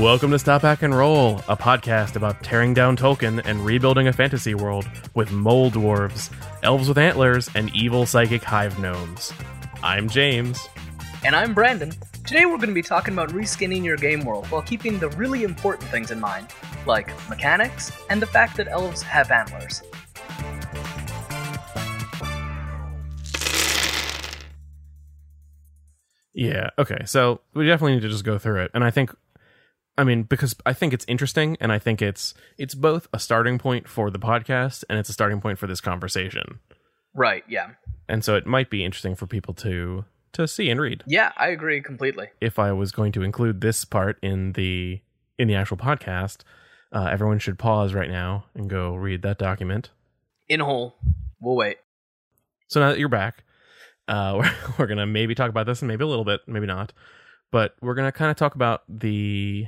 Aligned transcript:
Welcome 0.00 0.30
to 0.30 0.38
Stop 0.38 0.62
Hack 0.62 0.80
and 0.80 0.96
Roll, 0.96 1.40
a 1.46 1.54
podcast 1.54 2.16
about 2.16 2.42
tearing 2.42 2.72
down 2.72 2.96
Tolkien 2.96 3.42
and 3.44 3.62
rebuilding 3.62 4.08
a 4.08 4.14
fantasy 4.14 4.54
world 4.54 4.88
with 5.12 5.30
mole 5.30 5.70
dwarves, 5.70 6.32
elves 6.62 6.88
with 6.88 6.96
antlers, 6.96 7.50
and 7.54 7.68
evil 7.76 8.06
psychic 8.06 8.42
hive 8.42 8.78
gnomes. 8.78 9.30
I'm 9.82 10.08
James. 10.08 10.66
And 11.22 11.36
I'm 11.36 11.52
Brandon. 11.52 11.92
Today 12.26 12.46
we're 12.46 12.56
going 12.56 12.70
to 12.70 12.74
be 12.74 12.80
talking 12.80 13.12
about 13.12 13.28
reskinning 13.28 13.84
your 13.84 13.98
game 13.98 14.24
world 14.24 14.46
while 14.46 14.62
keeping 14.62 14.98
the 14.98 15.10
really 15.10 15.42
important 15.42 15.90
things 15.90 16.10
in 16.10 16.18
mind, 16.18 16.46
like 16.86 17.12
mechanics 17.28 17.92
and 18.08 18.22
the 18.22 18.26
fact 18.26 18.56
that 18.56 18.68
elves 18.68 19.02
have 19.02 19.30
antlers. 19.30 19.82
Yeah, 26.32 26.70
okay. 26.78 27.04
So 27.04 27.42
we 27.52 27.66
definitely 27.66 27.96
need 27.96 28.02
to 28.02 28.08
just 28.08 28.24
go 28.24 28.38
through 28.38 28.62
it. 28.62 28.70
And 28.72 28.82
I 28.82 28.90
think 28.90 29.14
I 30.00 30.04
mean, 30.04 30.22
because 30.22 30.56
I 30.64 30.72
think 30.72 30.94
it's 30.94 31.04
interesting 31.08 31.58
and 31.60 31.70
I 31.70 31.78
think 31.78 32.00
it's 32.00 32.32
it's 32.56 32.74
both 32.74 33.06
a 33.12 33.18
starting 33.18 33.58
point 33.58 33.86
for 33.86 34.10
the 34.10 34.18
podcast 34.18 34.82
and 34.88 34.98
it's 34.98 35.10
a 35.10 35.12
starting 35.12 35.42
point 35.42 35.58
for 35.58 35.66
this 35.66 35.82
conversation. 35.82 36.58
Right, 37.14 37.44
yeah. 37.46 37.72
And 38.08 38.24
so 38.24 38.34
it 38.34 38.46
might 38.46 38.70
be 38.70 38.82
interesting 38.82 39.14
for 39.14 39.26
people 39.26 39.52
to 39.56 40.06
to 40.32 40.48
see 40.48 40.70
and 40.70 40.80
read. 40.80 41.04
Yeah, 41.06 41.32
I 41.36 41.48
agree 41.48 41.82
completely. 41.82 42.28
If 42.40 42.58
I 42.58 42.72
was 42.72 42.92
going 42.92 43.12
to 43.12 43.22
include 43.22 43.60
this 43.60 43.84
part 43.84 44.16
in 44.22 44.52
the 44.54 45.02
in 45.38 45.48
the 45.48 45.54
actual 45.54 45.76
podcast, 45.76 46.44
uh, 46.92 47.10
everyone 47.12 47.38
should 47.38 47.58
pause 47.58 47.92
right 47.92 48.08
now 48.08 48.46
and 48.54 48.70
go 48.70 48.94
read 48.94 49.20
that 49.20 49.38
document. 49.38 49.90
In 50.48 50.60
whole. 50.60 50.96
We'll 51.42 51.56
wait. 51.56 51.76
So 52.68 52.80
now 52.80 52.88
that 52.88 52.98
you're 52.98 53.10
back, 53.10 53.44
uh, 54.08 54.36
we're, 54.38 54.54
we're 54.78 54.86
gonna 54.86 55.06
maybe 55.06 55.34
talk 55.34 55.50
about 55.50 55.66
this 55.66 55.82
and 55.82 55.88
maybe 55.88 56.04
a 56.04 56.08
little 56.08 56.24
bit, 56.24 56.40
maybe 56.46 56.64
not, 56.64 56.94
but 57.52 57.74
we're 57.82 57.94
gonna 57.94 58.12
kind 58.12 58.30
of 58.30 58.38
talk 58.38 58.54
about 58.54 58.84
the 58.88 59.66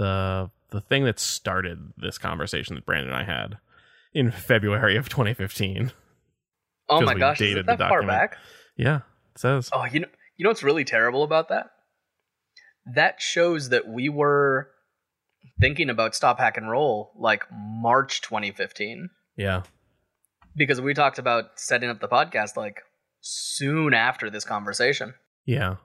the 0.00 0.50
the 0.70 0.80
thing 0.80 1.04
that 1.04 1.18
started 1.18 1.92
this 1.98 2.16
conversation 2.16 2.74
that 2.74 2.86
Brandon 2.86 3.12
and 3.12 3.16
I 3.18 3.24
had 3.24 3.58
in 4.14 4.30
February 4.50 4.96
of 4.96 5.08
2015. 5.08 5.92
Oh 6.88 7.02
my 7.02 7.14
gosh, 7.14 7.40
is 7.40 7.46
dated 7.48 7.58
it 7.58 7.66
the 7.66 7.76
that 7.76 7.88
far 7.88 8.02
back? 8.02 8.36
Yeah, 8.76 9.00
it 9.34 9.38
says. 9.38 9.68
Oh, 9.72 9.84
you 9.84 10.00
know, 10.00 10.08
you 10.36 10.44
know 10.44 10.50
what's 10.50 10.62
really 10.62 10.84
terrible 10.84 11.22
about 11.22 11.48
that? 11.50 11.70
That 12.86 13.20
shows 13.20 13.68
that 13.68 13.86
we 13.86 14.08
were 14.08 14.70
thinking 15.60 15.90
about 15.90 16.14
stop 16.14 16.38
hack 16.38 16.56
and 16.56 16.70
roll 16.70 17.12
like 17.16 17.44
March 17.52 18.22
2015 18.22 19.10
Yeah, 19.36 19.62
because 20.56 20.80
we 20.80 20.94
talked 20.94 21.18
about 21.18 21.60
setting 21.60 21.90
up 21.90 22.00
the 22.00 22.08
podcast 22.08 22.56
like 22.56 22.80
soon 23.20 23.92
after 23.92 24.30
this 24.30 24.44
conversation. 24.44 25.14
yeah, 25.44 25.76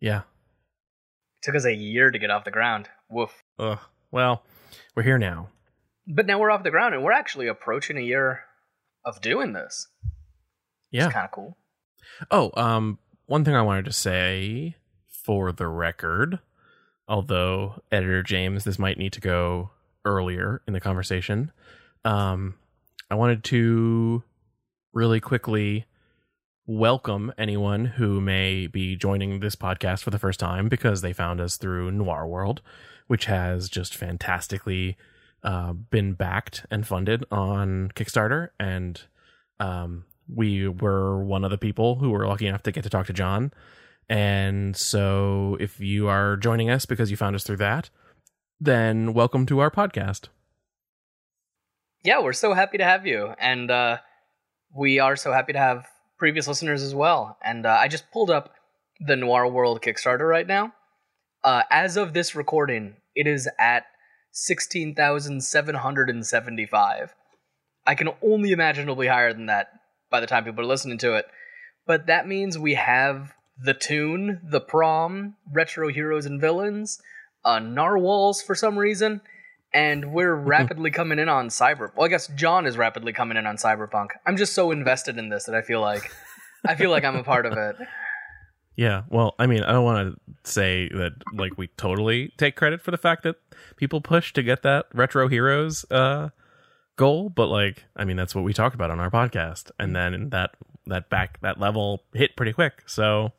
yeah. 0.00 0.20
It 0.20 1.42
took 1.42 1.54
us 1.56 1.64
a 1.64 1.74
year 1.74 2.10
to 2.10 2.18
get 2.18 2.30
off 2.30 2.44
the 2.44 2.50
ground. 2.50 2.88
Woof. 3.10 3.42
Ugh. 3.58 3.78
Well, 4.10 4.42
we're 4.94 5.02
here 5.02 5.18
now. 5.18 5.48
But 6.06 6.26
now 6.26 6.38
we're 6.38 6.50
off 6.50 6.62
the 6.62 6.70
ground 6.70 6.94
and 6.94 7.04
we're 7.04 7.12
actually 7.12 7.46
approaching 7.48 7.98
a 7.98 8.02
year 8.02 8.40
of 9.04 9.20
doing 9.20 9.52
this. 9.52 9.88
Yeah. 10.90 11.06
It's 11.06 11.14
kind 11.14 11.24
of 11.24 11.32
cool. 11.32 11.56
Oh, 12.30 12.50
um, 12.56 12.98
one 13.26 13.44
thing 13.44 13.54
I 13.54 13.62
wanted 13.62 13.84
to 13.84 13.92
say 13.92 14.76
for 15.06 15.52
the 15.52 15.66
record, 15.66 16.38
although 17.06 17.82
editor 17.92 18.22
James, 18.22 18.64
this 18.64 18.78
might 18.78 18.98
need 18.98 19.12
to 19.12 19.20
go 19.20 19.70
earlier 20.04 20.62
in 20.66 20.72
the 20.72 20.80
conversation. 20.80 21.52
Um, 22.04 22.54
I 23.10 23.14
wanted 23.14 23.44
to 23.44 24.22
really 24.92 25.20
quickly 25.20 25.84
welcome 26.66 27.32
anyone 27.38 27.84
who 27.86 28.20
may 28.20 28.66
be 28.66 28.94
joining 28.96 29.40
this 29.40 29.56
podcast 29.56 30.02
for 30.02 30.10
the 30.10 30.18
first 30.18 30.38
time 30.38 30.68
because 30.68 31.00
they 31.00 31.12
found 31.12 31.40
us 31.40 31.56
through 31.56 31.90
Noir 31.90 32.26
World, 32.26 32.60
which 33.08 33.26
has 33.26 33.68
just 33.68 33.96
fantastically 33.96 34.96
uh, 35.42 35.72
been 35.72 36.12
backed 36.14 36.64
and 36.70 36.86
funded 36.86 37.24
on 37.30 37.90
Kickstarter 37.94 38.50
and 38.58 39.02
um, 39.60 40.04
we 40.32 40.68
were 40.68 41.22
one 41.22 41.44
of 41.44 41.50
the 41.50 41.58
people 41.58 41.96
who 41.96 42.10
were 42.10 42.26
lucky 42.26 42.46
enough 42.46 42.62
to 42.64 42.72
get 42.72 42.84
to 42.84 42.90
talk 42.90 43.06
to 43.06 43.12
John. 43.12 43.52
And 44.08 44.76
so 44.76 45.56
if 45.60 45.80
you 45.80 46.08
are 46.08 46.36
joining 46.36 46.70
us 46.70 46.86
because 46.86 47.10
you 47.10 47.16
found 47.16 47.34
us 47.36 47.44
through 47.44 47.56
that, 47.58 47.90
then 48.60 49.14
welcome 49.14 49.46
to 49.46 49.58
our 49.60 49.70
podcast. 49.70 50.28
Yeah, 52.04 52.22
we're 52.22 52.32
so 52.32 52.54
happy 52.54 52.78
to 52.78 52.84
have 52.84 53.06
you. 53.06 53.34
And 53.38 53.70
uh, 53.70 53.98
we 54.74 54.98
are 54.98 55.16
so 55.16 55.32
happy 55.32 55.52
to 55.52 55.58
have 55.58 55.86
previous 56.18 56.48
listeners 56.48 56.82
as 56.82 56.94
well. 56.94 57.38
And 57.42 57.66
uh, 57.66 57.76
I 57.80 57.88
just 57.88 58.10
pulled 58.10 58.30
up 58.30 58.54
the 59.00 59.16
Noir 59.16 59.48
World 59.48 59.80
Kickstarter 59.82 60.28
right 60.28 60.46
now. 60.46 60.72
Uh, 61.44 61.62
as 61.70 61.96
of 61.96 62.14
this 62.14 62.34
recording, 62.34 62.96
it 63.14 63.28
is 63.28 63.48
at 63.58 63.84
16,775. 64.32 67.14
I 67.86 67.94
can 67.94 68.10
only 68.22 68.52
imagine 68.52 68.82
it'll 68.82 68.96
be 68.96 69.06
higher 69.06 69.32
than 69.32 69.46
that 69.46 69.68
by 70.10 70.20
the 70.20 70.26
time 70.26 70.44
people 70.44 70.62
are 70.64 70.68
listening 70.68 70.98
to 70.98 71.14
it. 71.14 71.24
But 71.86 72.06
that 72.06 72.28
means 72.28 72.58
we 72.58 72.74
have 72.74 73.32
the 73.62 73.74
tune, 73.74 74.40
the 74.44 74.60
prom, 74.60 75.36
retro 75.52 75.88
heroes 75.88 76.26
and 76.26 76.40
villains, 76.40 77.00
uh, 77.44 77.60
narwhals 77.60 78.42
for 78.42 78.54
some 78.54 78.78
reason, 78.78 79.20
and 79.72 80.12
we're 80.12 80.34
rapidly 80.56 80.90
coming 80.90 81.18
in 81.18 81.28
on 81.28 81.48
cyber. 81.48 81.90
Well, 81.96 82.06
I 82.06 82.08
guess 82.08 82.28
John 82.28 82.66
is 82.66 82.76
rapidly 82.76 83.12
coming 83.12 83.36
in 83.36 83.46
on 83.46 83.56
cyberpunk. 83.56 84.08
I'm 84.26 84.36
just 84.36 84.54
so 84.54 84.70
invested 84.70 85.18
in 85.18 85.28
this 85.28 85.44
that 85.44 85.54
I 85.54 85.62
feel 85.62 85.80
like 85.80 86.10
I 86.66 86.74
feel 86.74 86.90
like 86.90 87.04
I'm 87.04 87.16
a 87.16 87.24
part 87.24 87.46
of 87.46 87.56
it. 87.56 87.76
Yeah, 88.78 89.02
well, 89.10 89.34
I 89.40 89.48
mean, 89.48 89.64
I 89.64 89.72
don't 89.72 89.82
want 89.82 90.14
to 90.14 90.20
say 90.48 90.88
that 90.90 91.10
like 91.34 91.58
we 91.58 91.66
totally 91.76 92.32
take 92.38 92.54
credit 92.54 92.80
for 92.80 92.92
the 92.92 92.96
fact 92.96 93.24
that 93.24 93.34
people 93.74 94.00
push 94.00 94.32
to 94.34 94.42
get 94.42 94.62
that 94.62 94.86
retro 94.94 95.26
heroes 95.26 95.84
uh 95.90 96.28
goal, 96.96 97.28
but 97.28 97.48
like 97.48 97.86
I 97.96 98.04
mean 98.04 98.16
that's 98.16 98.36
what 98.36 98.44
we 98.44 98.52
talked 98.52 98.76
about 98.76 98.92
on 98.92 99.00
our 99.00 99.10
podcast 99.10 99.72
and 99.80 99.96
then 99.96 100.30
that 100.30 100.52
that 100.86 101.10
back 101.10 101.40
that 101.40 101.58
level 101.58 102.04
hit 102.14 102.36
pretty 102.36 102.52
quick. 102.52 102.84
So, 102.86 103.32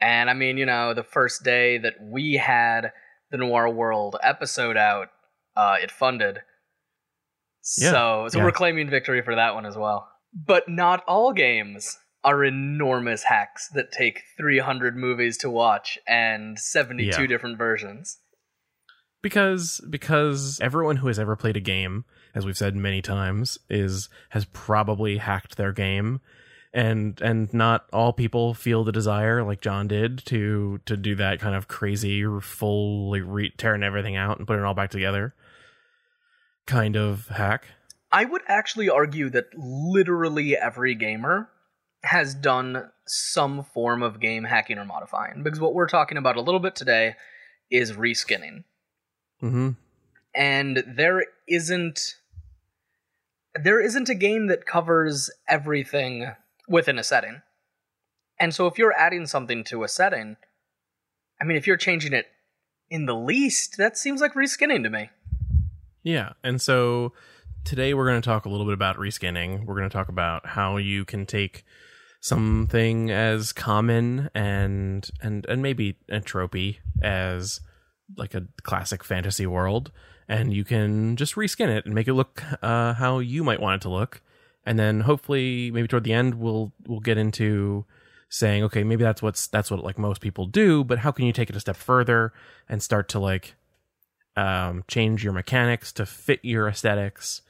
And 0.00 0.30
I 0.30 0.34
mean, 0.34 0.56
you 0.56 0.66
know, 0.66 0.94
the 0.94 1.02
first 1.02 1.42
day 1.42 1.78
that 1.78 1.94
we 2.00 2.34
had 2.34 2.92
the 3.32 3.38
Noir 3.38 3.68
World 3.68 4.14
episode 4.22 4.76
out, 4.76 5.08
uh, 5.56 5.78
it 5.82 5.90
funded. 5.90 6.42
Yeah, 7.76 7.90
So, 7.90 8.28
so 8.30 8.38
yeah. 8.38 8.44
we're 8.44 8.52
claiming 8.52 8.88
victory 8.88 9.22
for 9.22 9.34
that 9.34 9.56
one 9.56 9.66
as 9.66 9.76
well. 9.76 10.08
But 10.32 10.68
not 10.68 11.02
all 11.08 11.32
games 11.32 11.98
are 12.24 12.44
enormous 12.44 13.24
hacks 13.24 13.68
that 13.74 13.90
take 13.92 14.22
300 14.36 14.96
movies 14.96 15.36
to 15.38 15.50
watch 15.50 15.98
and 16.06 16.58
72 16.58 17.04
Yeah. 17.22 17.26
different 17.26 17.58
versions. 17.58 18.18
because 19.22 19.80
because 19.88 20.58
everyone 20.60 20.96
who 20.96 21.06
has 21.06 21.18
ever 21.18 21.36
played 21.36 21.56
a 21.56 21.60
game 21.60 22.04
as 22.34 22.44
we've 22.44 22.56
said 22.58 22.74
many 22.74 23.00
times 23.00 23.56
is 23.70 24.08
has 24.30 24.44
probably 24.46 25.18
hacked 25.18 25.56
their 25.56 25.72
game 25.72 26.20
and 26.74 27.20
and 27.20 27.52
not 27.54 27.86
all 27.92 28.12
people 28.12 28.52
feel 28.54 28.82
the 28.82 28.90
desire 28.90 29.44
like 29.44 29.60
John 29.60 29.86
did 29.86 30.18
to 30.26 30.80
to 30.86 30.96
do 30.96 31.14
that 31.16 31.38
kind 31.38 31.54
of 31.54 31.68
crazy 31.68 32.24
fully 32.40 33.20
re- 33.20 33.52
tearing 33.56 33.82
everything 33.84 34.16
out 34.16 34.38
and 34.38 34.46
putting 34.46 34.62
it 34.62 34.66
all 34.66 34.74
back 34.74 34.90
together 34.90 35.34
kind 36.66 36.96
of 36.96 37.28
hack 37.28 37.66
I 38.10 38.24
would 38.24 38.42
actually 38.48 38.88
argue 38.90 39.30
that 39.30 39.46
literally 39.56 40.56
every 40.56 40.94
gamer 40.94 41.48
has 42.04 42.34
done 42.34 42.90
some 43.06 43.64
form 43.64 44.02
of 44.02 44.20
game 44.20 44.44
hacking 44.44 44.78
or 44.78 44.84
modifying 44.84 45.42
because 45.42 45.60
what 45.60 45.74
we're 45.74 45.88
talking 45.88 46.18
about 46.18 46.36
a 46.36 46.40
little 46.40 46.60
bit 46.60 46.74
today 46.74 47.14
is 47.70 47.92
reskinning. 47.92 48.64
mhm 49.42 49.76
and 50.34 50.82
there 50.86 51.24
isn't 51.48 52.16
there 53.54 53.80
isn't 53.80 54.08
a 54.08 54.14
game 54.14 54.46
that 54.46 54.64
covers 54.64 55.30
everything 55.46 56.32
within 56.68 56.98
a 56.98 57.04
setting. 57.04 57.42
And 58.40 58.54
so 58.54 58.66
if 58.66 58.78
you're 58.78 58.98
adding 58.98 59.26
something 59.26 59.62
to 59.64 59.84
a 59.84 59.88
setting, 59.88 60.36
I 61.40 61.44
mean 61.44 61.56
if 61.56 61.66
you're 61.66 61.76
changing 61.76 62.12
it 62.12 62.26
in 62.90 63.06
the 63.06 63.14
least, 63.14 63.76
that 63.76 63.96
seems 63.96 64.20
like 64.20 64.34
reskinning 64.34 64.82
to 64.84 64.90
me. 64.90 65.10
Yeah, 66.02 66.32
and 66.42 66.60
so 66.60 67.12
today 67.64 67.94
we're 67.94 68.08
going 68.08 68.20
to 68.20 68.26
talk 68.26 68.44
a 68.44 68.48
little 68.48 68.66
bit 68.66 68.74
about 68.74 68.96
reskinning. 68.96 69.64
We're 69.64 69.76
going 69.76 69.88
to 69.88 69.92
talk 69.92 70.08
about 70.08 70.46
how 70.46 70.78
you 70.78 71.04
can 71.04 71.26
take 71.26 71.64
something 72.22 73.10
as 73.10 73.52
common 73.52 74.30
and 74.32 75.10
and 75.20 75.44
and 75.46 75.60
maybe 75.60 75.96
a 76.08 76.20
tropey 76.20 76.78
as 77.02 77.60
like 78.16 78.32
a 78.32 78.46
classic 78.62 79.04
fantasy 79.04 79.44
world. 79.44 79.90
And 80.28 80.54
you 80.54 80.64
can 80.64 81.16
just 81.16 81.34
reskin 81.34 81.68
it 81.68 81.84
and 81.84 81.94
make 81.94 82.08
it 82.08 82.14
look 82.14 82.42
uh 82.62 82.94
how 82.94 83.18
you 83.18 83.44
might 83.44 83.60
want 83.60 83.82
it 83.82 83.82
to 83.82 83.90
look. 83.90 84.22
And 84.64 84.78
then 84.78 85.00
hopefully 85.00 85.72
maybe 85.72 85.88
toward 85.88 86.04
the 86.04 86.12
end 86.12 86.36
we'll 86.36 86.72
we'll 86.86 87.00
get 87.00 87.18
into 87.18 87.84
saying 88.28 88.62
okay 88.64 88.84
maybe 88.84 89.02
that's 89.02 89.20
what's 89.20 89.48
that's 89.48 89.70
what 89.70 89.84
like 89.84 89.98
most 89.98 90.22
people 90.22 90.46
do 90.46 90.82
but 90.84 91.00
how 91.00 91.10
can 91.10 91.26
you 91.26 91.32
take 91.34 91.50
it 91.50 91.56
a 91.56 91.60
step 91.60 91.76
further 91.76 92.32
and 92.66 92.82
start 92.82 93.06
to 93.06 93.18
like 93.18 93.56
um 94.38 94.84
change 94.88 95.22
your 95.22 95.34
mechanics 95.34 95.92
to 95.92 96.06
fit 96.06 96.40
your 96.42 96.66
aesthetics 96.66 97.42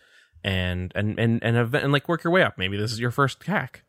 and 0.43 0.91
and 0.97 1.21
and 1.21 1.41
and, 1.45 1.57
and 1.57 1.93
like 1.93 2.09
work 2.09 2.25
your 2.25 2.33
way 2.33 2.43
up? 2.43 2.57
Maybe 2.57 2.79
this 2.79 2.91
is 2.91 2.99
your 2.99 3.11
first 3.11 3.45
hack 3.45 3.85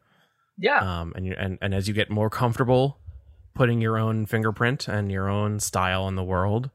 Yeah. 0.57 1.01
um 1.01 1.13
and 1.15 1.25
you 1.25 1.35
and, 1.37 1.57
and 1.61 1.73
as 1.73 1.87
you 1.87 1.93
get 1.93 2.09
more 2.09 2.29
comfortable 2.29 2.99
putting 3.53 3.81
your 3.81 3.97
own 3.97 4.25
fingerprint 4.25 4.87
and 4.87 5.11
your 5.11 5.29
own 5.29 5.59
style 5.59 6.07
in 6.07 6.15
the 6.15 6.23
world, 6.23 6.69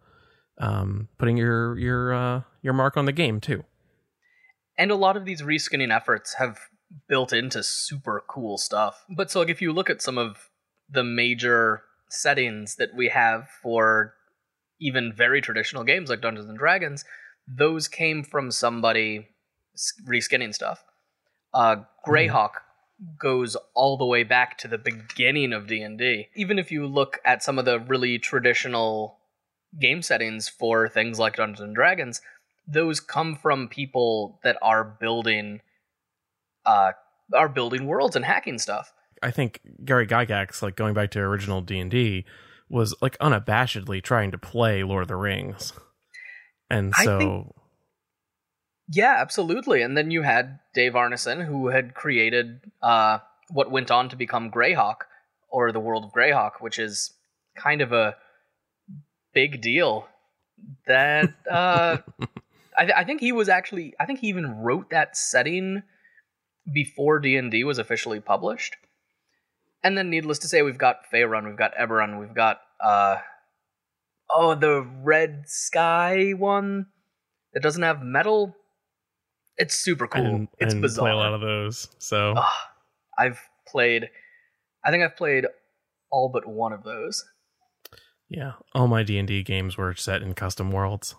um, 0.59 1.09
putting 1.19 1.37
your 1.37 1.79
your 1.79 2.15
uh, 2.15 2.43
your 2.63 2.73
mark 2.73 2.97
on 2.97 3.05
the 3.05 3.13
game 3.13 3.41
too. 3.41 3.65
And 4.77 4.91
a 4.91 4.97
lot 4.97 5.17
of 5.17 5.25
these 5.25 5.43
reskinning 5.43 5.95
efforts 5.95 6.35
have 6.35 6.59
built 7.09 7.33
into 7.33 7.63
super 7.63 8.23
cool 8.29 8.59
stuff. 8.59 9.05
But 9.11 9.31
so 9.31 9.41
like 9.41 9.51
if 9.51 9.61
you 9.61 9.73
look 9.73 9.91
at 9.91 10.01
some 10.01 10.19
of 10.19 10.49
the 10.89 11.05
major 11.05 11.83
settings 12.09 12.77
that 12.77 12.91
we 12.97 13.09
have 13.09 13.49
for 13.63 14.15
even 14.81 15.13
very 15.13 15.41
traditional 15.41 15.85
games 15.85 16.09
like 16.09 16.21
Dungeons 16.21 16.49
and 16.49 16.59
Dragons, 16.59 17.05
those 17.47 17.89
came 17.89 18.23
from 18.23 18.51
somebody 18.51 19.29
reskinning 20.09 20.55
stuff. 20.55 20.83
Uh, 21.53 21.77
Greyhawk 22.07 22.53
goes 23.19 23.57
all 23.75 23.97
the 23.97 24.05
way 24.05 24.25
back 24.25 24.59
to 24.59 24.69
the 24.69 24.79
beginning 24.79 25.53
of 25.53 25.67
D&D. 25.67 26.29
Even 26.35 26.59
if 26.59 26.73
you 26.73 26.87
look 26.87 27.21
at 27.25 27.43
some 27.43 27.59
of 27.59 27.65
the 27.65 27.79
really 27.81 28.19
traditional 28.19 29.19
game 29.79 30.03
settings 30.03 30.49
for 30.49 30.89
things 30.89 31.19
like 31.19 31.37
Dungeons 31.37 31.61
and 31.61 31.75
Dragons, 31.75 32.21
those 32.67 33.01
come 33.01 33.37
from 33.37 33.69
people 33.69 34.41
that 34.43 34.57
are 34.61 34.85
building 34.85 35.61
uh 36.67 36.93
are 37.35 37.49
building 37.49 37.87
worlds 37.87 38.17
and 38.17 38.25
hacking 38.25 38.59
stuff. 38.59 38.93
I 39.23 39.31
think 39.31 39.61
Gary 39.85 40.07
Gygax, 40.07 40.63
like 40.63 40.77
going 40.77 40.95
back 40.95 41.11
to 41.13 41.21
original 41.21 41.61
D 41.61 41.79
and 41.79 41.91
D, 41.91 42.25
was 42.69 42.95
like 43.01 43.19
unabashedly 43.19 44.03
trying 44.03 44.31
to 44.31 44.39
play 44.39 44.83
Lord 44.83 45.03
of 45.03 45.09
the 45.09 45.17
Rings, 45.17 45.73
and 46.71 46.95
so 46.95 47.55
yeah, 48.89 49.17
absolutely. 49.19 49.83
And 49.83 49.97
then 49.97 50.11
you 50.11 50.23
had 50.23 50.59
Dave 50.75 50.93
Arneson, 50.93 51.45
who 51.45 51.69
had 51.69 51.95
created 51.95 52.61
uh, 52.83 53.19
what 53.51 53.71
went 53.71 53.91
on 53.91 54.09
to 54.09 54.17
become 54.17 54.51
Greyhawk, 54.51 55.03
or 55.51 55.73
the 55.73 55.81
world 55.81 56.05
of 56.05 56.13
Greyhawk, 56.13 56.61
which 56.61 56.79
is 56.79 57.13
kind 57.57 57.81
of 57.81 57.93
a 57.93 58.17
big 59.35 59.61
deal. 59.61 60.07
That 60.87 61.35
uh, 61.51 61.99
I, 62.77 62.85
th- 62.85 62.97
I 62.97 63.05
think 63.05 63.21
he 63.21 63.33
was 63.33 63.49
actually, 63.49 63.95
I 63.99 64.07
think 64.07 64.21
he 64.21 64.29
even 64.29 64.59
wrote 64.59 64.91
that 64.91 65.17
setting 65.17 65.83
before 66.73 67.19
D 67.19 67.37
and 67.37 67.51
D 67.51 67.65
was 67.65 67.79
officially 67.79 68.21
published. 68.21 68.77
And 69.83 69.97
then, 69.97 70.11
needless 70.11 70.41
to 70.41 70.49
say, 70.49 70.63
we've 70.63 70.79
got 70.79 71.09
Faerun, 71.13 71.47
we've 71.47 71.57
got 71.57 71.75
Eberron, 71.77 72.19
we've 72.19 72.35
got 72.35 72.61
uh, 72.83 73.19
oh, 74.31 74.55
the 74.55 74.83
Red 75.03 75.45
Sky 75.47 76.33
one 76.33 76.87
that 77.53 77.63
doesn't 77.63 77.83
have 77.83 78.03
metal. 78.03 78.57
It's 79.59 79.75
super 79.75 80.07
cool. 80.07 80.47
it's 80.59 80.75
bizarre. 80.75 81.05
Play 81.05 81.13
a 81.13 81.17
lot 81.17 81.35
of 81.35 81.41
those. 81.41 81.89
So 81.99 82.35
uh, 82.37 82.47
I've 83.19 83.41
played. 83.67 84.09
I 84.85 84.91
think 84.91 85.03
I've 85.03 85.17
played 85.17 85.47
all 86.11 86.31
but 86.33 86.47
one 86.47 86.73
of 86.73 86.85
those. 86.85 87.25
Yeah, 88.29 88.53
all 88.75 88.87
my 88.89 89.03
D 89.03 89.19
and 89.19 89.27
D 89.27 89.43
games 89.43 89.77
were 89.77 89.95
set 89.95 90.23
in 90.23 90.35
custom 90.35 90.71
worlds. 90.71 91.15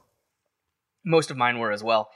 Most 1.05 1.31
of 1.31 1.37
mine 1.37 1.59
were 1.59 1.71
as 1.71 1.83
well. 1.83 2.09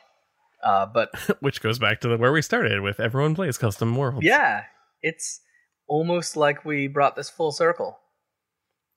Uh, 0.63 0.85
but 0.85 1.09
which 1.41 1.61
goes 1.61 1.77
back 1.77 1.99
to 2.01 2.07
the, 2.07 2.17
where 2.17 2.31
we 2.31 2.41
started 2.41 2.81
with 2.81 2.99
everyone 2.99 3.35
plays 3.35 3.57
custom 3.57 3.95
worlds. 3.95 4.25
Yeah, 4.25 4.63
it's 5.01 5.41
almost 5.87 6.37
like 6.37 6.63
we 6.63 6.87
brought 6.87 7.15
this 7.15 7.29
full 7.29 7.51
circle. 7.51 7.99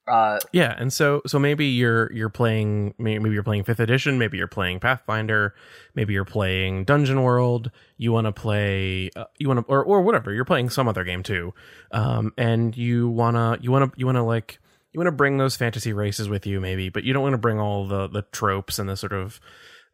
Uh, 0.09 0.39
yeah, 0.53 0.75
and 0.79 0.93
so 0.93 1.21
so 1.27 1.39
maybe 1.39 1.67
you're 1.67 2.13
you're 2.13 2.29
playing 2.29 2.95
maybe 2.99 3.31
you're 3.31 3.43
playing 3.43 3.65
fifth 3.65 3.81
edition, 3.81 4.19
maybe 4.19 4.39
you're 4.39 4.47
playing 4.47 4.79
Pathfinder, 4.79 5.55
maybe 5.95 6.13
you're 6.13 6.25
playing 6.25 6.85
Dungeon 6.85 7.23
World. 7.23 7.73
You 7.97 8.13
want 8.13 8.27
to 8.27 8.33
play 8.33 9.11
uh, 9.17 9.25
you 9.39 9.49
want 9.49 9.67
to 9.67 9.73
or 9.73 9.83
or 9.83 10.03
whatever 10.03 10.33
you're 10.33 10.45
playing 10.45 10.71
some 10.71 10.87
other 10.87 11.03
game 11.03 11.25
too, 11.25 11.55
um, 11.91 12.33
and 12.39 12.77
you 12.77 13.09
wanna 13.09 13.59
you 13.61 13.73
wanna 13.73 13.91
you 13.97 14.07
wanna 14.07 14.25
like 14.25 14.61
you 14.93 15.01
want 15.01 15.09
to 15.09 15.13
bring 15.13 15.37
those 15.37 15.57
fantasy 15.57 15.93
races 15.93 16.29
with 16.29 16.47
you 16.47 16.61
maybe, 16.61 16.89
but 16.89 17.05
you 17.05 17.13
don't 17.13 17.23
want 17.23 17.35
to 17.35 17.39
bring 17.39 17.59
all 17.59 17.87
the 17.87 18.07
the 18.07 18.23
tropes 18.23 18.79
and 18.79 18.89
the 18.89 18.97
sort 18.97 19.13
of 19.13 19.41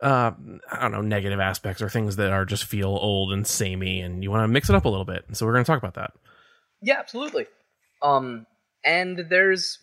uh, 0.02 0.32
I 0.70 0.82
don't 0.82 0.92
know 0.92 1.00
negative 1.00 1.40
aspects 1.40 1.80
or 1.80 1.88
things 1.88 2.16
that 2.16 2.30
are 2.30 2.44
just 2.44 2.64
feel 2.64 2.88
old 2.88 3.32
and 3.32 3.46
samey, 3.46 4.00
and 4.00 4.22
you 4.22 4.30
want 4.30 4.44
to 4.44 4.48
mix 4.48 4.68
it 4.68 4.76
up 4.76 4.84
a 4.84 4.88
little 4.88 5.04
bit. 5.04 5.24
So 5.32 5.46
we're 5.46 5.54
going 5.54 5.64
to 5.64 5.70
talk 5.70 5.78
about 5.78 5.94
that. 5.94 6.12
Yeah, 6.82 6.98
absolutely. 6.98 7.46
Um, 8.02 8.46
and 8.84 9.26
there's 9.30 9.78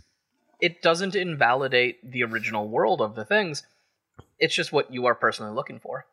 it 0.60 0.82
doesn't 0.82 1.16
invalidate 1.16 2.12
the 2.12 2.24
original 2.24 2.68
world 2.68 3.02
of 3.02 3.16
the 3.16 3.26
things. 3.26 3.64
It's 4.40 4.56
just 4.56 4.72
what 4.72 4.94
you 4.94 5.06
are 5.06 5.16
personally 5.16 5.54
looking 5.54 5.80
for. 5.80 6.06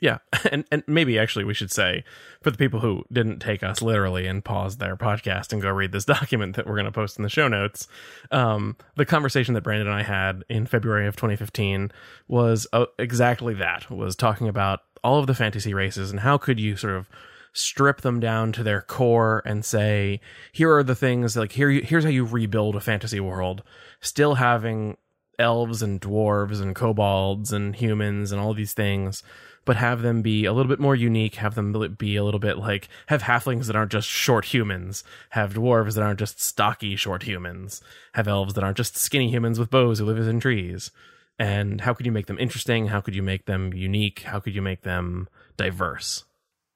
Yeah, 0.00 0.18
and 0.52 0.64
and 0.70 0.82
maybe 0.86 1.18
actually 1.18 1.44
we 1.44 1.54
should 1.54 1.70
say 1.70 2.04
for 2.40 2.50
the 2.50 2.58
people 2.58 2.80
who 2.80 3.04
didn't 3.12 3.40
take 3.40 3.62
us 3.62 3.82
literally 3.82 4.26
and 4.26 4.44
pause 4.44 4.76
their 4.76 4.96
podcast 4.96 5.52
and 5.52 5.60
go 5.60 5.70
read 5.70 5.92
this 5.92 6.04
document 6.16 6.56
that 6.56 6.66
we're 6.66 6.76
going 6.76 6.84
to 6.84 6.92
post 6.92 7.18
in 7.18 7.22
the 7.22 7.28
show 7.28 7.48
notes, 7.48 7.88
um, 8.30 8.76
the 8.96 9.06
conversation 9.06 9.54
that 9.54 9.62
Brandon 9.62 9.88
and 9.88 9.96
I 9.96 10.02
had 10.02 10.44
in 10.48 10.66
February 10.66 11.06
of 11.06 11.16
2015 11.16 11.90
was 12.28 12.66
uh, 12.72 12.86
exactly 12.98 13.54
that. 13.54 13.90
Was 13.90 14.16
talking 14.16 14.48
about 14.48 14.80
all 15.04 15.18
of 15.18 15.26
the 15.26 15.34
fantasy 15.34 15.74
races 15.74 16.10
and 16.10 16.20
how 16.20 16.38
could 16.38 16.58
you 16.58 16.76
sort 16.76 16.94
of 16.94 17.08
strip 17.52 18.00
them 18.00 18.20
down 18.20 18.52
to 18.52 18.62
their 18.62 18.80
core 18.80 19.42
and 19.44 19.64
say, 19.64 20.20
here 20.52 20.74
are 20.74 20.82
the 20.82 20.94
things 20.94 21.36
like 21.36 21.52
here 21.52 21.70
here's 21.70 22.04
how 22.04 22.10
you 22.10 22.24
rebuild 22.24 22.76
a 22.76 22.80
fantasy 22.80 23.20
world, 23.20 23.62
still 24.00 24.36
having 24.36 24.96
elves 25.38 25.82
and 25.82 26.00
dwarves 26.00 26.60
and 26.60 26.74
kobolds 26.74 27.52
and 27.52 27.76
humans 27.76 28.32
and 28.32 28.40
all 28.40 28.54
these 28.54 28.72
things 28.72 29.22
but 29.68 29.76
have 29.76 30.00
them 30.00 30.22
be 30.22 30.46
a 30.46 30.52
little 30.54 30.70
bit 30.70 30.80
more 30.80 30.96
unique, 30.96 31.34
have 31.34 31.54
them 31.54 31.94
be 31.98 32.16
a 32.16 32.24
little 32.24 32.40
bit 32.40 32.56
like 32.56 32.88
have 33.08 33.24
halflings 33.24 33.66
that 33.66 33.76
aren't 33.76 33.92
just 33.92 34.08
short 34.08 34.46
humans, 34.46 35.04
have 35.28 35.52
dwarves 35.52 35.94
that 35.94 36.02
aren't 36.02 36.18
just 36.18 36.40
stocky 36.40 36.96
short 36.96 37.24
humans, 37.24 37.82
have 38.14 38.26
elves 38.26 38.54
that 38.54 38.64
aren't 38.64 38.78
just 38.78 38.96
skinny 38.96 39.30
humans 39.30 39.58
with 39.58 39.68
bows 39.68 39.98
who 39.98 40.06
live 40.06 40.26
in 40.26 40.40
trees. 40.40 40.90
And 41.38 41.82
how 41.82 41.92
could 41.92 42.06
you 42.06 42.12
make 42.12 42.24
them 42.24 42.38
interesting? 42.38 42.86
How 42.86 43.02
could 43.02 43.14
you 43.14 43.22
make 43.22 43.44
them 43.44 43.74
unique? 43.74 44.20
How 44.20 44.40
could 44.40 44.54
you 44.54 44.62
make 44.62 44.84
them 44.84 45.28
diverse? 45.58 46.24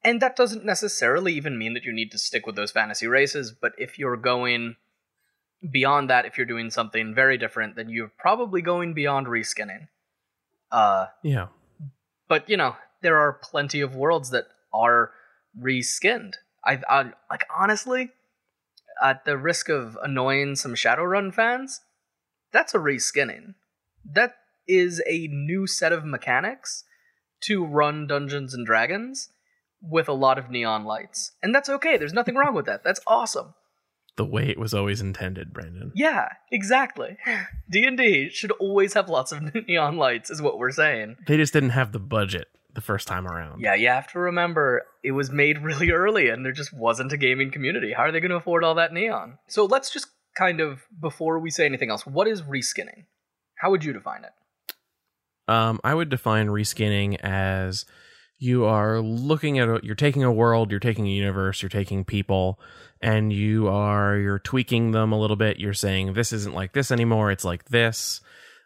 And 0.04 0.20
that 0.20 0.36
doesn't 0.36 0.64
necessarily 0.64 1.32
even 1.34 1.58
mean 1.58 1.74
that 1.74 1.84
you 1.84 1.92
need 1.92 2.10
to 2.12 2.18
stick 2.18 2.46
with 2.46 2.56
those 2.56 2.72
fantasy 2.72 3.06
races, 3.06 3.52
but 3.52 3.72
if 3.78 3.98
you're 3.98 4.16
going 4.16 4.76
beyond 5.70 6.10
that, 6.10 6.26
if 6.26 6.36
you're 6.36 6.46
doing 6.46 6.70
something 6.70 7.14
very 7.14 7.38
different, 7.38 7.76
then 7.76 7.88
you're 7.88 8.12
probably 8.18 8.62
going 8.62 8.94
beyond 8.94 9.28
reskinning. 9.28 9.88
Uh, 10.72 11.06
yeah. 11.22 11.48
But 12.28 12.48
you 12.48 12.56
know, 12.56 12.76
there 13.02 13.18
are 13.18 13.34
plenty 13.34 13.80
of 13.80 13.94
worlds 13.94 14.30
that 14.30 14.46
are 14.72 15.12
reskinned. 15.60 16.34
I, 16.64 16.80
I 16.88 17.12
like 17.30 17.46
honestly, 17.56 18.10
at 19.02 19.24
the 19.24 19.36
risk 19.36 19.68
of 19.68 19.96
annoying 20.02 20.56
some 20.56 20.74
Shadowrun 20.74 21.32
fans, 21.32 21.80
that's 22.52 22.74
a 22.74 22.78
reskinning. 22.78 23.54
That 24.04 24.36
is 24.66 25.02
a 25.06 25.28
new 25.28 25.66
set 25.66 25.92
of 25.92 26.04
mechanics 26.04 26.84
to 27.42 27.64
run 27.64 28.06
Dungeons 28.06 28.54
and 28.54 28.66
Dragons 28.66 29.30
with 29.82 30.08
a 30.08 30.12
lot 30.12 30.38
of 30.38 30.50
neon 30.50 30.84
lights. 30.84 31.32
And 31.42 31.54
that's 31.54 31.68
okay. 31.68 31.96
There's 31.96 32.12
nothing 32.12 32.36
wrong 32.36 32.54
with 32.54 32.66
that. 32.66 32.84
That's 32.84 33.00
awesome 33.06 33.54
the 34.16 34.24
way 34.24 34.48
it 34.48 34.58
was 34.58 34.74
always 34.74 35.00
intended, 35.00 35.52
Brandon. 35.52 35.92
Yeah, 35.94 36.28
exactly. 36.50 37.16
D&D 37.70 38.30
should 38.30 38.50
always 38.52 38.94
have 38.94 39.08
lots 39.08 39.32
of 39.32 39.42
neon 39.68 39.96
lights 39.96 40.30
is 40.30 40.42
what 40.42 40.58
we're 40.58 40.70
saying. 40.70 41.16
They 41.26 41.36
just 41.36 41.52
didn't 41.52 41.70
have 41.70 41.92
the 41.92 41.98
budget 41.98 42.48
the 42.74 42.80
first 42.80 43.08
time 43.08 43.26
around. 43.26 43.60
Yeah, 43.60 43.74
you 43.74 43.88
have 43.88 44.10
to 44.12 44.18
remember 44.18 44.82
it 45.02 45.12
was 45.12 45.30
made 45.30 45.58
really 45.62 45.90
early 45.90 46.28
and 46.28 46.44
there 46.44 46.52
just 46.52 46.72
wasn't 46.72 47.12
a 47.12 47.16
gaming 47.16 47.50
community. 47.50 47.92
How 47.92 48.02
are 48.02 48.12
they 48.12 48.20
going 48.20 48.30
to 48.30 48.36
afford 48.36 48.64
all 48.64 48.74
that 48.74 48.92
neon? 48.92 49.38
So 49.48 49.64
let's 49.64 49.90
just 49.90 50.08
kind 50.36 50.60
of 50.60 50.82
before 51.00 51.38
we 51.38 51.50
say 51.50 51.66
anything 51.66 51.90
else, 51.90 52.06
what 52.06 52.28
is 52.28 52.42
reskinning? 52.42 53.06
How 53.56 53.70
would 53.70 53.84
you 53.84 53.92
define 53.92 54.24
it? 54.24 54.32
Um, 55.48 55.80
I 55.84 55.94
would 55.94 56.08
define 56.08 56.48
reskinning 56.48 57.16
as 57.20 57.84
you 58.42 58.64
are 58.64 59.00
looking 59.00 59.60
at 59.60 59.68
a, 59.68 59.78
you're 59.84 59.94
taking 59.94 60.24
a 60.24 60.32
world, 60.32 60.72
you're 60.72 60.80
taking 60.80 61.06
a 61.06 61.10
universe, 61.10 61.62
you're 61.62 61.68
taking 61.68 62.04
people, 62.04 62.58
and 63.00 63.32
you 63.32 63.68
are 63.68 64.16
you're 64.16 64.40
tweaking 64.40 64.90
them 64.90 65.12
a 65.12 65.18
little 65.18 65.36
bit. 65.36 65.60
You're 65.60 65.72
saying 65.74 66.14
this 66.14 66.32
isn't 66.32 66.52
like 66.52 66.72
this 66.72 66.90
anymore 66.90 67.30
it's 67.30 67.44
like 67.44 67.66
this. 67.66 68.20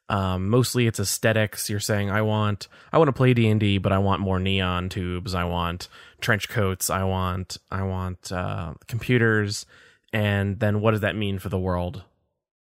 Um, 0.09 0.49
mostly 0.49 0.87
it's 0.87 0.99
aesthetics. 0.99 1.68
You're 1.68 1.80
saying 1.80 2.11
i 2.11 2.23
want 2.23 2.68
i 2.90 2.97
want 2.97 3.09
to 3.09 3.12
play 3.12 3.35
d&d 3.35 3.76
but 3.78 3.92
i 3.92 3.99
want 3.99 4.23
more 4.23 4.40
neon 4.40 4.88
tubes. 4.88 5.35
I 5.35 5.45
want 5.45 5.88
trench 6.23 6.49
coats. 6.49 6.88
I 6.88 7.04
want 7.04 7.59
i 7.71 7.83
want 7.83 8.33
uh, 8.33 8.75
computers. 8.88 9.66
And 10.11 10.59
then 10.59 10.80
what 10.80 10.92
does 10.92 11.00
that 11.02 11.16
mean 11.16 11.38
for 11.38 11.50
the 11.50 11.59
world 11.59 12.02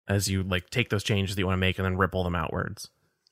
as 0.09 0.28
you 0.28 0.42
like 0.42 0.71
take 0.71 0.88
those 0.88 1.04
changes 1.04 1.37
that 1.37 1.42
you 1.42 1.47
want 1.47 1.57
to 1.57 1.61
make 1.61 1.78
and 1.78 1.85
then 1.85 1.99
ripple 1.99 2.25
them 2.25 2.35
outwards? 2.35 2.88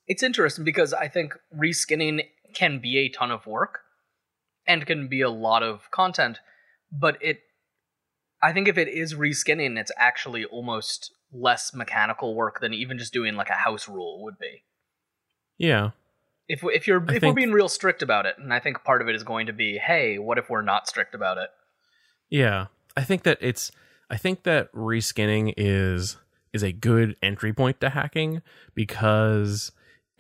It's 0.07 0.23
interesting 0.23 0.65
because 0.65 0.93
i 0.93 1.09
think 1.09 1.35
reskinning 1.57 2.25
can 2.55 2.79
be 2.79 2.99
a 2.99 3.09
ton 3.09 3.31
of 3.31 3.47
work 3.47 3.81
and 4.67 4.87
can 4.87 5.09
be 5.09 5.21
a 5.21 5.31
lot 5.31 5.63
of 5.63 5.91
content 5.91 6.39
but 6.93 7.17
it 7.21 7.41
I 8.43 8.53
think 8.53 8.69
if 8.69 8.79
it 8.79 8.89
is 8.89 9.15
reskinning, 9.15 9.79
it's 9.79 9.93
actually 9.97 10.45
almost 10.47 11.13
less 11.33 11.75
mechanical 11.75 12.35
work 12.35 12.61
than 12.61 12.73
even 12.73 12.99
just 12.99 13.13
doing 13.13 13.37
like 13.37 13.51
a 13.51 13.55
house 13.55 13.89
rule 13.89 14.23
would 14.25 14.39
be. 14.39 14.65
Yeah. 15.59 15.91
If 16.49 16.63
if 16.65 16.87
you're 16.87 17.01
I 17.01 17.15
if 17.15 17.21
think... 17.21 17.35
we're 17.35 17.43
being 17.43 17.53
real 17.53 17.69
strict 17.69 18.03
about 18.03 18.27
it, 18.27 18.37
and 18.39 18.53
I 18.53 18.59
think 18.59 18.83
part 18.83 19.03
of 19.03 19.09
it 19.09 19.15
is 19.15 19.23
going 19.23 19.47
to 19.47 19.53
be, 19.53 19.79
hey, 19.79 20.19
what 20.19 20.39
if 20.39 20.49
we're 20.49 20.63
not 20.63 20.89
strict 20.89 21.15
about 21.15 21.39
it? 21.39 21.51
Yeah, 22.29 22.67
I 22.97 23.05
think 23.05 23.23
that 23.25 23.39
it's. 23.41 23.71
I 24.09 24.17
think 24.17 24.43
that 24.43 24.73
reskinning 24.73 25.55
is 25.57 26.17
is 26.53 26.65
a 26.65 26.73
good 26.73 27.15
entry 27.23 27.53
point 27.53 27.81
to 27.81 27.91
hacking 27.91 28.43
because 28.75 29.71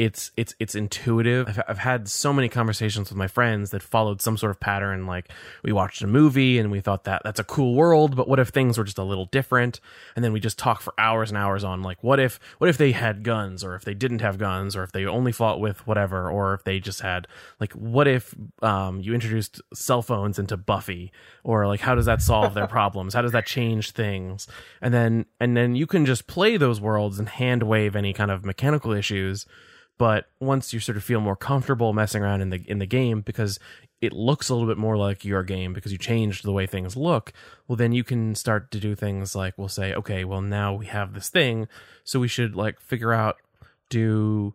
it's 0.00 0.30
it's 0.34 0.54
it's 0.58 0.74
intuitive. 0.74 1.46
I've, 1.46 1.60
I've 1.68 1.78
had 1.78 2.08
so 2.08 2.32
many 2.32 2.48
conversations 2.48 3.10
with 3.10 3.18
my 3.18 3.26
friends 3.26 3.68
that 3.72 3.82
followed 3.82 4.22
some 4.22 4.38
sort 4.38 4.48
of 4.48 4.58
pattern. 4.58 5.06
Like 5.06 5.30
we 5.62 5.72
watched 5.72 6.00
a 6.00 6.06
movie 6.06 6.58
and 6.58 6.70
we 6.70 6.80
thought 6.80 7.04
that 7.04 7.20
that's 7.22 7.38
a 7.38 7.44
cool 7.44 7.74
world, 7.74 8.16
but 8.16 8.26
what 8.26 8.40
if 8.40 8.48
things 8.48 8.78
were 8.78 8.84
just 8.84 8.96
a 8.96 9.04
little 9.04 9.26
different? 9.26 9.78
And 10.16 10.24
then 10.24 10.32
we 10.32 10.40
just 10.40 10.58
talk 10.58 10.80
for 10.80 10.94
hours 10.96 11.30
and 11.30 11.36
hours 11.36 11.64
on 11.64 11.82
like 11.82 12.02
what 12.02 12.18
if 12.18 12.40
what 12.56 12.70
if 12.70 12.78
they 12.78 12.92
had 12.92 13.22
guns 13.22 13.62
or 13.62 13.74
if 13.74 13.84
they 13.84 13.92
didn't 13.92 14.22
have 14.22 14.38
guns 14.38 14.74
or 14.74 14.84
if 14.84 14.92
they 14.92 15.04
only 15.04 15.32
fought 15.32 15.60
with 15.60 15.86
whatever 15.86 16.30
or 16.30 16.54
if 16.54 16.64
they 16.64 16.80
just 16.80 17.02
had 17.02 17.28
like 17.60 17.74
what 17.74 18.08
if 18.08 18.34
um, 18.62 19.02
you 19.02 19.12
introduced 19.12 19.60
cell 19.74 20.00
phones 20.00 20.38
into 20.38 20.56
Buffy 20.56 21.12
or 21.44 21.66
like 21.66 21.80
how 21.80 21.94
does 21.94 22.06
that 22.06 22.22
solve 22.22 22.54
their 22.54 22.66
problems? 22.78 23.12
How 23.12 23.20
does 23.20 23.32
that 23.32 23.44
change 23.44 23.90
things? 23.90 24.46
And 24.80 24.94
then 24.94 25.26
and 25.38 25.54
then 25.54 25.74
you 25.74 25.86
can 25.86 26.06
just 26.06 26.26
play 26.26 26.56
those 26.56 26.80
worlds 26.80 27.18
and 27.18 27.28
hand 27.28 27.64
wave 27.64 27.94
any 27.94 28.14
kind 28.14 28.30
of 28.30 28.46
mechanical 28.46 28.92
issues 28.92 29.44
but 30.00 30.30
once 30.40 30.72
you 30.72 30.80
sort 30.80 30.96
of 30.96 31.04
feel 31.04 31.20
more 31.20 31.36
comfortable 31.36 31.92
messing 31.92 32.22
around 32.22 32.40
in 32.40 32.48
the 32.48 32.64
in 32.66 32.78
the 32.78 32.86
game 32.86 33.20
because 33.20 33.58
it 34.00 34.14
looks 34.14 34.48
a 34.48 34.54
little 34.54 34.66
bit 34.66 34.78
more 34.78 34.96
like 34.96 35.26
your 35.26 35.42
game 35.42 35.74
because 35.74 35.92
you 35.92 35.98
changed 35.98 36.42
the 36.42 36.52
way 36.52 36.66
things 36.66 36.96
look 36.96 37.34
well 37.68 37.76
then 37.76 37.92
you 37.92 38.02
can 38.02 38.34
start 38.34 38.70
to 38.70 38.80
do 38.80 38.94
things 38.94 39.36
like 39.36 39.52
we'll 39.58 39.68
say 39.68 39.92
okay 39.92 40.24
well 40.24 40.40
now 40.40 40.72
we 40.72 40.86
have 40.86 41.12
this 41.12 41.28
thing. 41.28 41.68
So 42.02 42.18
we 42.18 42.28
should 42.28 42.56
like 42.56 42.80
figure 42.80 43.12
out 43.12 43.36
do 43.90 44.54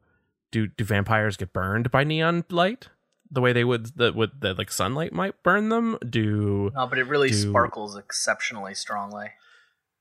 do 0.51 0.65
do 0.67 0.83
vampires 0.83 1.37
get 1.37 1.53
burned 1.53 1.91
by 1.91 2.03
neon 2.03 2.43
light? 2.49 2.89
The 3.29 3.41
way 3.41 3.53
they 3.53 3.63
would 3.63 3.97
that 3.97 4.15
would 4.15 4.41
that 4.41 4.57
like 4.57 4.71
sunlight 4.71 5.13
might 5.13 5.43
burn 5.43 5.69
them? 5.69 5.97
Do 6.09 6.71
No, 6.73 6.87
but 6.87 6.97
it 6.97 7.05
really 7.05 7.29
do- 7.29 7.35
sparkles 7.35 7.95
exceptionally 7.95 8.73
strongly. 8.73 9.27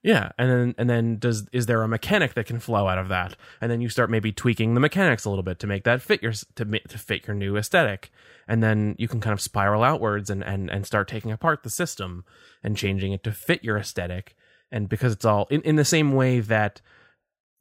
Yeah, 0.05 0.33
and 0.37 0.51
then 0.51 0.75
and 0.77 0.91
then 0.91 1.17
does 1.17 1.49
is 1.51 1.65
there 1.65 1.83
a 1.83 1.89
mechanic 1.89 2.35
that 2.35 2.45
can 2.45 2.61
flow 2.61 2.89
out 2.89 2.99
of 2.99 3.09
that? 3.09 3.37
And 3.63 3.73
then 3.73 3.81
you 3.81 3.89
start 3.89 4.11
maybe 4.11 4.33
tweaking 4.33 4.75
the 4.75 4.81
mechanics 4.81 5.25
a 5.25 5.31
little 5.31 5.43
bit 5.43 5.59
to 5.61 5.67
make 5.67 5.85
that 5.85 6.03
fit 6.03 6.23
your 6.23 6.33
to 6.57 6.65
to 6.67 6.99
fit 6.99 7.27
your 7.27 7.35
new 7.35 7.57
aesthetic. 7.57 8.13
And 8.47 8.63
then 8.63 8.97
you 8.99 9.09
can 9.09 9.23
kind 9.23 9.33
of 9.33 9.41
spiral 9.41 9.83
outwards 9.83 10.29
and 10.29 10.45
and 10.45 10.71
and 10.71 10.87
start 10.87 11.09
taking 11.09 11.33
apart 11.33 11.63
the 11.63 11.71
system 11.71 12.27
and 12.63 12.77
changing 12.77 13.13
it 13.13 13.25
to 13.25 13.33
fit 13.33 13.65
your 13.65 13.79
aesthetic. 13.79 14.37
And 14.71 14.91
because 14.91 15.15
it's 15.15 15.25
all 15.25 15.47
in 15.49 15.63
in 15.63 15.77
the 15.77 15.87
same 15.87 16.13
way 16.13 16.41
that 16.41 16.83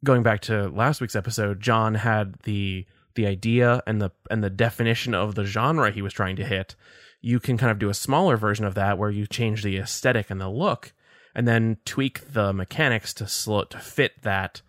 going 0.04 0.22
back 0.22 0.42
to 0.42 0.68
last 0.68 1.00
week's 1.00 1.16
episode, 1.16 1.62
John 1.62 1.94
had 1.94 2.34
the 2.42 2.84
the 3.14 3.26
idea 3.26 3.82
and 3.86 4.02
the 4.02 4.10
and 4.30 4.44
the 4.44 4.50
definition 4.50 5.14
of 5.14 5.34
the 5.34 5.44
genre 5.44 5.90
he 5.90 6.02
was 6.02 6.12
trying 6.12 6.36
to 6.36 6.44
hit. 6.44 6.76
You 7.22 7.40
can 7.40 7.56
kind 7.56 7.72
of 7.72 7.78
do 7.78 7.88
a 7.88 7.94
smaller 7.94 8.36
version 8.36 8.66
of 8.66 8.74
that 8.74 8.98
where 8.98 9.08
you 9.08 9.26
change 9.26 9.62
the 9.62 9.78
aesthetic 9.78 10.28
and 10.28 10.38
the 10.38 10.50
look 10.50 10.92
and 11.34 11.48
then 11.48 11.78
tweak 11.84 12.32
the 12.32 12.52
mechanics 12.52 13.12
to 13.14 13.26
slow 13.26 13.64
to 13.64 13.78
fit 13.78 14.22
that 14.22 14.62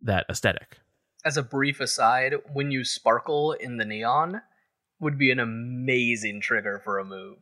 that 0.00 0.26
aesthetic. 0.28 0.78
As 1.24 1.36
a 1.36 1.42
brief 1.42 1.80
aside, 1.80 2.34
when 2.52 2.70
you 2.70 2.84
sparkle 2.84 3.52
in 3.52 3.78
the 3.78 3.84
neon, 3.84 4.42
would 5.00 5.18
be 5.18 5.30
an 5.30 5.40
amazing 5.40 6.40
trigger 6.40 6.80
for 6.84 6.98
a 6.98 7.04
move. 7.04 7.38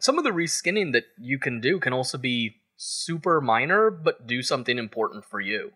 Some 0.00 0.18
of 0.18 0.24
the 0.24 0.30
reskinning 0.30 0.92
that 0.92 1.04
you 1.18 1.38
can 1.38 1.60
do 1.60 1.78
can 1.78 1.92
also 1.92 2.18
be 2.18 2.56
super 2.76 3.40
minor, 3.40 3.90
but 3.90 4.26
do 4.26 4.42
something 4.42 4.78
important 4.78 5.24
for 5.24 5.40
you. 5.40 5.72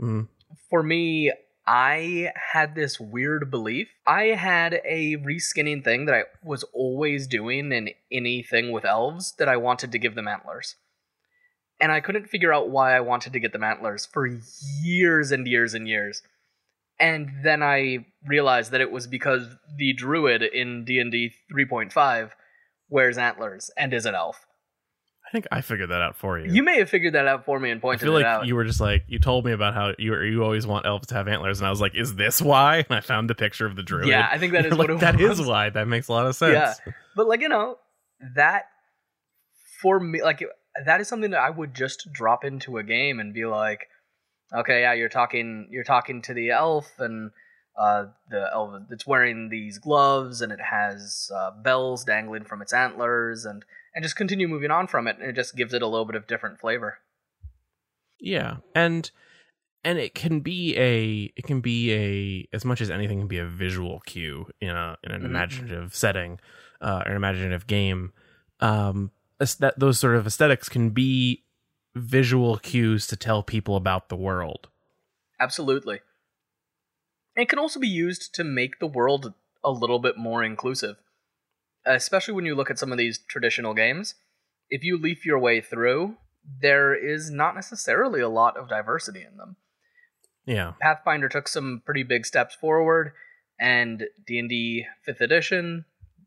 Mm. 0.00 0.28
For 0.68 0.82
me, 0.82 1.32
I 1.66 2.32
had 2.52 2.74
this 2.74 2.98
weird 2.98 3.50
belief. 3.50 3.88
I 4.06 4.24
had 4.24 4.80
a 4.84 5.16
reskinning 5.18 5.84
thing 5.84 6.06
that 6.06 6.14
I 6.14 6.22
was 6.42 6.64
always 6.72 7.26
doing 7.26 7.72
in 7.72 7.90
anything 8.10 8.72
with 8.72 8.84
elves 8.84 9.34
that 9.38 9.48
I 9.48 9.56
wanted 9.56 9.92
to 9.92 9.98
give 9.98 10.14
them 10.14 10.28
antlers. 10.28 10.76
And 11.82 11.92
I 11.92 12.00
couldn't 12.00 12.28
figure 12.28 12.52
out 12.52 12.70
why 12.70 12.96
I 12.96 13.00
wanted 13.00 13.34
to 13.34 13.40
get 13.40 13.52
the 13.52 13.62
antlers 13.62 14.06
for 14.06 14.26
years 14.82 15.32
and 15.32 15.46
years 15.46 15.74
and 15.74 15.88
years. 15.88 16.22
And 17.00 17.28
then 17.42 17.62
I 17.62 18.06
realized 18.26 18.70
that 18.70 18.80
it 18.80 18.92
was 18.92 19.08
because 19.08 19.42
the 19.76 19.92
druid 19.92 20.42
in 20.42 20.84
D&D 20.84 21.32
3.5 21.52 22.30
wears 22.88 23.18
antlers 23.18 23.70
and 23.76 23.92
is 23.92 24.06
an 24.06 24.14
elf. 24.14 24.46
I 25.26 25.30
think 25.32 25.46
I 25.50 25.60
figured 25.62 25.90
that 25.90 26.02
out 26.02 26.14
for 26.14 26.38
you. 26.38 26.52
You 26.52 26.62
may 26.62 26.78
have 26.78 26.90
figured 26.90 27.14
that 27.14 27.26
out 27.26 27.44
for 27.44 27.58
me 27.58 27.70
and 27.70 27.80
pointed 27.80 28.02
I 28.02 28.04
feel 28.04 28.12
like 28.12 28.26
out. 28.26 28.46
you 28.46 28.54
were 28.54 28.64
just 28.64 28.80
like 28.80 29.04
you 29.08 29.18
told 29.18 29.46
me 29.46 29.52
about 29.52 29.72
how 29.72 29.94
you 29.98 30.14
you 30.20 30.44
always 30.44 30.66
want 30.66 30.84
elves 30.84 31.06
to 31.06 31.14
have 31.14 31.26
antlers, 31.26 31.58
and 31.58 31.66
I 31.66 31.70
was 31.70 31.80
like, 31.80 31.94
"Is 31.94 32.16
this 32.16 32.42
why?" 32.42 32.84
And 32.88 32.98
I 32.98 33.00
found 33.00 33.30
the 33.30 33.34
picture 33.34 33.64
of 33.64 33.74
the 33.74 33.82
druid. 33.82 34.08
Yeah, 34.08 34.28
I 34.30 34.36
think 34.36 34.52
that 34.52 34.66
is 34.66 34.74
what 34.74 34.90
like, 34.90 35.00
That 35.00 35.20
is 35.20 35.40
why. 35.40 35.70
That 35.70 35.88
makes 35.88 36.08
a 36.08 36.12
lot 36.12 36.26
of 36.26 36.36
sense. 36.36 36.52
Yeah. 36.52 36.92
but 37.16 37.28
like 37.28 37.40
you 37.40 37.48
know 37.48 37.78
that 38.34 38.64
for 39.80 39.98
me 39.98 40.22
like 40.22 40.44
that 40.84 41.00
is 41.00 41.08
something 41.08 41.30
that 41.30 41.40
i 41.40 41.50
would 41.50 41.74
just 41.74 42.12
drop 42.12 42.44
into 42.44 42.78
a 42.78 42.82
game 42.82 43.20
and 43.20 43.34
be 43.34 43.44
like 43.44 43.88
okay 44.54 44.82
yeah 44.82 44.92
you're 44.92 45.08
talking 45.08 45.68
you're 45.70 45.84
talking 45.84 46.22
to 46.22 46.34
the 46.34 46.50
elf 46.50 46.92
and 46.98 47.30
uh 47.78 48.04
the 48.30 48.48
elf 48.52 48.82
that's 48.88 49.06
wearing 49.06 49.48
these 49.48 49.78
gloves 49.78 50.40
and 50.42 50.52
it 50.52 50.60
has 50.60 51.30
uh, 51.34 51.50
bells 51.62 52.04
dangling 52.04 52.44
from 52.44 52.60
its 52.62 52.72
antlers 52.72 53.44
and 53.44 53.64
and 53.94 54.02
just 54.02 54.16
continue 54.16 54.48
moving 54.48 54.70
on 54.70 54.86
from 54.86 55.06
it 55.06 55.16
and 55.18 55.28
it 55.28 55.34
just 55.34 55.56
gives 55.56 55.72
it 55.74 55.82
a 55.82 55.86
little 55.86 56.04
bit 56.06 56.16
of 56.16 56.26
different 56.26 56.58
flavor 56.60 56.98
Yeah, 58.20 58.58
and 58.74 59.10
and 59.84 59.98
it 59.98 60.14
can 60.14 60.40
be 60.40 60.76
a 60.76 61.32
it 61.36 61.44
can 61.44 61.60
be 61.60 61.92
a 61.92 62.48
as 62.54 62.64
much 62.64 62.80
as 62.80 62.88
anything 62.90 63.18
can 63.18 63.26
be 63.28 63.38
a 63.38 63.46
visual 63.46 64.00
cue 64.06 64.46
in 64.60 64.70
a 64.70 64.96
in 65.02 65.10
an 65.12 65.22
Mhm. 65.22 65.26
imaginative 65.26 65.94
setting, 65.94 66.38
uh, 66.80 67.02
an 67.04 67.16
imaginative 67.16 67.66
game. 67.66 68.12
Um, 68.60 69.10
that 69.38 69.78
those 69.78 69.98
sort 69.98 70.16
of 70.16 70.26
aesthetics 70.26 70.68
can 70.68 70.90
be 70.90 71.44
visual 71.94 72.58
cues 72.58 73.06
to 73.06 73.16
tell 73.16 73.42
people 73.42 73.76
about 73.76 74.08
the 74.08 74.16
world. 74.16 74.68
absolutely 75.40 76.00
it 77.34 77.48
can 77.48 77.58
also 77.58 77.80
be 77.80 77.88
used 77.88 78.34
to 78.34 78.44
make 78.44 78.78
the 78.78 78.86
world 78.86 79.34
a 79.64 79.70
little 79.70 79.98
bit 79.98 80.16
more 80.16 80.42
inclusive 80.42 80.96
especially 81.86 82.34
when 82.34 82.46
you 82.46 82.54
look 82.54 82.70
at 82.70 82.78
some 82.78 82.92
of 82.92 82.98
these 82.98 83.18
traditional 83.18 83.74
games, 83.74 84.14
if 84.70 84.84
you 84.84 84.98
leaf 84.98 85.26
your 85.26 85.38
way 85.38 85.60
through, 85.60 86.16
there 86.60 86.94
is 86.94 87.30
not 87.30 87.54
necessarily 87.54 88.20
a 88.20 88.28
lot 88.28 88.56
of 88.56 88.68
diversity 88.68 89.24
in 89.28 89.36
them. 89.36 89.56
Yeah, 90.44 90.72
Pathfinder 90.80 91.28
took 91.28 91.46
some 91.46 91.82
pretty 91.84 92.02
big 92.02 92.26
steps 92.26 92.54
forward, 92.54 93.12
and 93.60 94.04
D&D 94.26 94.86
5th 95.06 95.20
edition 95.20 95.84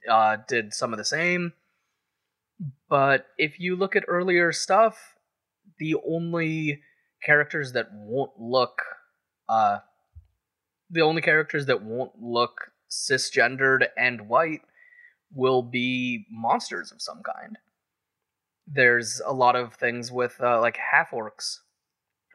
uh, 0.10 0.38
did 0.48 0.74
some 0.74 0.94
of 0.94 0.98
the 0.98 1.06
same. 1.06 1.54
But 2.90 3.28
if 3.38 3.60
you 3.60 3.76
look 3.76 3.96
at 3.96 4.06
earlier 4.08 4.52
stuff, 4.52 5.16
the 5.78 5.96
only 6.08 6.82
characters 7.24 7.74
that 7.74 7.88
won't 7.92 8.32
look 8.40 8.82
uh, 9.50 9.80
the 10.90 11.02
only 11.02 11.22
characters 11.22 11.66
that 11.66 11.84
won't 11.84 12.12
look 12.20 12.72
cisgendered 12.90 13.88
and 13.98 14.28
white 14.28 14.62
will 15.34 15.62
be 15.62 16.26
monsters 16.32 16.92
of 16.92 17.02
some 17.02 17.22
kind. 17.24 17.58
There's 18.68 19.22
a 19.26 19.34
lot 19.34 19.56
of 19.56 19.74
things 19.74 20.12
with 20.12 20.38
uh, 20.42 20.60
like 20.62 20.78
half 20.92 21.12
orcs 21.12 21.58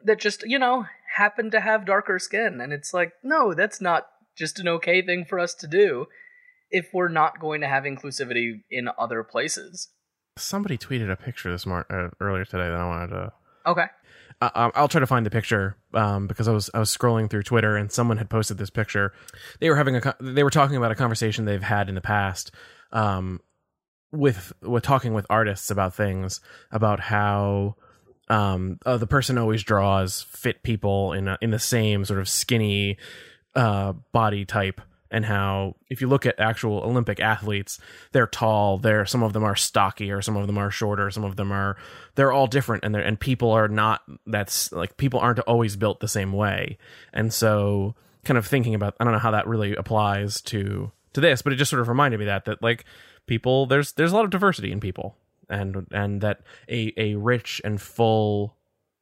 that 0.03 0.19
just, 0.19 0.43
you 0.45 0.59
know, 0.59 0.85
happen 1.15 1.51
to 1.51 1.59
have 1.59 1.85
darker 1.85 2.19
skin. 2.19 2.61
And 2.61 2.71
it's 2.71 2.93
like, 2.93 3.13
no, 3.23 3.53
that's 3.53 3.81
not 3.81 4.07
just 4.37 4.59
an 4.59 4.67
okay 4.67 5.01
thing 5.01 5.25
for 5.25 5.39
us 5.39 5.53
to 5.55 5.67
do 5.67 6.05
if 6.69 6.89
we're 6.93 7.09
not 7.09 7.39
going 7.39 7.61
to 7.61 7.67
have 7.67 7.83
inclusivity 7.83 8.61
in 8.69 8.89
other 8.97 9.23
places. 9.23 9.89
Somebody 10.37 10.77
tweeted 10.77 11.11
a 11.11 11.15
picture 11.15 11.51
this 11.51 11.65
mar- 11.65 11.85
uh, 11.89 12.09
earlier 12.23 12.45
today 12.45 12.63
that 12.69 12.73
I 12.73 12.87
wanted 12.87 13.07
to 13.09 13.33
Okay. 13.65 13.85
uh, 14.41 14.71
I'll 14.73 14.87
try 14.87 14.99
to 14.99 15.07
find 15.07 15.25
the 15.25 15.29
picture 15.29 15.75
um, 15.93 16.27
because 16.27 16.47
I 16.47 16.51
was 16.51 16.69
I 16.73 16.79
was 16.79 16.95
scrolling 16.95 17.29
through 17.29 17.43
Twitter 17.43 17.75
and 17.75 17.91
someone 17.91 18.17
had 18.17 18.29
posted 18.29 18.57
this 18.57 18.69
picture. 18.69 19.13
They 19.59 19.69
were 19.69 19.75
having 19.75 19.95
a 19.97 20.15
they 20.19 20.43
were 20.43 20.49
talking 20.49 20.77
about 20.77 20.91
a 20.91 20.95
conversation 20.95 21.45
they've 21.45 21.61
had 21.61 21.89
in 21.89 21.95
the 21.95 22.01
past 22.01 22.51
um, 22.91 23.39
with 24.11 24.51
with 24.61 24.83
talking 24.83 25.13
with 25.13 25.25
artists 25.29 25.69
about 25.69 25.93
things 25.93 26.39
about 26.71 26.99
how 27.01 27.75
um, 28.29 28.79
uh, 28.85 28.97
the 28.97 29.07
person 29.07 29.37
always 29.37 29.61
draws 29.63 30.21
fit 30.23 30.63
people 30.63 31.13
in 31.13 31.27
a, 31.27 31.37
in 31.41 31.51
the 31.51 31.59
same 31.59 32.03
sort 32.05 32.19
of 32.19 32.27
skinny 32.29 32.97
uh, 33.55 33.93
body 34.13 34.45
type 34.45 34.81
and 35.11 35.25
how 35.25 35.75
if 35.89 36.01
you 36.01 36.07
look 36.07 36.25
at 36.25 36.39
actual 36.39 36.79
Olympic 36.79 37.19
athletes, 37.19 37.79
they're 38.13 38.27
tall. 38.27 38.77
They're 38.77 39.05
some 39.05 39.21
of 39.21 39.33
them 39.33 39.43
are 39.43 39.55
stocky, 39.55 40.09
or 40.11 40.21
some 40.21 40.37
of 40.37 40.47
them 40.47 40.57
are 40.57 40.71
shorter. 40.71 41.11
Some 41.11 41.23
of 41.23 41.35
them 41.35 41.51
are 41.51 41.77
they're 42.15 42.31
all 42.31 42.47
different, 42.47 42.85
and 42.85 42.95
they're 42.95 43.03
and 43.03 43.19
people 43.19 43.51
are 43.51 43.67
not. 43.67 44.01
That's 44.25 44.71
like 44.71 44.97
people 44.97 45.19
aren't 45.19 45.39
always 45.39 45.75
built 45.75 45.99
the 45.99 46.07
same 46.07 46.31
way, 46.31 46.77
and 47.13 47.33
so 47.33 47.95
kind 48.23 48.37
of 48.37 48.47
thinking 48.47 48.73
about 48.73 48.95
I 48.99 49.03
don't 49.03 49.13
know 49.13 49.19
how 49.19 49.31
that 49.31 49.47
really 49.47 49.75
applies 49.75 50.41
to 50.43 50.91
to 51.13 51.21
this, 51.21 51.41
but 51.41 51.53
it 51.53 51.57
just 51.57 51.69
sort 51.69 51.81
of 51.81 51.89
reminded 51.89 52.19
me 52.19 52.25
that 52.27 52.45
that 52.45 52.63
like 52.63 52.85
people 53.27 53.65
there's 53.65 53.91
there's 53.93 54.11
a 54.11 54.15
lot 54.15 54.25
of 54.25 54.31
diversity 54.31 54.71
in 54.71 54.79
people, 54.79 55.17
and 55.49 55.87
and 55.91 56.21
that 56.21 56.41
a 56.69 56.93
a 56.97 57.15
rich 57.15 57.61
and 57.65 57.81
full 57.81 58.55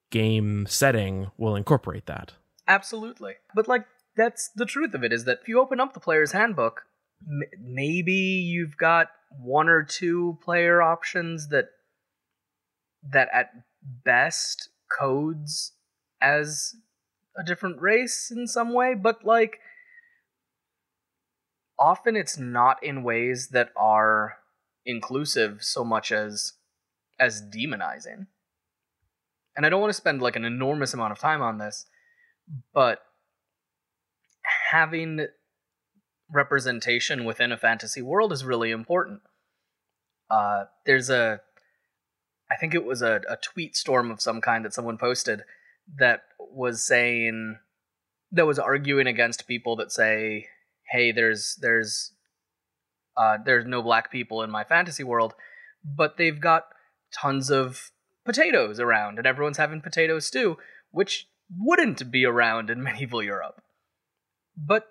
game 0.09 0.65
setting 0.67 1.29
will 1.37 1.55
incorporate 1.55 2.07
that. 2.07 2.33
Absolutely. 2.67 3.33
But 3.55 3.67
like 3.67 3.85
that's 4.19 4.49
the 4.53 4.65
truth 4.65 4.93
of 4.93 5.03
it 5.03 5.13
is 5.13 5.23
that 5.23 5.39
if 5.41 5.47
you 5.47 5.61
open 5.61 5.79
up 5.79 5.93
the 5.93 5.99
player's 5.99 6.33
handbook, 6.33 6.83
m- 7.25 7.49
maybe 7.57 8.11
you've 8.13 8.75
got 8.77 9.07
one 9.39 9.69
or 9.69 9.81
two 9.81 10.37
player 10.43 10.81
options 10.81 11.47
that 11.49 11.69
that 13.01 13.29
at 13.33 13.51
best 13.81 14.69
codes 14.91 15.71
as 16.21 16.75
a 17.37 17.43
different 17.43 17.81
race 17.81 18.29
in 18.29 18.45
some 18.45 18.73
way, 18.73 18.93
but 18.93 19.23
like 19.23 19.59
often 21.79 22.17
it's 22.17 22.37
not 22.37 22.83
in 22.83 23.03
ways 23.03 23.49
that 23.53 23.69
are 23.77 24.39
inclusive 24.85 25.63
so 25.63 25.85
much 25.85 26.11
as 26.11 26.53
as 27.17 27.41
demonizing. 27.41 28.27
And 29.55 29.65
I 29.65 29.69
don't 29.69 29.81
want 29.81 29.91
to 29.91 30.01
spend 30.01 30.21
like 30.21 30.35
an 30.35 30.45
enormous 30.45 30.93
amount 30.93 31.13
of 31.13 31.19
time 31.19 31.41
on 31.41 31.57
this, 31.57 31.85
but 32.73 33.01
having 34.71 35.27
representation 36.31 37.25
within 37.25 37.51
a 37.51 37.57
fantasy 37.57 38.01
world 38.01 38.31
is 38.31 38.45
really 38.45 38.71
important. 38.71 39.21
Uh, 40.29 40.65
there's 40.85 41.09
a, 41.09 41.41
I 42.51 42.55
think 42.55 42.75
it 42.75 42.85
was 42.85 43.01
a, 43.01 43.21
a 43.27 43.37
tweet 43.37 43.75
storm 43.75 44.11
of 44.11 44.21
some 44.21 44.41
kind 44.41 44.63
that 44.65 44.73
someone 44.73 44.97
posted 44.97 45.41
that 45.97 46.21
was 46.39 46.83
saying, 46.83 47.57
that 48.31 48.45
was 48.45 48.59
arguing 48.59 49.07
against 49.07 49.47
people 49.47 49.75
that 49.77 49.91
say, 49.91 50.47
hey, 50.91 51.11
there's, 51.11 51.57
there's, 51.61 52.13
uh, 53.17 53.37
there's 53.43 53.65
no 53.65 53.81
black 53.81 54.11
people 54.11 54.43
in 54.43 54.51
my 54.51 54.63
fantasy 54.63 55.03
world, 55.03 55.33
but 55.83 56.17
they've 56.17 56.39
got 56.39 56.65
tons 57.11 57.49
of 57.49 57.91
potatoes 58.23 58.79
around 58.79 59.17
and 59.17 59.25
everyone's 59.25 59.57
having 59.57 59.81
potato 59.81 60.19
stew, 60.19 60.57
which 60.91 61.27
wouldn't 61.57 62.11
be 62.11 62.23
around 62.23 62.69
in 62.69 62.83
medieval 62.83 63.23
Europe. 63.23 63.63
But 64.61 64.87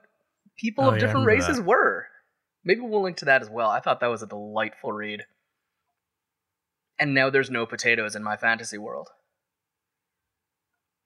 people 0.56 0.84
Oh, 0.84 0.88
of 0.88 0.94
yeah, 0.94 1.00
different 1.00 1.26
races 1.26 1.58
that. 1.58 1.64
were. 1.66 2.06
Maybe 2.64 2.80
we'll 2.80 3.02
link 3.02 3.18
to 3.18 3.26
that 3.26 3.42
as 3.42 3.50
well. 3.50 3.68
I 3.70 3.80
thought 3.80 4.00
that 4.00 4.06
was 4.08 4.22
a 4.22 4.26
delightful 4.26 4.92
read. 4.92 5.24
And 6.98 7.14
now 7.14 7.30
there's 7.30 7.50
no 7.50 7.66
potatoes 7.66 8.16
in 8.16 8.22
my 8.24 8.36
fantasy 8.36 8.78
world. 8.78 9.08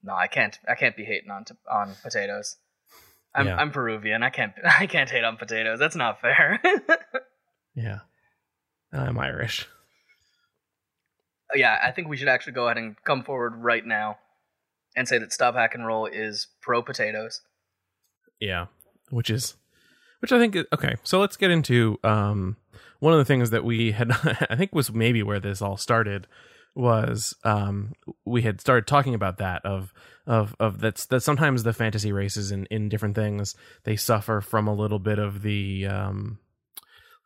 No, 0.02 0.14
I 0.14 0.26
can't. 0.26 0.58
I 0.68 0.74
can't 0.74 0.96
be 0.96 1.04
hating 1.04 1.30
on 1.30 1.44
t- 1.44 1.54
on 1.70 1.94
potatoes. 2.02 2.56
I'm 3.34 3.46
Yeah. 3.46 3.56
I'm 3.56 3.70
Peruvian. 3.70 4.22
I 4.22 4.30
can't. 4.30 4.52
I 4.64 4.86
can't 4.86 5.10
hate 5.10 5.24
on 5.24 5.36
potatoes. 5.36 5.78
That's 5.78 5.96
not 5.96 6.20
fair. 6.20 6.60
Yeah. 7.74 8.00
and 8.92 9.00
I'm 9.00 9.18
Irish. 9.18 9.66
yeah, 11.54 11.78
I 11.82 11.90
think 11.90 12.08
we 12.08 12.16
should 12.18 12.28
actually 12.28 12.52
go 12.52 12.66
ahead 12.66 12.76
and 12.76 12.96
come 13.04 13.22
forward 13.24 13.54
right 13.56 13.84
now 13.84 14.18
and 14.94 15.08
say 15.08 15.16
that 15.18 15.32
Stop 15.32 15.54
Hack 15.54 15.74
and 15.74 15.86
Roll 15.86 16.04
is 16.06 16.48
pro 16.60 16.82
potatoes. 16.82 17.40
Yeah, 18.42 18.66
which 19.10 19.30
is 19.30 19.54
which 20.18 20.32
I 20.32 20.38
think 20.38 20.56
is, 20.56 20.64
okay. 20.72 20.96
So 21.04 21.20
let's 21.20 21.36
get 21.36 21.52
into 21.52 21.98
um 22.02 22.56
one 22.98 23.12
of 23.12 23.18
the 23.20 23.24
things 23.24 23.50
that 23.50 23.64
we 23.64 23.92
had 23.92 24.10
I 24.50 24.56
think 24.56 24.74
was 24.74 24.92
maybe 24.92 25.22
where 25.22 25.38
this 25.38 25.62
all 25.62 25.76
started 25.76 26.26
was 26.74 27.36
um 27.44 27.92
we 28.24 28.42
had 28.42 28.60
started 28.60 28.88
talking 28.88 29.14
about 29.14 29.38
that 29.38 29.64
of 29.64 29.94
of 30.26 30.56
of 30.58 30.80
that's 30.80 31.06
that 31.06 31.22
sometimes 31.22 31.62
the 31.62 31.72
fantasy 31.72 32.10
races 32.10 32.50
in 32.50 32.66
in 32.66 32.88
different 32.88 33.14
things 33.14 33.54
they 33.84 33.94
suffer 33.94 34.40
from 34.40 34.66
a 34.66 34.74
little 34.74 34.98
bit 34.98 35.20
of 35.20 35.42
the 35.42 35.86
um 35.86 36.38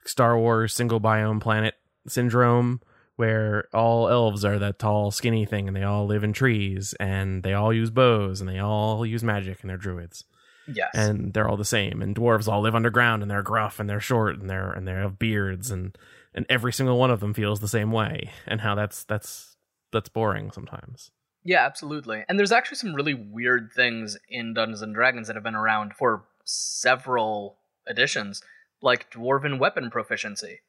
Star 0.04 0.38
Wars 0.38 0.74
single 0.74 1.00
biome 1.00 1.40
planet 1.40 1.74
syndrome 2.06 2.82
where 3.14 3.68
all 3.72 4.10
elves 4.10 4.44
are 4.44 4.58
that 4.58 4.78
tall 4.78 5.10
skinny 5.10 5.46
thing 5.46 5.66
and 5.66 5.74
they 5.74 5.82
all 5.82 6.04
live 6.06 6.22
in 6.22 6.34
trees 6.34 6.94
and 7.00 7.42
they 7.42 7.54
all 7.54 7.72
use 7.72 7.88
bows 7.88 8.42
and 8.42 8.50
they 8.50 8.58
all 8.58 9.06
use 9.06 9.24
magic 9.24 9.62
and 9.62 9.70
they're 9.70 9.78
druids 9.78 10.24
Yes. 10.68 10.90
and 10.94 11.32
they're 11.32 11.48
all 11.48 11.56
the 11.56 11.64
same. 11.64 12.02
And 12.02 12.14
dwarves 12.16 12.48
all 12.48 12.60
live 12.62 12.74
underground, 12.74 13.22
and 13.22 13.30
they're 13.30 13.42
gruff, 13.42 13.78
and 13.80 13.88
they're 13.88 14.00
short, 14.00 14.38
and 14.38 14.48
they're 14.50 14.70
and 14.72 14.86
they 14.86 14.92
have 14.92 15.18
beards, 15.18 15.70
and 15.70 15.96
and 16.34 16.44
every 16.48 16.72
single 16.72 16.98
one 16.98 17.10
of 17.10 17.20
them 17.20 17.32
feels 17.34 17.60
the 17.60 17.68
same 17.68 17.92
way. 17.92 18.30
And 18.46 18.60
how 18.60 18.74
that's 18.74 19.04
that's 19.04 19.56
that's 19.92 20.08
boring 20.08 20.50
sometimes. 20.50 21.10
Yeah, 21.44 21.64
absolutely. 21.64 22.24
And 22.28 22.38
there's 22.38 22.50
actually 22.52 22.78
some 22.78 22.94
really 22.94 23.14
weird 23.14 23.70
things 23.74 24.18
in 24.28 24.52
Dungeons 24.54 24.82
and 24.82 24.92
Dragons 24.94 25.28
that 25.28 25.36
have 25.36 25.44
been 25.44 25.54
around 25.54 25.94
for 25.94 26.24
several 26.44 27.58
editions, 27.88 28.42
like 28.82 29.10
dwarven 29.12 29.58
weapon 29.60 29.88
proficiency, 29.90 30.60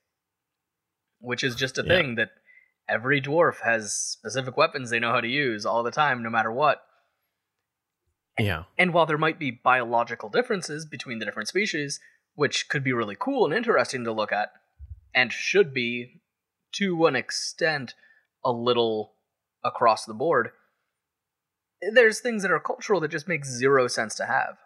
which 1.20 1.44
is 1.44 1.56
just 1.56 1.78
a 1.80 1.82
Yeah. 1.82 1.88
thing 1.88 2.16
that 2.16 2.30
every 2.88 3.20
dwarf 3.22 3.62
has 3.62 3.92
specific 3.92 4.56
weapons 4.56 4.90
they 4.92 5.00
know 5.00 5.12
how 5.12 5.20
to 5.22 5.28
use 5.28 5.66
all 5.66 5.82
the 5.84 5.92
time, 5.92 6.22
no 6.24 6.30
matter 6.30 6.52
what. 6.52 6.84
Yeah, 8.40 8.64
And 8.78 8.94
while 8.94 9.06
there 9.06 9.18
might 9.18 9.40
be 9.40 9.50
biological 9.52 10.30
differences 10.30 10.86
between 10.86 11.20
the 11.20 11.26
different 11.26 11.50
species, 11.50 12.00
which 12.36 12.70
could 12.70 12.84
be 12.84 12.94
really 12.94 13.16
cool 13.20 13.46
and 13.46 13.54
interesting 13.54 14.04
to 14.04 14.12
look 14.12 14.32
at, 14.32 14.52
and 15.14 15.34
should 15.34 15.74
be, 15.74 16.22
to 16.74 17.08
an 17.08 17.16
extent, 17.16 17.96
a 18.46 18.52
little 18.52 19.14
across 19.64 20.06
the 20.06 20.14
board, 20.14 20.52
there's 21.94 22.20
things 22.20 22.44
that 22.44 22.52
are 22.52 22.60
cultural 22.60 23.00
that 23.00 23.12
just 23.12 23.28
make 23.28 23.46
zero 23.46 23.88
sense 23.88 24.16
to 24.16 24.26
have. 24.26 24.58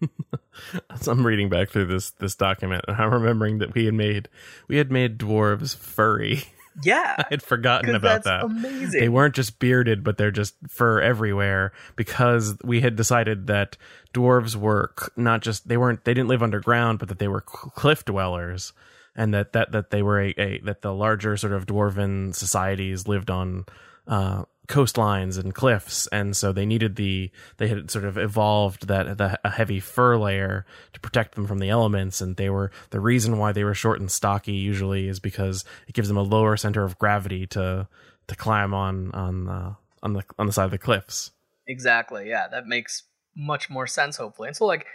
so 1.00 1.12
I'm 1.12 1.26
reading 1.26 1.48
back 1.48 1.70
through 1.70 1.86
this 1.86 2.10
this 2.10 2.34
document, 2.34 2.84
and 2.88 2.96
I'm 2.96 3.12
remembering 3.12 3.58
that 3.58 3.74
we 3.74 3.84
had 3.84 3.94
made 3.94 4.28
we 4.68 4.76
had 4.76 4.90
made 4.90 5.18
dwarves 5.18 5.76
furry. 5.76 6.44
Yeah, 6.82 7.14
I 7.18 7.24
had 7.30 7.42
forgotten 7.42 7.94
about 7.94 8.24
that's 8.24 8.24
that. 8.24 8.44
amazing. 8.44 9.00
They 9.00 9.08
weren't 9.08 9.34
just 9.34 9.58
bearded, 9.58 10.04
but 10.04 10.18
they're 10.18 10.30
just 10.30 10.54
fur 10.68 11.00
everywhere 11.00 11.72
because 11.96 12.56
we 12.64 12.80
had 12.80 12.96
decided 12.96 13.46
that 13.46 13.76
dwarves 14.14 14.56
were 14.56 14.92
not 15.16 15.42
just 15.42 15.68
they 15.68 15.76
weren't 15.76 16.04
they 16.04 16.14
didn't 16.14 16.28
live 16.28 16.42
underground, 16.42 16.98
but 16.98 17.08
that 17.08 17.18
they 17.18 17.28
were 17.28 17.40
cliff 17.40 18.04
dwellers, 18.04 18.72
and 19.14 19.32
that 19.34 19.52
that 19.52 19.72
that 19.72 19.90
they 19.90 20.02
were 20.02 20.20
a, 20.20 20.34
a 20.38 20.60
that 20.64 20.82
the 20.82 20.92
larger 20.92 21.36
sort 21.36 21.52
of 21.52 21.66
dwarven 21.66 22.34
societies 22.34 23.08
lived 23.08 23.30
on 23.30 23.64
uh, 24.06 24.44
coastlines 24.68 25.38
and 25.38 25.54
cliffs, 25.54 26.06
and 26.08 26.36
so 26.36 26.52
they 26.52 26.66
needed 26.66 26.96
the 26.96 27.30
they 27.58 27.68
had 27.68 27.90
sort 27.90 28.04
of 28.04 28.18
evolved 28.18 28.88
that 28.88 29.18
the, 29.18 29.38
a 29.44 29.50
heavy 29.50 29.80
fur 29.80 30.16
layer 30.16 30.66
to 30.92 31.00
protect 31.00 31.34
them 31.34 31.46
from 31.46 31.58
the 31.58 31.68
elements, 31.68 32.20
and 32.20 32.36
they 32.36 32.50
were 32.50 32.70
the 32.90 33.00
reason 33.00 33.38
why 33.38 33.52
they 33.52 33.64
were 33.64 33.74
short 33.74 34.00
and 34.00 34.10
stocky 34.10 34.52
usually 34.52 35.08
is 35.08 35.20
because 35.20 35.64
it 35.88 35.94
gives 35.94 36.08
them 36.08 36.16
a 36.16 36.22
lower 36.22 36.56
center 36.56 36.84
of 36.84 36.98
gravity 36.98 37.46
to 37.46 37.88
to 38.26 38.36
climb 38.36 38.74
on 38.74 39.10
on 39.12 39.44
the 39.44 39.76
on 40.02 40.12
the 40.12 40.24
on 40.38 40.46
the 40.46 40.52
side 40.52 40.64
of 40.64 40.70
the 40.70 40.78
cliffs. 40.78 41.30
Exactly. 41.68 42.28
Yeah, 42.28 42.46
that 42.48 42.66
makes 42.66 43.04
much 43.36 43.68
more 43.70 43.86
sense. 43.86 44.16
Hopefully, 44.16 44.48
and 44.48 44.56
so 44.56 44.66
like, 44.66 44.86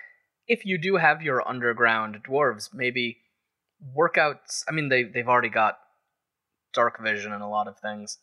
if 0.48 0.66
you 0.66 0.78
do 0.78 0.98
have 0.98 1.22
your 1.22 1.48
underground 1.48 2.24
dwarves, 2.28 2.74
maybe 2.74 3.18
workouts. 3.98 4.64
I 4.68 4.72
mean, 4.72 4.90
they 4.90 5.04
they've 5.04 5.28
already 5.28 5.50
got 5.50 5.78
dark 6.74 7.02
vision 7.02 7.34
and 7.34 7.44
a 7.44 7.48
lot 7.48 7.68
of 7.68 7.80
things, 7.80 8.18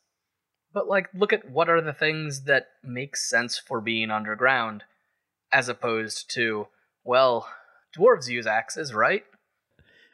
but 0.73 0.89
like, 0.89 1.09
look 1.15 1.33
at 1.33 1.51
what 1.51 1.69
are 1.69 1.81
the 1.81 1.93
things 1.93 2.43
that 2.45 2.69
make 2.83 3.17
sense 3.17 3.59
for 3.59 3.81
being 3.81 4.11
underground, 4.11 4.85
as 5.53 5.69
opposed 5.69 6.31
to 6.35 6.69
well, 7.05 7.49
dwarves 7.97 8.29
use 8.29 8.47
axes, 8.47 8.93
right? 8.93 9.25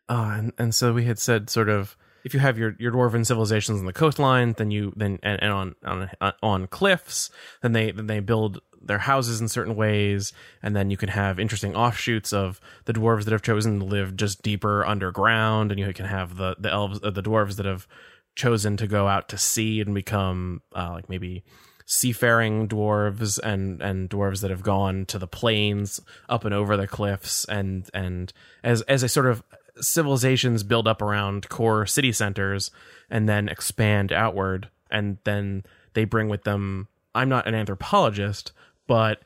Uh, 0.08 0.34
and 0.36 0.52
and 0.58 0.74
so 0.74 0.92
we 0.92 1.04
had 1.04 1.18
said 1.18 1.50
sort 1.50 1.68
of 1.68 1.96
if 2.24 2.32
you 2.32 2.40
have 2.40 2.58
your, 2.58 2.74
your 2.78 2.90
dwarven 2.90 3.26
civilizations 3.26 3.78
on 3.78 3.86
the 3.86 3.92
coastline, 3.92 4.54
then 4.56 4.70
you 4.70 4.92
then 4.96 5.18
and, 5.22 5.42
and 5.42 5.52
on 5.52 5.74
on 5.84 6.10
on 6.42 6.66
cliffs, 6.66 7.30
then 7.62 7.72
they 7.72 7.90
then 7.90 8.06
they 8.06 8.20
build 8.20 8.60
their 8.80 8.98
houses 8.98 9.40
in 9.40 9.48
certain 9.48 9.76
ways, 9.76 10.32
and 10.62 10.76
then 10.76 10.90
you 10.90 10.96
can 10.96 11.08
have 11.08 11.38
interesting 11.38 11.74
offshoots 11.74 12.32
of 12.32 12.60
the 12.84 12.92
dwarves 12.92 13.24
that 13.24 13.32
have 13.32 13.42
chosen 13.42 13.78
to 13.78 13.84
live 13.84 14.16
just 14.16 14.42
deeper 14.42 14.84
underground, 14.84 15.70
and 15.70 15.80
you 15.80 15.92
can 15.92 16.06
have 16.06 16.36
the 16.36 16.56
the 16.58 16.70
elves 16.70 17.00
uh, 17.02 17.10
the 17.10 17.22
dwarves 17.22 17.56
that 17.56 17.66
have 17.66 17.86
chosen 18.34 18.76
to 18.76 18.86
go 18.86 19.06
out 19.06 19.28
to 19.28 19.38
sea 19.38 19.80
and 19.80 19.94
become 19.94 20.62
uh, 20.74 20.90
like 20.92 21.08
maybe 21.08 21.44
seafaring 21.86 22.66
dwarves 22.66 23.38
and 23.38 23.82
and 23.82 24.08
dwarves 24.08 24.40
that 24.40 24.50
have 24.50 24.62
gone 24.62 25.04
to 25.04 25.18
the 25.18 25.26
plains 25.26 26.00
up 26.28 26.44
and 26.44 26.54
over 26.54 26.76
the 26.76 26.86
cliffs 26.86 27.44
and 27.44 27.90
and 27.92 28.32
as 28.62 28.80
as 28.82 29.02
a 29.02 29.08
sort 29.08 29.26
of 29.26 29.42
civilizations 29.80 30.62
build 30.62 30.88
up 30.88 31.02
around 31.02 31.48
core 31.48 31.84
city 31.84 32.10
centers 32.10 32.70
and 33.10 33.28
then 33.28 33.48
expand 33.48 34.12
outward 34.12 34.68
and 34.90 35.18
then 35.24 35.62
they 35.92 36.04
bring 36.04 36.28
with 36.28 36.44
them 36.44 36.88
I'm 37.14 37.28
not 37.28 37.46
an 37.46 37.54
anthropologist 37.54 38.52
but 38.86 39.22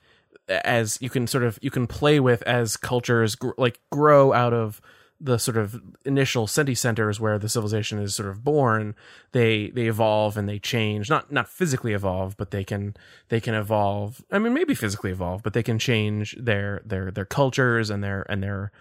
as 0.48 0.98
you 1.00 1.10
can 1.10 1.26
sort 1.26 1.44
of 1.44 1.58
you 1.62 1.70
can 1.70 1.86
play 1.86 2.18
with 2.18 2.42
as 2.42 2.76
cultures 2.76 3.36
gr- 3.36 3.50
like 3.56 3.78
grow 3.90 4.32
out 4.32 4.52
of 4.52 4.80
the 5.20 5.38
sort 5.38 5.56
of 5.56 5.80
initial 6.04 6.46
senti 6.46 6.74
centers 6.74 7.18
where 7.18 7.38
the 7.38 7.48
civilization 7.48 7.98
is 7.98 8.14
sort 8.14 8.28
of 8.28 8.44
born. 8.44 8.94
They 9.32 9.70
they 9.70 9.86
evolve 9.86 10.36
and 10.36 10.48
they 10.48 10.58
change. 10.58 11.10
Not 11.10 11.32
not 11.32 11.48
physically 11.48 11.92
evolve 11.92 12.36
but 12.36 12.50
they 12.50 12.64
can 12.64 12.94
they 13.28 13.40
can 13.40 13.54
evolve. 13.54 14.24
I 14.30 14.38
mean 14.38 14.54
maybe 14.54 14.74
physically 14.74 15.10
evolve 15.10 15.42
but 15.42 15.52
they 15.52 15.62
can 15.62 15.78
change 15.78 16.36
their 16.38 16.82
their 16.84 17.10
their 17.10 17.24
cultures 17.24 17.90
and 17.90 18.02
their 18.02 18.24
and 18.30 18.42
their 18.42 18.72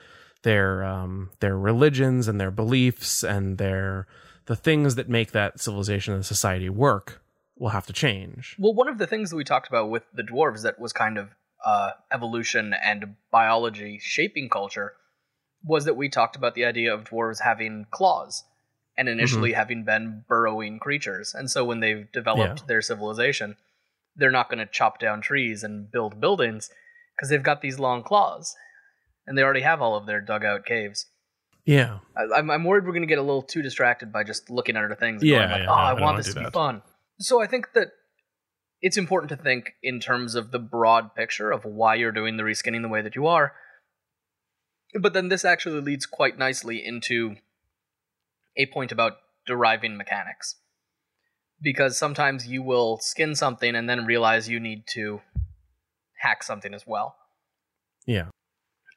their 0.44 0.84
um 0.84 1.32
their 1.40 1.58
religions 1.58 2.28
and 2.28 2.40
their 2.40 2.52
beliefs 2.52 3.24
and 3.24 3.58
their 3.58 4.08
the 4.46 4.56
things 4.56 4.96
that 4.96 5.10
make 5.10 5.32
that 5.32 5.60
civilization 5.60 6.14
and 6.14 6.26
society 6.26 6.70
work 6.70 7.22
will 7.58 7.70
have 7.70 7.88
to 7.88 7.94
change. 7.94 8.56
Well, 8.60 8.74
one 8.74 8.88
of 8.88 8.98
the 8.98 9.08
things 9.08 9.30
that 9.30 9.36
we 9.36 9.44
talked 9.44 9.68
about 9.68 9.90
with 9.90 10.04
the 10.14 10.24
dwarves 10.24 10.62
that 10.62 10.80
was 10.80 10.94
kind 10.94 11.18
of 11.18 11.30
uh, 11.66 11.92
evolution 12.12 12.74
and 12.74 13.16
biology 13.32 14.00
shaping 14.02 14.48
culture 14.48 14.94
was 15.64 15.86
that 15.86 15.96
we 15.98 16.10
talked 16.10 16.36
about 16.36 16.56
the 16.56 16.66
idea 16.66 16.94
of 16.94 17.04
dwarves 17.06 17.42
having 17.42 17.86
claws 17.92 18.44
and 18.98 19.08
initially 19.10 19.52
mhm. 19.52 19.56
having 19.56 19.84
been 19.84 20.24
burrowing 20.28 20.80
creatures. 20.80 21.34
And 21.34 21.50
so 21.52 21.64
when 21.66 21.80
they've 21.80 22.12
developed 22.12 22.62
Yeah. 22.62 22.66
their 22.68 22.82
civilization, 22.82 23.56
they're 24.16 24.32
not 24.32 24.50
going 24.50 24.60
to 24.60 24.66
chop 24.66 25.00
down 25.00 25.22
trees 25.22 25.64
and 25.64 25.92
build 25.92 26.20
buildings 26.20 26.70
because 27.16 27.30
they've 27.30 27.44
got 27.44 27.62
these 27.62 27.80
long 27.80 28.04
claws, 28.04 28.56
and 29.26 29.38
they 29.38 29.44
already 29.44 29.62
have 29.62 29.82
all 29.82 29.96
of 29.96 30.06
their 30.06 30.22
dugout 30.22 30.66
caves. 30.66 31.08
Yeah. 31.66 32.00
I, 32.16 32.40
I'm, 32.40 32.50
I'm 32.50 32.64
worried 32.64 32.86
we're 32.86 32.92
going 32.92 33.02
to 33.02 33.08
get 33.08 33.18
a 33.18 33.24
little 33.24 33.42
too 33.44 33.62
distracted 33.62 34.12
by 34.12 34.24
just 34.24 34.50
looking 34.50 34.78
at 34.78 34.84
other 34.86 34.96
things. 34.96 35.22
And 35.22 35.30
Yeah, 35.30 35.40
going 35.40 35.50
like, 35.52 35.60
yeah, 35.62 35.66
oh, 35.72 35.76
no, 35.76 35.82
I 35.82 35.90
I 35.92 36.02
want 36.02 36.18
this 36.18 36.28
to 36.34 36.40
be 36.40 36.44
that. 36.46 36.54
fun. 36.54 36.82
So 37.20 37.42
I 37.42 37.48
think 37.48 37.74
that 37.74 37.90
it's 38.82 38.98
important 38.98 39.30
to 39.30 39.36
think 39.36 39.74
in 39.84 40.00
terms 40.00 40.36
of 40.36 40.52
the 40.52 40.60
broad 40.60 41.14
picture 41.16 41.52
of 41.52 41.66
why 41.66 41.96
you're 41.96 42.12
doing 42.12 42.38
the 42.38 42.44
reskinning 42.44 42.82
the 42.84 42.88
way 42.88 43.02
that 43.02 43.16
you 43.16 43.28
are. 43.28 43.54
But 45.00 45.14
then 45.14 45.30
this 45.30 45.46
actually 45.46 45.82
leads 45.82 46.06
quite 46.06 46.38
nicely 46.38 46.84
into 46.86 47.36
a 48.56 48.66
point 48.68 48.92
about 48.92 49.18
deriving 49.46 49.98
mechanics. 49.98 50.56
Because 51.62 51.98
sometimes 51.98 52.48
you 52.48 52.62
will 52.62 52.98
skin 52.98 53.36
something 53.36 53.76
and 53.76 53.90
then 53.90 54.06
realize 54.06 54.50
you 54.50 54.60
need 54.60 54.86
to 54.88 55.22
hack 56.20 56.44
something 56.44 56.74
as 56.74 56.86
well. 56.86 57.16
Yeah. 58.06 58.30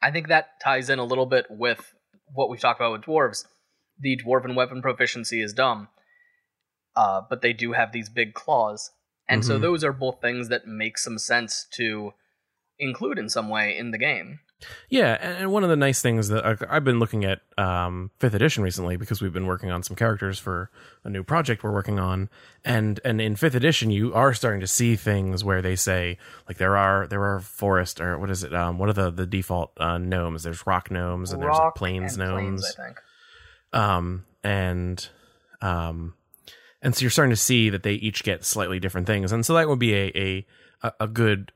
I 0.03 0.11
think 0.11 0.29
that 0.29 0.61
ties 0.63 0.89
in 0.91 0.99
a 0.99 1.05
little 1.05 1.27
bit 1.27 1.47
with 1.51 1.95
what 2.33 2.49
we've 2.49 2.61
talked 2.61 2.81
about 2.81 2.93
with 2.93 3.03
dwarves. 3.03 3.47
The 3.99 4.19
dwarven 4.25 4.55
weapon 4.55 4.81
proficiency 4.81 5.43
is 5.43 5.53
dumb, 5.53 5.89
uh, 6.97 7.23
but 7.29 7.43
they 7.43 7.53
do 7.53 7.73
have 7.73 7.93
these 7.93 8.09
big 8.09 8.35
claws. 8.35 8.91
And 9.29 9.45
so 9.45 9.59
Mhm. 9.59 9.63
those 9.63 9.85
are 9.85 9.93
both 9.93 10.21
things 10.21 10.49
that 10.49 10.67
make 10.67 10.99
some 10.99 11.19
sense 11.19 11.67
to 11.73 12.15
include 12.79 13.19
in 13.19 13.29
some 13.29 13.49
way 13.49 13.77
in 13.77 13.91
the 13.91 13.99
game. 13.99 14.41
Yeah, 14.91 15.17
and, 15.21 15.51
one 15.53 15.63
of 15.65 15.71
the 15.71 15.77
nice 15.77 16.03
things 16.03 16.29
that 16.29 16.45
I've 16.69 16.85
been 16.85 16.99
looking 16.99 17.25
at 17.25 17.41
um, 17.57 18.11
fifth 18.19 18.35
edition 18.35 18.63
recently 18.63 18.97
because 18.97 19.23
we've 19.23 19.33
been 19.33 19.47
working 19.47 19.71
on 19.71 19.83
some 19.83 19.97
characters 19.97 20.39
for 20.39 20.71
a 21.05 21.09
new 21.11 21.23
project 21.23 21.63
we're 21.65 21.73
working 21.73 21.99
on, 21.99 22.29
and 22.65 23.01
and 23.05 23.21
in 23.21 23.37
fifth 23.37 23.55
edition 23.55 23.91
you 23.91 24.13
are 24.15 24.35
starting 24.35 24.61
to 24.61 24.67
see 24.67 24.97
things 24.97 25.43
where 25.43 25.63
they 25.63 25.77
say 25.77 26.19
like 26.49 26.59
there 26.59 26.77
are 26.77 27.07
there 27.07 27.23
are 27.25 27.41
forest 27.41 28.01
or 28.01 28.19
what 28.19 28.31
is 28.31 28.45
it 28.45 28.55
um, 28.55 28.79
what 28.79 28.89
are 28.89 28.93
the 28.93 29.11
the 29.11 29.27
default 29.27 29.73
uh, 29.79 29.97
gnomes? 29.99 30.43
There's 30.43 30.67
rock 30.67 30.91
gnomes 30.91 31.33
and 31.33 31.43
there's 31.43 31.57
like 31.57 31.75
plains 31.75 32.19
gnomes 32.19 32.61
plains, 32.63 32.77
I 32.79 32.85
think. 32.85 32.99
um, 33.73 34.25
and 34.45 35.09
um, 35.63 36.15
and 36.83 36.95
so 36.95 37.03
you're 37.03 37.11
starting 37.11 37.31
to 37.31 37.37
see 37.37 37.71
that 37.71 37.83
they 37.83 37.95
each 37.95 38.25
get 38.25 38.45
slightly 38.45 38.81
different 38.81 39.07
things, 39.07 39.33
and 39.33 39.45
so 39.45 39.55
that 39.55 39.69
would 39.69 39.79
be 39.79 39.95
a 39.95 40.07
a 40.15 40.47
a- 40.83 40.93
a 41.01 41.09
good. 41.09 41.53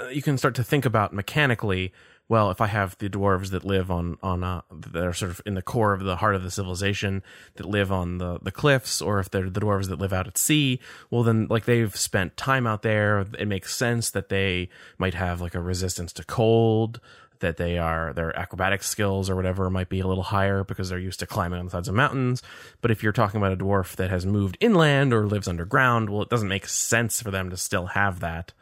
uh, 0.00 0.06
You 0.08 0.22
can 0.22 0.38
start 0.38 0.54
to 0.56 0.64
think 0.64 0.84
about 0.84 1.12
mechanically. 1.12 1.92
Well, 2.28 2.50
if 2.50 2.60
I 2.60 2.66
have 2.66 2.96
the 2.98 3.08
dwarves 3.08 3.50
that 3.50 3.64
live 3.64 3.90
on 3.90 4.18
on 4.22 4.44
uh, 4.44 4.60
that 4.70 5.04
are 5.04 5.14
sort 5.14 5.30
of 5.30 5.40
in 5.46 5.54
the 5.54 5.62
core 5.62 5.94
of 5.94 6.04
the 6.04 6.16
heart 6.16 6.34
of 6.34 6.42
the 6.42 6.50
civilization 6.50 7.22
that 7.54 7.66
live 7.66 7.90
on 7.90 8.18
the 8.18 8.38
the 8.40 8.52
cliffs, 8.52 9.00
or 9.00 9.18
if 9.18 9.30
they're 9.30 9.48
the 9.48 9.60
dwarves 9.60 9.88
that 9.88 9.98
live 9.98 10.12
out 10.12 10.26
at 10.26 10.36
sea, 10.36 10.78
well 11.10 11.22
then 11.22 11.46
like 11.48 11.64
they've 11.64 11.96
spent 11.96 12.36
time 12.36 12.66
out 12.66 12.82
there. 12.82 13.26
It 13.38 13.48
makes 13.48 13.74
sense 13.74 14.10
that 14.10 14.28
they 14.28 14.68
might 14.98 15.14
have 15.14 15.40
like 15.40 15.54
a 15.54 15.60
resistance 15.60 16.12
to 16.14 16.24
cold, 16.24 17.00
that 17.40 17.56
they 17.56 17.78
are 17.78 18.12
their 18.12 18.36
acrobatic 18.38 18.82
skills 18.82 19.30
or 19.30 19.36
whatever 19.36 19.70
might 19.70 19.88
be 19.88 20.00
a 20.00 20.06
little 20.06 20.24
higher 20.24 20.64
because 20.64 20.88
they're 20.88 20.98
used 20.98 21.20
to 21.20 21.26
climbing 21.26 21.58
on 21.58 21.66
the 21.66 21.70
sides 21.70 21.88
of 21.88 21.94
mountains. 21.94 22.42
But 22.80 22.90
if 22.90 23.02
you're 23.02 23.12
talking 23.12 23.38
about 23.38 23.52
a 23.52 23.56
dwarf 23.56 23.96
that 23.96 24.10
has 24.10 24.26
moved 24.26 24.56
inland 24.60 25.12
or 25.12 25.26
lives 25.26 25.48
underground, 25.48 26.10
well, 26.10 26.22
it 26.22 26.28
doesn't 26.28 26.48
make 26.48 26.66
sense 26.66 27.22
for 27.22 27.30
them 27.30 27.48
to 27.50 27.56
still 27.56 27.86
have 27.86 28.20
that. 28.20 28.52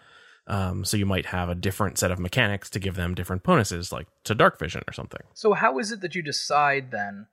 Um, 0.48 0.84
so 0.84 0.96
you 0.96 1.06
might 1.06 1.26
have 1.26 1.48
a 1.48 1.56
different 1.56 1.98
set 1.98 2.12
of 2.12 2.20
mechanics 2.20 2.70
to 2.70 2.78
give 2.78 2.94
them 2.94 3.14
different 3.14 3.42
bonuses, 3.42 3.90
like 3.90 4.06
to 4.24 4.34
dark 4.34 4.58
vision 4.58 4.82
or 4.86 4.92
something. 4.92 5.22
So 5.34 5.54
how 5.54 5.78
is 5.78 5.90
it 5.90 6.00
that 6.02 6.14
you 6.14 6.22
decide 6.22 6.92
then 6.92 7.26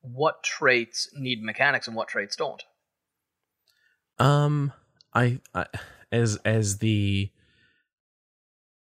what 0.00 0.44
traits 0.44 1.08
need 1.14 1.42
mechanics 1.42 1.88
and 1.88 1.96
what 1.96 2.08
traits 2.08 2.36
don't? 2.36 2.62
Um, 4.18 4.72
I, 5.12 5.40
I 5.54 5.66
as 6.12 6.36
as 6.44 6.78
the, 6.78 7.30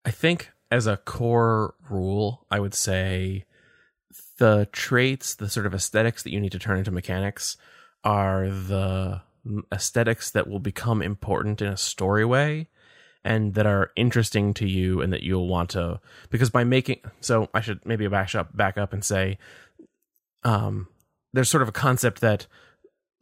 I 0.05 0.11
think 0.11 0.51
as 0.71 0.87
a 0.87 0.97
core 0.97 1.75
rule, 1.89 2.45
I 2.49 2.61
would 2.61 2.73
say 2.73 3.45
the 4.37 4.69
traits, 4.71 5.35
the 5.35 5.49
sort 5.49 5.65
of 5.65 5.73
aesthetics 5.73 6.23
that 6.23 6.31
you 6.31 6.39
need 6.39 6.53
to 6.53 6.59
turn 6.59 6.77
into 6.77 6.91
mechanics, 6.91 7.57
are 8.05 8.49
the 8.49 9.21
aesthetics 9.71 10.31
that 10.31 10.47
will 10.47 10.59
become 10.59 11.01
important 11.01 11.61
in 11.61 11.67
a 11.67 11.77
story 11.77 12.23
way 12.23 12.69
and 13.23 13.53
that 13.55 13.65
are 13.65 13.91
interesting 13.95 14.53
to 14.53 14.67
you 14.67 15.01
and 15.01 15.11
that 15.11 15.23
you'll 15.23 15.47
want 15.47 15.71
to 15.71 15.99
because 16.29 16.49
by 16.49 16.63
making 16.63 16.99
so 17.21 17.49
I 17.53 17.61
should 17.61 17.85
maybe 17.85 18.07
back 18.07 18.33
up 18.35 18.55
back 18.55 18.77
up 18.77 18.93
and 18.93 19.03
say 19.03 19.37
um 20.43 20.87
there's 21.33 21.49
sort 21.49 21.61
of 21.63 21.69
a 21.69 21.73
concept 21.73 22.21
that 22.21 22.47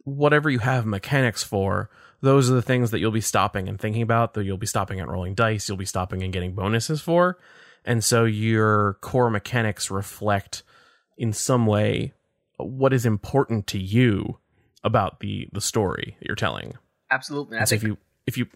whatever 0.04 0.48
you 0.48 0.60
have 0.60 0.86
mechanics 0.86 1.42
for 1.42 1.90
those 2.20 2.50
are 2.50 2.54
the 2.54 2.62
things 2.62 2.90
that 2.90 2.98
you'll 3.00 3.10
be 3.10 3.20
stopping 3.20 3.68
and 3.68 3.80
thinking 3.80 4.02
about 4.02 4.34
that 4.34 4.44
you'll 4.44 4.56
be 4.56 4.66
stopping 4.66 5.00
and 5.00 5.10
rolling 5.10 5.34
dice 5.34 5.68
you'll 5.68 5.76
be 5.76 5.84
stopping 5.84 6.22
and 6.22 6.32
getting 6.32 6.54
bonuses 6.54 7.00
for 7.00 7.38
and 7.84 8.04
so 8.04 8.24
your 8.24 8.94
core 9.00 9.30
mechanics 9.30 9.90
reflect 9.90 10.62
in 11.16 11.32
some 11.32 11.66
way 11.66 12.12
what 12.56 12.92
is 12.92 13.04
important 13.04 13.66
to 13.66 13.78
you 13.78 14.38
about 14.84 15.20
the 15.20 15.48
the 15.52 15.60
story 15.60 16.16
that 16.18 16.26
you're 16.26 16.36
telling 16.36 16.74
Absolutely. 17.10 17.64
So 17.66 17.74
if 17.74 17.82
you 17.82 17.98
if 18.26 18.36
you 18.36 18.46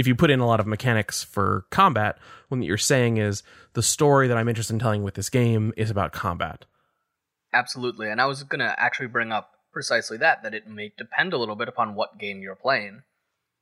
if 0.00 0.06
you 0.06 0.14
put 0.14 0.30
in 0.30 0.40
a 0.40 0.46
lot 0.46 0.60
of 0.60 0.66
mechanics 0.66 1.22
for 1.22 1.66
combat, 1.70 2.18
what 2.48 2.62
you're 2.62 2.78
saying 2.78 3.18
is 3.18 3.42
the 3.74 3.82
story 3.82 4.26
that 4.28 4.36
I'm 4.36 4.48
interested 4.48 4.72
in 4.72 4.80
telling 4.80 5.02
with 5.02 5.14
this 5.14 5.30
game 5.30 5.72
is 5.76 5.90
about 5.90 6.12
combat. 6.12 6.64
Absolutely. 7.52 8.08
And 8.10 8.20
I 8.20 8.26
was 8.26 8.42
going 8.42 8.60
to 8.60 8.74
actually 8.80 9.08
bring 9.08 9.30
up 9.30 9.52
precisely 9.72 10.16
that, 10.18 10.42
that 10.42 10.54
it 10.54 10.66
may 10.66 10.92
depend 10.96 11.32
a 11.32 11.38
little 11.38 11.54
bit 11.54 11.68
upon 11.68 11.94
what 11.94 12.18
game 12.18 12.40
you're 12.42 12.56
playing. 12.56 13.02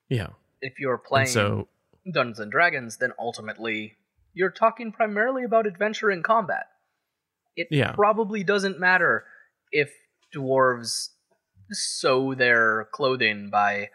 Yeah. 0.08 0.28
If 0.60 0.78
you're 0.78 0.98
playing 0.98 1.26
And 1.26 1.32
so 1.32 1.68
Dungeons 2.12 2.38
and 2.38 2.50
Dragons, 2.52 2.96
then 2.98 3.12
ultimately 3.18 3.96
you're 4.32 4.50
talking 4.50 4.92
primarily 4.92 5.44
about 5.44 5.66
adventure 5.66 6.10
and 6.10 6.22
combat. 6.22 6.66
It 7.56 7.68
Yeah. 7.70 7.92
probably 7.92 8.44
doesn't 8.44 8.78
matter 8.78 9.24
if 9.72 9.92
dwarves 10.34 11.08
sew 11.70 12.34
their 12.34 12.88
clothing 12.92 13.50
by 13.50 13.90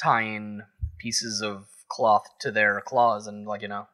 tying 0.00 0.62
pieces 0.98 1.42
of 1.42 1.66
cloth 1.88 2.26
to 2.40 2.50
their 2.50 2.80
claws 2.84 3.26
and 3.26 3.46
like 3.46 3.62
you 3.62 3.68
know 3.68 3.86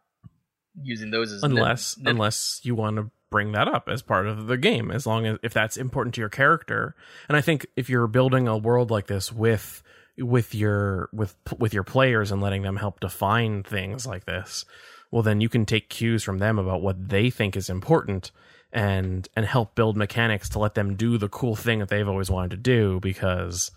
using 0.83 1.11
those 1.11 1.33
as 1.33 1.43
unless 1.43 1.97
nib- 1.99 2.09
unless 2.09 2.61
you 2.65 2.75
want 2.75 2.97
to 2.97 3.11
bring 3.31 3.53
that 3.53 3.67
up 3.67 3.89
as 3.89 4.03
part 4.03 4.27
of 4.27 4.47
the 4.47 4.57
game 4.57 4.91
as 4.91 5.07
long 5.07 5.27
as 5.27 5.39
if 5.43 5.53
that's 5.53 5.77
important 5.77 6.15
to 6.15 6.21
your 6.21 6.29
character. 6.29 6.95
And 7.29 7.37
i 7.37 7.41
think 7.41 7.67
if 7.77 7.89
you're 7.89 8.07
building 8.07 8.47
a 8.47 8.57
world 8.57 8.91
like 8.91 9.07
this 9.07 9.33
with 9.33 9.83
with 10.19 10.55
your 10.55 11.09
with 11.13 11.35
with 11.59 11.75
your 11.75 11.83
players 11.83 12.31
and 12.31 12.41
letting 12.41 12.63
them 12.63 12.77
help 12.77 13.01
define 13.01 13.65
things 13.65 14.07
like 14.07 14.27
this 14.27 14.65
well 15.11 15.23
then 15.23 15.41
you 15.41 15.49
can 15.49 15.67
take 15.67 15.89
cues 15.89 16.23
from 16.23 16.39
them 16.39 16.57
about 16.57 16.83
what 16.83 17.09
they 17.09 17.31
think 17.31 17.57
is 17.57 17.69
important 17.69 18.31
and 18.73 19.29
and 19.35 19.45
help 19.47 19.75
build 19.75 19.97
mechanics 19.97 20.49
to 20.49 20.61
let 20.61 20.75
them 20.75 20.95
do 20.95 21.19
the 21.19 21.29
cool 21.29 21.57
thing 21.57 21.81
that 21.81 21.89
they've 21.89 22.09
always 22.09 22.31
wanted 22.31 22.51
to 22.51 22.57
do 22.57 23.01
because 23.01 23.73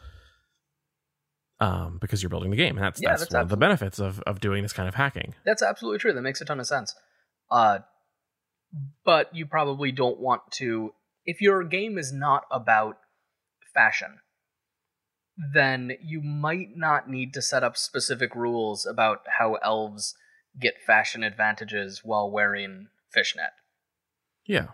um 1.59 1.97
because 1.99 2.21
you're 2.21 2.29
building 2.29 2.51
the 2.51 2.57
game 2.57 2.77
and 2.77 2.85
that's 2.85 3.01
Yeah, 3.01 3.09
that's, 3.11 3.21
that's 3.21 3.33
one 3.33 3.41
of 3.43 3.49
the 3.49 3.57
benefits 3.57 3.99
of 3.99 4.19
of 4.21 4.39
doing 4.39 4.61
this 4.63 4.73
kind 4.73 4.87
of 4.87 4.95
hacking 4.95 5.33
That's 5.45 5.61
absolutely 5.63 5.99
true. 5.99 6.13
That 6.13 6.21
makes 6.21 6.41
a 6.41 6.45
ton 6.45 6.59
of 6.59 6.67
sense. 6.67 6.93
Uh, 7.49 7.79
but 9.05 9.33
you 9.33 9.45
probably 9.45 9.91
don't 9.91 10.19
want 10.19 10.41
to. 10.53 10.93
If 11.25 11.41
your 11.41 11.63
game 11.63 11.97
is 11.97 12.11
not 12.13 12.43
about 12.51 12.97
fashion, 13.73 14.19
then 15.53 15.93
you 16.01 16.21
might 16.21 16.75
not 16.75 17.09
need 17.09 17.33
to 17.33 17.41
set 17.41 17.63
up 17.63 17.77
specific 17.77 18.35
rules 18.35 18.85
about 18.85 19.21
how 19.37 19.55
elves 19.55 20.15
get 20.59 20.81
fashion 20.85 21.23
advantages 21.23 22.01
while 22.03 22.31
wearing 22.31 22.87
fishnet. 23.11 23.51
yeah 24.45 24.67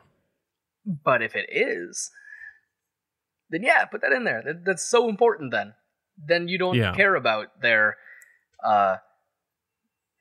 But 0.86 1.22
if 1.22 1.36
it 1.36 1.50
is, 1.50 2.12
then 3.50 3.64
yeah, 3.64 3.86
put 3.86 4.02
that 4.02 4.14
in 4.14 4.24
there. 4.24 4.42
That, 4.44 4.66
that's 4.66 4.88
so 4.88 5.10
important. 5.10 5.52
Then, 5.52 5.74
then 6.18 6.48
you 6.48 6.58
don't 6.58 6.76
Yeah. 6.76 6.94
care 6.96 7.16
about 7.16 7.62
their, 7.62 7.98
uh, 8.64 8.98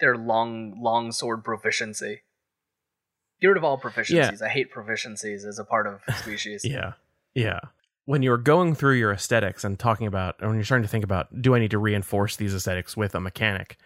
their 0.01 0.17
long 0.17 0.81
long 0.83 1.13
sword 1.13 1.45
proficiency. 1.45 2.23
Get 3.41 3.49
rid 3.49 3.57
of 3.57 3.65
all 3.65 3.79
proficiencies. 3.79 4.41
I 4.43 4.49
hate 4.49 4.73
proficiencies 4.73 5.45
as 5.47 5.59
a 5.59 5.65
part 5.65 5.87
of 5.87 6.01
species. 6.17 6.65
Yeah. 6.65 6.93
Yeah. 7.35 7.61
When 8.05 8.23
you're 8.23 8.37
going 8.39 8.75
through 8.75 8.95
your 8.97 9.13
aesthetics 9.13 9.63
and 9.65 9.79
talking 9.79 10.07
about, 10.09 10.37
and 10.41 10.49
when 10.49 10.57
you're 10.57 10.65
starting 10.65 10.83
to 10.83 10.89
think 10.89 11.05
about, 11.05 11.41
do 11.41 11.55
I 11.55 11.61
need 11.61 11.71
to 11.71 11.79
reinforce 11.79 12.35
these 12.37 12.55
aesthetics 12.55 12.97
with 12.97 13.15
a 13.15 13.21
mechanic? 13.21 13.77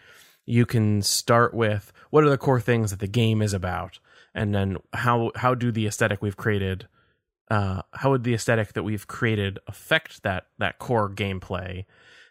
You 0.47 0.64
can 0.64 1.03
start 1.03 1.53
with 1.53 1.92
what 2.11 2.25
are 2.25 2.31
the 2.31 2.38
core 2.38 2.61
things 2.61 2.90
that 2.90 3.01
the 3.01 3.09
game 3.09 3.42
is 3.42 3.53
about, 3.53 3.99
and 4.35 4.55
then 4.55 4.79
how 4.95 5.33
how 5.37 5.55
do 5.55 5.71
the 5.73 5.87
aesthetic 5.87 6.23
we've 6.23 6.37
created, 6.37 6.87
uh, 7.51 7.83
how 7.93 8.11
would 8.11 8.25
the 8.25 8.35
aesthetic 8.35 8.73
that 8.73 8.83
we've 8.83 9.07
created 9.07 9.59
affect 9.67 10.23
that 10.23 10.47
that 10.59 10.79
core 10.79 11.11
gameplay? 11.11 11.85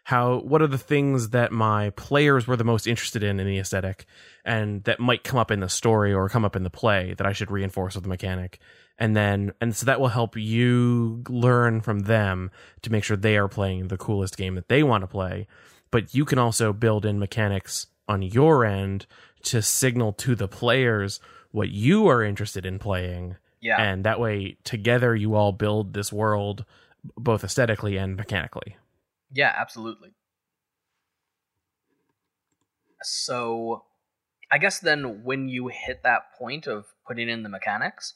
How 0.04 0.38
what 0.38 0.62
are 0.62 0.68
the 0.68 0.78
things 0.78 1.30
that 1.30 1.50
my 1.50 1.90
players 1.90 2.46
were 2.46 2.56
the 2.56 2.64
most 2.64 2.86
interested 2.86 3.22
in 3.22 3.40
in 3.40 3.46
the 3.46 3.58
aesthetic, 3.58 4.06
and 4.44 4.84
that 4.84 5.00
might 5.00 5.24
come 5.24 5.38
up 5.38 5.50
in 5.50 5.60
the 5.60 5.68
story 5.68 6.12
or 6.12 6.28
come 6.28 6.44
up 6.44 6.56
in 6.56 6.62
the 6.62 6.70
play 6.70 7.14
that 7.14 7.26
I 7.26 7.32
should 7.32 7.50
reinforce 7.50 7.94
with 7.94 8.04
the 8.04 8.08
mechanic? 8.08 8.60
and 8.98 9.16
then 9.16 9.52
and 9.60 9.74
so 9.74 9.86
that 9.86 10.00
will 10.00 10.08
help 10.08 10.36
you 10.36 11.22
learn 11.28 11.80
from 11.80 12.00
them 12.00 12.50
to 12.82 12.90
make 12.90 13.04
sure 13.04 13.16
they 13.16 13.36
are 13.36 13.48
playing 13.48 13.88
the 13.88 13.96
coolest 13.96 14.36
game 14.36 14.54
that 14.54 14.68
they 14.68 14.82
want 14.82 15.02
to 15.02 15.06
play 15.06 15.46
but 15.90 16.14
you 16.14 16.24
can 16.24 16.38
also 16.38 16.72
build 16.72 17.04
in 17.04 17.18
mechanics 17.18 17.86
on 18.08 18.22
your 18.22 18.64
end 18.64 19.06
to 19.42 19.62
signal 19.62 20.12
to 20.12 20.34
the 20.34 20.48
players 20.48 21.20
what 21.50 21.68
you 21.68 22.08
are 22.08 22.22
interested 22.22 22.64
in 22.66 22.78
playing 22.78 23.36
Yeah. 23.66 23.82
and 23.82 24.04
that 24.04 24.20
way 24.20 24.56
together 24.64 25.14
you 25.14 25.34
all 25.34 25.52
build 25.52 25.94
this 25.94 26.12
world 26.12 26.64
both 27.16 27.42
aesthetically 27.44 27.96
and 27.96 28.16
mechanically 28.16 28.76
Yeah, 29.32 29.52
absolutely. 29.56 30.10
So, 33.02 33.84
I 34.50 34.58
guess 34.58 34.78
then 34.78 35.24
when 35.24 35.48
you 35.48 35.68
hit 35.68 36.02
that 36.02 36.32
point 36.38 36.66
of 36.66 36.86
putting 37.06 37.28
in 37.28 37.42
the 37.42 37.48
mechanics, 37.48 38.14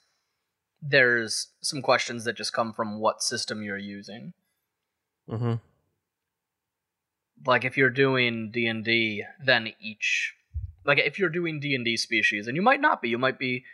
there's 0.81 1.49
some 1.61 1.83
questions 1.83 2.25
that 2.25 2.37
just 2.37 2.53
come 2.53 2.73
from 2.73 3.01
what 3.01 3.23
system 3.23 3.63
you're 3.63 3.79
using. 3.79 4.33
mm-hmm. 5.29 5.55
Like 7.47 7.65
if 7.65 7.77
you're 7.77 7.91
doing 7.91 8.51
D&D, 8.51 9.25
then 9.45 9.73
each 9.81 10.35
like 10.85 10.99
if 10.99 11.19
you're 11.19 11.31
doing 11.31 11.61
D&D 11.61 11.97
species 11.97 12.47
and 12.47 12.57
you 12.57 12.63
might 12.63 12.81
not 12.81 13.03
be, 13.03 13.09
you 13.09 13.19
might 13.19 13.39
be 13.39 13.65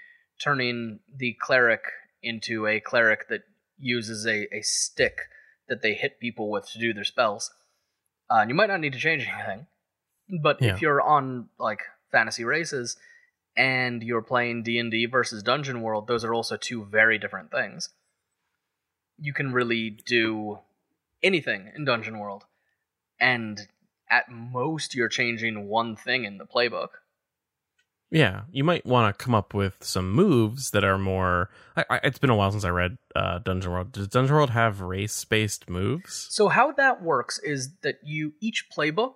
turning 0.43 1.01
the 1.15 1.37
cleric 1.41 1.83
into 2.23 2.67
a 2.67 2.81
cleric 2.81 3.29
that 3.29 3.43
uses 3.79 4.27
a, 4.27 4.47
a 4.55 4.63
stick 4.63 5.19
that 5.69 5.83
they 5.83 5.95
hit 5.95 6.21
people 6.21 6.51
with 6.51 6.69
to 6.71 6.79
do 6.79 6.93
their 6.93 7.05
spells. 7.05 7.53
Uh, 8.31 8.37
and 8.41 8.51
you 8.51 8.55
might 8.55 8.69
not 8.69 8.81
need 8.81 8.93
to 8.93 8.99
change 8.99 9.27
anything. 9.27 9.67
But 10.43 10.61
Yeah. 10.61 10.75
if 10.75 10.83
you're 10.83 11.01
on 11.01 11.49
like 11.59 11.81
fantasy 12.11 12.45
races 12.45 12.97
and 13.57 14.03
you're 14.03 14.23
playing 14.23 14.63
D&D 14.65 15.07
versus 15.07 15.43
Dungeon 15.43 15.81
World, 15.83 16.07
those 16.09 16.25
are 16.25 16.35
also 16.35 16.57
two 16.57 16.85
very 16.85 17.19
different 17.19 17.51
things. 17.51 17.91
You 19.19 19.33
can 19.33 19.53
really 19.53 19.91
do 19.91 20.59
anything 21.23 21.71
in 21.75 21.85
Dungeon 21.85 22.19
World. 22.19 22.45
And 23.19 23.69
at 24.11 24.31
most 24.31 24.95
you're 24.95 25.09
changing 25.09 25.69
one 25.69 25.97
thing 25.97 26.25
in 26.25 26.39
the 26.39 26.47
playbook. 26.47 26.89
Yeah 28.11 28.43
you 28.53 28.63
might 28.63 28.87
want 28.87 29.17
to 29.17 29.25
come 29.25 29.35
up 29.35 29.53
with 29.55 29.77
some 29.81 30.11
moves 30.13 30.71
that 30.71 30.85
are 30.85 30.99
more 30.99 31.51
I, 31.77 31.85
I, 31.91 32.01
it's 32.05 32.19
been 32.19 32.31
a 32.31 32.37
while 32.37 32.51
since 32.53 32.65
i 32.65 32.69
read 32.69 32.97
uh, 33.15 33.39
dungeon 33.39 33.73
world 33.73 33.93
does 33.93 34.09
dungeon 34.09 34.35
world 34.35 34.51
have 34.51 34.81
race 34.81 35.25
based 35.25 35.69
moves 35.69 36.29
So 36.31 36.49
how 36.49 36.73
that 36.73 37.03
works 37.03 37.39
is 37.41 37.75
that 37.83 37.97
you 38.05 38.35
each 38.41 38.67
playbook 38.77 39.15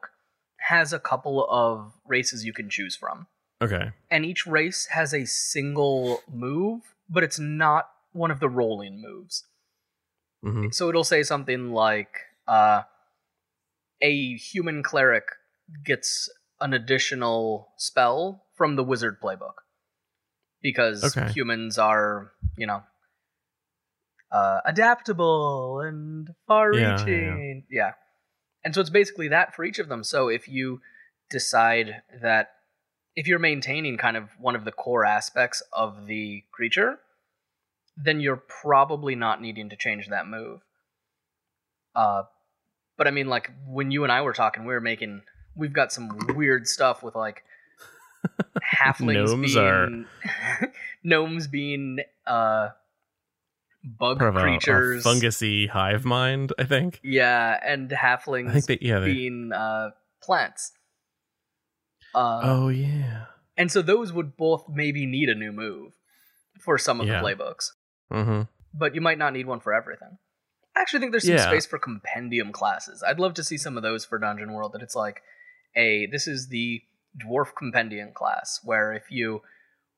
has 0.69 0.93
a 0.93 0.99
couple 0.99 1.47
of 1.51 1.95
races 2.07 2.45
you 2.45 2.53
can 2.53 2.69
choose 2.69 2.95
from. 2.97 3.27
okay 3.63 3.91
And 4.11 4.25
each 4.25 4.47
race 4.47 4.87
has 4.87 5.15
a 5.15 5.25
single 5.25 6.21
move, 6.31 6.83
but 7.09 7.25
it's 7.25 7.39
not 7.39 7.91
one 8.13 8.31
of 8.31 8.41
the 8.41 8.49
rolling 8.49 9.01
moves. 9.01 9.45
hmm 10.43 10.69
So 10.71 10.89
it'll 10.89 11.05
say 11.05 11.23
something 11.23 11.73
like 11.73 12.13
uh, 12.47 12.83
a 14.03 14.37
human 14.37 14.83
cleric 14.83 15.25
gets 15.85 16.29
an 16.61 16.73
additional 16.75 17.73
spell 17.77 18.45
from 18.61 18.77
the 18.77 18.85
wizard 18.85 19.17
playbook 19.23 19.55
because 20.61 21.03
Okay. 21.03 21.33
humans 21.33 21.79
are, 21.79 22.33
you 22.59 22.67
know, 22.67 22.83
uh, 24.31 24.59
adaptable 24.67 25.81
and 25.81 26.27
Yeah, 26.29 26.33
yeah, 26.37 26.37
far-reaching. 26.47 27.65
Yeah, 27.71 27.93
and 28.63 28.75
so 28.75 28.83
it's 28.83 28.91
basically 28.91 29.29
that 29.29 29.55
for 29.55 29.65
each 29.65 29.79
of 29.79 29.89
them. 29.89 30.05
So 30.05 30.29
if 30.29 30.47
you 30.47 30.83
decide 31.31 32.03
that 32.21 32.51
if 33.17 33.27
you're 33.27 33.39
maintaining 33.39 33.97
kind 33.97 34.19
of 34.19 34.29
one 34.39 34.55
of 34.55 34.67
the 34.67 34.73
core 34.73 35.07
aspects 35.07 35.63
of 35.73 36.07
the 36.07 36.45
creature, 36.53 36.99
then 37.97 38.21
you're 38.21 38.43
probably 38.61 39.15
not 39.15 39.41
needing 39.41 39.71
to 39.71 39.77
change 39.77 40.09
that 40.09 40.27
move. 40.27 40.61
Uh, 41.95 42.25
but 42.99 43.07
I 43.07 43.11
mean, 43.11 43.29
like 43.29 43.51
when 43.67 43.91
you 43.91 44.03
and 44.03 44.13
I 44.13 44.21
were 44.21 44.35
talking, 44.35 44.67
we 44.67 44.75
were 44.75 44.83
making 44.83 45.23
we've 45.57 45.73
got 45.73 45.95
some 45.95 46.11
weird 46.37 46.69
stuff 46.69 47.03
with 47.03 47.15
like 47.15 47.43
halflings 48.63 49.27
Gnomes 49.29 49.55
being 49.55 49.59
are- 49.67 50.73
gnomes 51.05 51.47
being 51.49 51.99
uh 52.27 52.69
bug 53.83 54.21
of 54.23 54.37
a, 54.37 54.39
a 54.39 54.43
creatures, 54.43 55.05
fungusy 55.05 55.69
hive 55.69 56.05
mind 56.05 56.53
i 56.59 56.65
think 56.65 57.01
yeah, 57.03 57.59
and 57.65 57.91
halflings 57.91 58.49
i 58.51 58.53
think 58.53 58.67
that 58.67 58.83
yeah 58.83 58.99
they, 59.01 59.13
being 59.15 59.51
uh 59.55 59.91
plants. 60.23 60.73
Uh, 62.15 62.41
oh 62.43 62.69
yeah 62.69 63.27
and 63.57 63.71
so 63.71 63.83
those 63.83 64.13
would 64.13 64.37
both 64.37 64.67
maybe 64.69 65.07
need 65.07 65.29
a 65.29 65.35
new 65.35 65.53
move 65.53 65.93
for 66.61 66.77
some 66.77 67.01
of 67.01 67.07
Yeah. 67.07 67.21
the 67.23 67.27
playbooks. 67.29 67.71
hmm 68.11 68.43
but 68.73 68.95
you 68.95 69.01
might 69.01 69.19
not 69.19 69.33
need 69.33 69.47
one 69.47 69.59
for 69.59 69.75
everything. 69.75 70.19
I 70.77 70.81
actually 70.81 71.01
think 71.01 71.11
there's 71.13 71.25
some 71.27 71.35
Yeah. 71.35 71.47
space 71.49 71.67
for 71.67 71.77
compendium 71.79 72.53
classes. 72.53 73.03
I'd 73.05 73.19
love 73.19 73.35
to 73.35 73.43
see 73.43 73.57
some 73.59 73.77
of 73.77 73.83
those 73.83 74.05
for 74.05 74.17
Dungeon 74.17 74.53
World. 74.53 74.73
That 74.75 74.83
it's 74.83 74.95
like, 74.95 75.23
a 75.75 76.07
this 76.07 76.29
is 76.29 76.49
the 76.51 76.81
dwarf 77.17 77.55
compendium 77.57 78.13
class, 78.13 78.61
where 78.63 78.93
if 78.93 79.11
you, 79.11 79.43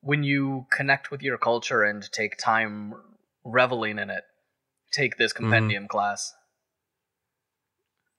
when 0.00 0.22
you 0.22 0.66
connect 0.70 1.10
with 1.10 1.22
your 1.22 1.38
culture 1.38 1.82
and 1.82 2.10
take 2.12 2.36
time 2.38 2.94
reveling 3.44 3.98
in 3.98 4.10
it, 4.10 4.24
take 4.92 5.16
this 5.16 5.32
Mm-hmm. 5.32 5.42
compendium 5.42 5.88
class. 5.88 6.34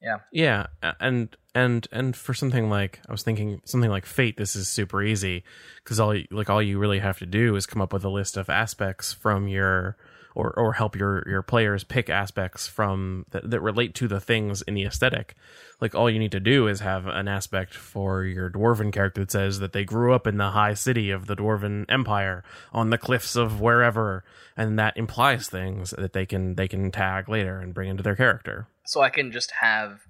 Yeah, 0.01 0.17
yeah 0.33 0.67
and 0.99 1.35
and 1.55 1.87
and 1.91 2.15
for 2.15 2.33
something 2.33 2.69
like 2.69 2.99
I 3.07 3.11
was 3.13 3.23
thinking 3.23 3.61
something 3.63 3.89
like 3.89 4.05
Fate, 4.05 4.35
this 4.35 4.53
is 4.53 4.67
super 4.67 5.01
easy 5.01 5.43
because 5.83 5.97
all 5.99 6.13
like 6.29 6.49
all 6.49 6.61
you 6.61 6.77
really 6.77 6.99
have 6.99 7.19
to 7.19 7.25
do 7.25 7.55
is 7.55 7.65
come 7.65 7.81
up 7.81 7.93
with 7.93 8.03
a 8.03 8.09
list 8.09 8.35
of 8.35 8.49
aspects 8.49 9.13
from 9.13 9.47
your 9.47 9.95
or 10.35 10.51
or 10.57 10.73
help 10.73 10.95
your 10.95 11.23
your 11.27 11.41
players 11.41 11.83
pick 11.83 12.09
aspects 12.09 12.67
from 12.67 13.25
that, 13.31 13.49
that 13.49 13.61
relate 13.61 13.93
to 13.95 14.07
the 14.07 14.19
things 14.19 14.61
in 14.63 14.73
the 14.73 14.85
aesthetic. 14.85 15.35
Like 15.81 15.95
all 15.95 16.09
you 16.09 16.19
need 16.19 16.31
to 16.31 16.39
do 16.39 16.67
is 16.67 16.79
have 16.79 17.07
an 17.07 17.27
aspect 17.27 17.73
for 17.75 18.23
your 18.23 18.49
dwarven 18.49 18.91
character 18.91 19.21
that 19.21 19.31
says 19.31 19.59
that 19.59 19.73
they 19.73 19.83
grew 19.83 20.13
up 20.13 20.25
in 20.27 20.37
the 20.37 20.51
high 20.51 20.73
city 20.73 21.11
of 21.11 21.27
the 21.27 21.35
dwarven 21.35 21.85
empire 21.89 22.43
on 22.71 22.89
the 22.89 22.97
cliffs 22.97 23.35
of 23.35 23.59
wherever, 23.59 24.23
and 24.55 24.79
that 24.79 24.95
implies 24.97 25.49
things 25.49 25.91
that 25.97 26.13
they 26.13 26.25
can 26.25 26.55
they 26.55 26.67
can 26.67 26.91
tag 26.91 27.27
later 27.29 27.59
and 27.59 27.73
bring 27.73 27.89
into 27.89 28.03
their 28.03 28.15
character. 28.15 28.67
So 28.85 29.01
I 29.01 29.09
can 29.09 29.31
just 29.31 29.51
have 29.61 30.01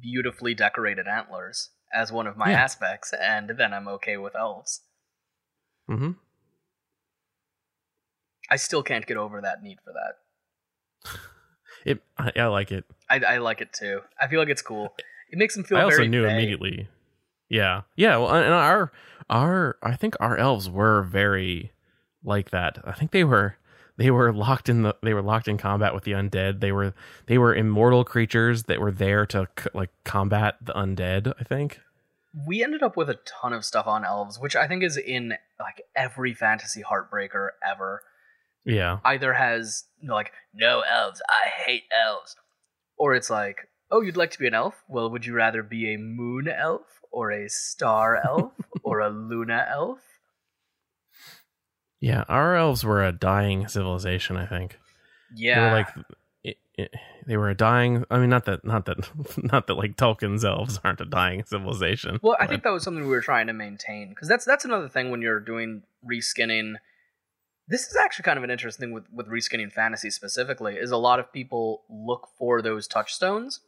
beautifully 0.00 0.54
decorated 0.54 1.06
antlers 1.06 1.70
as 1.94 2.10
one 2.10 2.26
of 2.26 2.36
my 2.36 2.50
Yeah. 2.50 2.62
aspects, 2.62 3.12
and 3.12 3.50
then 3.50 3.72
I'm 3.72 3.88
okay 3.88 4.16
with 4.16 4.34
elves. 4.34 4.82
hmm 5.86 6.12
I 8.50 8.56
still 8.56 8.82
can't 8.82 9.06
get 9.06 9.16
over 9.16 9.40
that 9.40 9.62
need 9.62 9.78
for 9.84 9.92
that. 9.92 11.10
It, 11.84 12.02
I, 12.18 12.32
I 12.34 12.46
like 12.46 12.72
it. 12.72 12.84
I, 13.08 13.20
I 13.20 13.38
like 13.38 13.60
it 13.60 13.72
too. 13.72 14.00
I 14.20 14.26
feel 14.26 14.40
like 14.40 14.48
it's 14.48 14.60
cool. 14.60 14.92
It 15.30 15.38
makes 15.38 15.54
them 15.54 15.62
feel 15.62 15.78
I 15.78 15.82
also 15.82 16.04
knew 16.04 16.24
vague. 16.24 16.32
immediately. 16.32 16.88
Yeah, 17.48 17.82
yeah. 17.94 18.16
Well, 18.16 18.34
and 18.34 18.52
our 18.52 18.90
our 19.30 19.76
I 19.84 19.94
think 19.94 20.16
our 20.18 20.36
elves 20.36 20.68
were 20.68 21.02
very 21.04 21.70
like 22.24 22.50
that. 22.50 22.78
I 22.84 22.90
think 22.90 23.12
they 23.12 23.22
were 23.22 23.56
they 23.96 24.10
were 24.10 24.32
locked 24.32 24.68
in 24.68 24.82
the 24.82 24.96
they 25.02 25.14
were 25.14 25.22
locked 25.22 25.48
in 25.48 25.58
combat 25.58 25.94
with 25.94 26.04
the 26.04 26.12
undead. 26.12 26.60
They 26.60 26.72
were 26.72 26.92
they 27.26 27.38
were 27.38 27.54
immortal 27.54 28.04
creatures 28.04 28.64
that 28.64 28.80
were 28.80 28.92
there 28.92 29.24
to 29.26 29.46
c- 29.58 29.70
like 29.72 29.90
combat 30.04 30.56
the 30.60 30.72
undead. 30.72 31.32
I 31.40 31.44
think. 31.44 31.80
We 32.46 32.62
ended 32.62 32.82
up 32.82 32.96
with 32.96 33.08
a 33.08 33.18
ton 33.24 33.52
of 33.52 33.64
stuff 33.64 33.86
on 33.86 34.04
elves, 34.04 34.38
which 34.38 34.56
I 34.56 34.66
think 34.66 34.82
is 34.82 34.98
in 34.98 35.34
like 35.58 35.82
every 35.94 36.34
fantasy 36.34 36.82
heartbreaker 36.82 37.50
ever. 37.66 38.02
Yeah. 38.66 38.98
Either 39.04 39.32
has 39.32 39.84
you 40.00 40.08
know, 40.08 40.14
like 40.14 40.32
no 40.52 40.80
elves, 40.80 41.22
I 41.28 41.48
hate 41.48 41.84
elves, 42.04 42.36
or 42.98 43.14
it's 43.14 43.30
like, 43.30 43.68
oh, 43.90 44.00
you'd 44.02 44.16
like 44.16 44.32
to 44.32 44.38
be 44.38 44.46
an 44.46 44.54
elf? 44.54 44.82
Well, 44.88 45.08
would 45.10 45.24
you 45.24 45.32
rather 45.34 45.62
be 45.62 45.94
a 45.94 45.98
moon 45.98 46.48
elf 46.48 46.82
or 47.10 47.30
a 47.30 47.48
star 47.48 48.16
elf 48.26 48.52
or 48.82 49.00
a 49.00 49.08
luna 49.08 49.66
elf? 49.70 50.00
Yeah. 52.00 52.24
Our 52.28 52.56
elves 52.56 52.84
were 52.84 53.04
a 53.04 53.12
dying 53.12 53.68
civilization. 53.68 54.36
I 54.36 54.46
think. 54.46 54.78
Yeah, 55.34 55.54
They 55.60 55.66
were 55.66 55.72
like. 55.76 55.88
It, 56.44 56.58
it, 56.78 56.90
they 57.26 57.36
were 57.36 57.50
a 57.50 57.56
dying. 57.56 58.04
I 58.08 58.20
mean, 58.20 58.30
not 58.30 58.44
that, 58.44 58.64
not 58.64 58.84
that, 58.84 58.98
not 59.52 59.66
that. 59.66 59.74
Like 59.74 59.96
Tolkien's 59.96 60.44
elves 60.44 60.78
aren't 60.84 61.00
a 61.00 61.04
dying 61.04 61.42
civilization. 61.44 62.20
Well, 62.22 62.36
I 62.38 62.44
but- 62.44 62.50
think 62.50 62.62
that 62.62 62.70
was 62.70 62.84
something 62.84 63.02
we 63.02 63.10
were 63.10 63.20
trying 63.20 63.48
to 63.48 63.52
maintain 63.52 64.10
because 64.10 64.28
that's 64.28 64.44
that's 64.44 64.64
another 64.64 64.88
thing 64.88 65.10
when 65.10 65.22
you're 65.22 65.40
doing 65.40 65.82
reskinning. 66.08 66.74
This 67.68 67.86
is 67.88 67.96
actually 67.96 68.22
kind 68.24 68.38
of 68.38 68.44
an 68.44 68.50
interesting 68.50 68.86
thing 68.88 68.92
with 68.94 69.04
with 69.12 69.26
reskinning 69.28 69.72
fantasy 69.72 70.10
specifically. 70.10 70.76
Is 70.76 70.90
a 70.90 70.96
lot 70.96 71.18
of 71.18 71.32
people 71.32 71.84
look 71.88 72.28
for 72.38 72.62
those 72.62 72.86
touchstones 72.86 73.60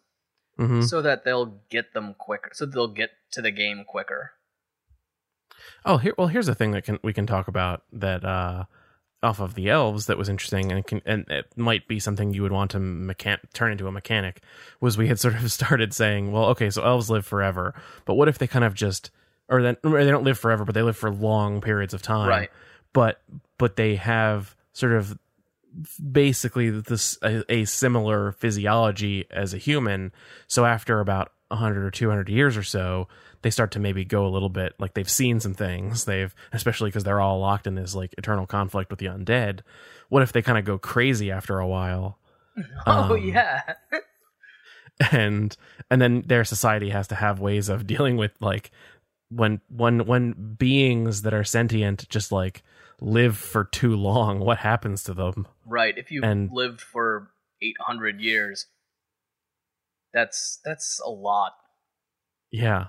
Mhm. 0.59 0.85
so 0.85 1.01
that 1.03 1.25
they'll 1.25 1.61
get 1.71 1.95
them 1.95 2.15
quicker, 2.15 2.51
so 2.53 2.67
they'll 2.67 2.89
get 2.89 3.11
to 3.33 3.43
the 3.43 3.51
game 3.51 3.85
quicker. 3.85 4.33
Oh, 5.85 5.97
here. 5.99 6.15
Well, 6.19 6.29
here's 6.29 6.49
a 6.49 6.55
thing 6.55 6.73
that 6.73 6.85
can 6.85 6.99
we 7.03 7.13
can 7.13 7.27
talk 7.27 7.49
about 7.49 7.83
that 7.93 8.25
uh, 8.25 8.65
off 9.23 9.41
of 9.41 9.55
the 9.55 9.69
elves 9.69 10.07
that 10.07 10.17
was 10.19 10.29
interesting 10.29 10.71
and 10.71 10.87
can 10.87 11.03
and 11.05 11.25
it 11.29 11.47
might 11.57 11.89
be 11.89 11.99
something 11.99 12.33
you 12.33 12.43
would 12.43 12.53
want 12.53 12.71
to 12.73 12.79
mechan- 12.79 13.41
turn 13.53 13.73
into 13.73 13.87
a 13.89 13.93
mechanic. 13.93 14.43
Was 14.81 14.97
we 14.97 15.09
had 15.09 15.19
sort 15.19 15.35
of 15.35 15.51
started 15.53 15.93
saying, 15.93 16.31
well, 16.33 16.45
okay, 16.47 16.71
so 16.71 16.83
elves 16.85 17.11
live 17.11 17.27
forever, 17.27 17.75
but 18.05 18.15
what 18.15 18.29
if 18.29 18.39
they 18.39 18.47
kind 18.47 18.65
of 18.65 18.75
just 18.75 19.11
or 19.49 19.63
then 19.63 19.77
or 19.83 20.05
they 20.05 20.11
don't 20.11 20.25
live 20.25 20.39
forever, 20.39 20.65
but 20.65 20.75
they 20.75 20.83
live 20.83 20.97
for 20.97 21.11
long 21.11 21.61
periods 21.61 21.95
of 21.95 22.03
time, 22.03 22.29
Right. 22.29 22.51
But 22.93 23.21
but 23.59 23.77
they 23.77 23.97
have 23.97 24.57
sort 24.73 24.93
of 24.93 25.19
basically 26.11 26.71
this 26.71 27.19
a, 27.23 27.45
a 27.53 27.65
similar 27.65 28.33
physiology 28.33 29.27
as 29.31 29.53
a 29.55 29.59
human. 29.59 30.13
So 30.47 30.65
after 30.65 31.01
about 31.01 31.33
100 31.49 31.85
or 31.85 31.91
200 31.91 32.29
years 32.29 32.57
or 32.57 32.63
so 32.63 33.09
they 33.43 33.51
start 33.51 33.71
to 33.71 33.79
maybe 33.79 34.05
go 34.05 34.27
a 34.27 34.29
little 34.29 34.49
bit 34.51 34.75
like 34.79 34.93
they've 34.93 35.09
seen 35.09 35.41
some 35.41 35.55
things 35.55 36.05
they've 36.05 36.35
especially 36.53 36.91
because 36.91 37.05
they're 37.05 37.21
all 37.23 37.41
locked 37.41 37.67
in 37.67 37.75
this 37.75 37.95
like 37.95 38.15
eternal 38.19 38.45
conflict 38.47 38.91
with 38.91 38.99
the 38.99 39.07
undead 39.07 39.61
what 40.11 40.23
if 40.23 40.33
they 40.33 40.43
kind 40.43 40.59
of 40.59 40.67
go 40.67 40.77
crazy 40.77 41.31
after 41.31 41.59
a 41.59 41.67
while 41.67 42.19
oh 42.87 43.15
Um, 43.15 43.17
yeah. 43.25 43.63
and 45.13 45.57
and 45.91 46.03
then 46.03 46.23
their 46.27 46.45
society 46.45 46.91
has 46.91 47.09
to 47.09 47.15
have 47.15 47.41
ways 47.41 47.71
of 47.71 47.87
dealing 47.87 48.19
with 48.19 48.33
like 48.41 48.71
when 49.31 49.61
when 49.71 50.05
when 50.05 50.33
beings 50.59 51.23
that 51.23 51.33
are 51.33 51.45
sentient 51.45 52.07
just 52.11 52.31
like 52.31 52.63
live 53.01 53.37
for 53.37 53.65
too 53.65 53.95
long 53.97 54.41
what 54.41 54.59
happens 54.59 55.03
to 55.05 55.15
them 55.15 55.47
Right. 55.65 55.97
If 55.99 56.11
you've 56.11 56.25
And- 56.25 56.51
lived 56.51 56.81
for 56.81 57.31
800 57.63 58.21
years, 58.21 58.67
that's 60.13 60.59
that's 60.65 61.01
a 61.05 61.11
lot. 61.11 61.53
yeah 62.51 62.87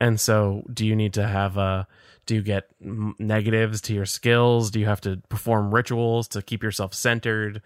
and 0.00 0.20
so 0.20 0.62
do 0.72 0.86
you 0.86 0.94
need 0.94 1.14
to 1.14 1.26
have 1.26 1.56
a 1.56 1.86
do 2.26 2.34
you 2.34 2.42
get 2.42 2.68
negatives 2.80 3.80
to 3.80 3.94
your 3.94 4.04
skills 4.06 4.70
do 4.70 4.78
you 4.80 4.86
have 4.86 5.00
to 5.00 5.22
perform 5.28 5.74
rituals 5.74 6.28
to 6.28 6.42
keep 6.42 6.62
yourself 6.62 6.92
centered 6.94 7.62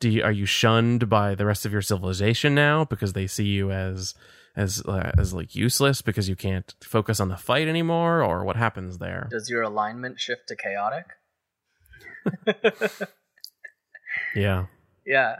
do 0.00 0.08
you, 0.08 0.22
are 0.22 0.32
you 0.32 0.46
shunned 0.46 1.08
by 1.08 1.34
the 1.34 1.44
rest 1.44 1.66
of 1.66 1.72
your 1.72 1.82
civilization 1.82 2.54
now 2.54 2.84
because 2.84 3.12
they 3.12 3.26
see 3.26 3.44
you 3.46 3.70
as 3.70 4.14
as 4.58 4.82
uh, 4.86 5.12
as 5.16 5.32
like 5.32 5.54
useless 5.54 6.02
because 6.02 6.28
you 6.28 6.36
can't 6.36 6.74
focus 6.82 7.20
on 7.20 7.28
the 7.28 7.36
fight 7.36 7.68
anymore 7.68 8.22
or 8.22 8.44
what 8.44 8.56
happens 8.56 8.98
there 8.98 9.28
Does 9.30 9.48
your 9.48 9.62
alignment 9.62 10.20
shift 10.20 10.48
to 10.48 10.56
chaotic? 10.56 11.06
yeah 14.34 14.66
Yeah, 15.06 15.36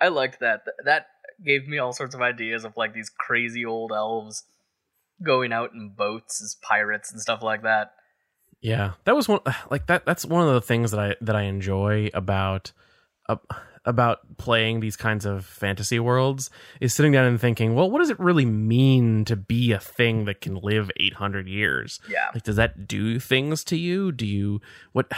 I 0.00 0.08
liked 0.08 0.40
that. 0.40 0.62
That 0.84 1.06
gave 1.44 1.66
me 1.66 1.78
all 1.78 1.92
sorts 1.92 2.14
of 2.14 2.22
ideas 2.22 2.64
of 2.64 2.76
like 2.76 2.94
these 2.94 3.10
crazy 3.10 3.64
old 3.64 3.92
elves 3.92 4.44
going 5.22 5.52
out 5.52 5.72
in 5.74 5.90
boats 5.96 6.40
as 6.42 6.56
pirates 6.62 7.12
and 7.12 7.20
stuff 7.20 7.42
like 7.42 7.62
that. 7.62 7.92
Yeah, 8.60 8.92
that 9.04 9.16
was 9.16 9.28
one 9.28 9.40
like 9.70 9.86
that. 9.86 10.04
That's 10.04 10.24
one 10.24 10.46
of 10.46 10.52
the 10.52 10.60
things 10.60 10.90
that 10.90 11.00
I 11.00 11.16
that 11.22 11.34
I 11.34 11.42
enjoy 11.42 12.10
about 12.12 12.72
uh, 13.28 13.36
about 13.86 14.36
playing 14.36 14.80
these 14.80 14.96
kinds 14.96 15.24
of 15.24 15.44
fantasy 15.44 15.98
worlds 15.98 16.50
is 16.80 16.92
sitting 16.92 17.12
down 17.12 17.24
and 17.24 17.40
thinking, 17.40 17.74
well, 17.74 17.90
what 17.90 18.00
does 18.00 18.10
it 18.10 18.20
really 18.20 18.44
mean 18.44 19.24
to 19.24 19.36
be 19.36 19.72
a 19.72 19.78
thing 19.80 20.26
that 20.26 20.40
can 20.40 20.54
live 20.56 20.90
eight 20.98 21.14
hundred 21.14 21.48
years? 21.48 21.98
Yeah. 22.08 22.28
Like, 22.34 22.42
does 22.42 22.56
that 22.56 22.86
do 22.86 23.18
things 23.18 23.64
to 23.64 23.76
you? 23.76 24.12
Do 24.12 24.26
you 24.26 24.60
what 24.92 25.10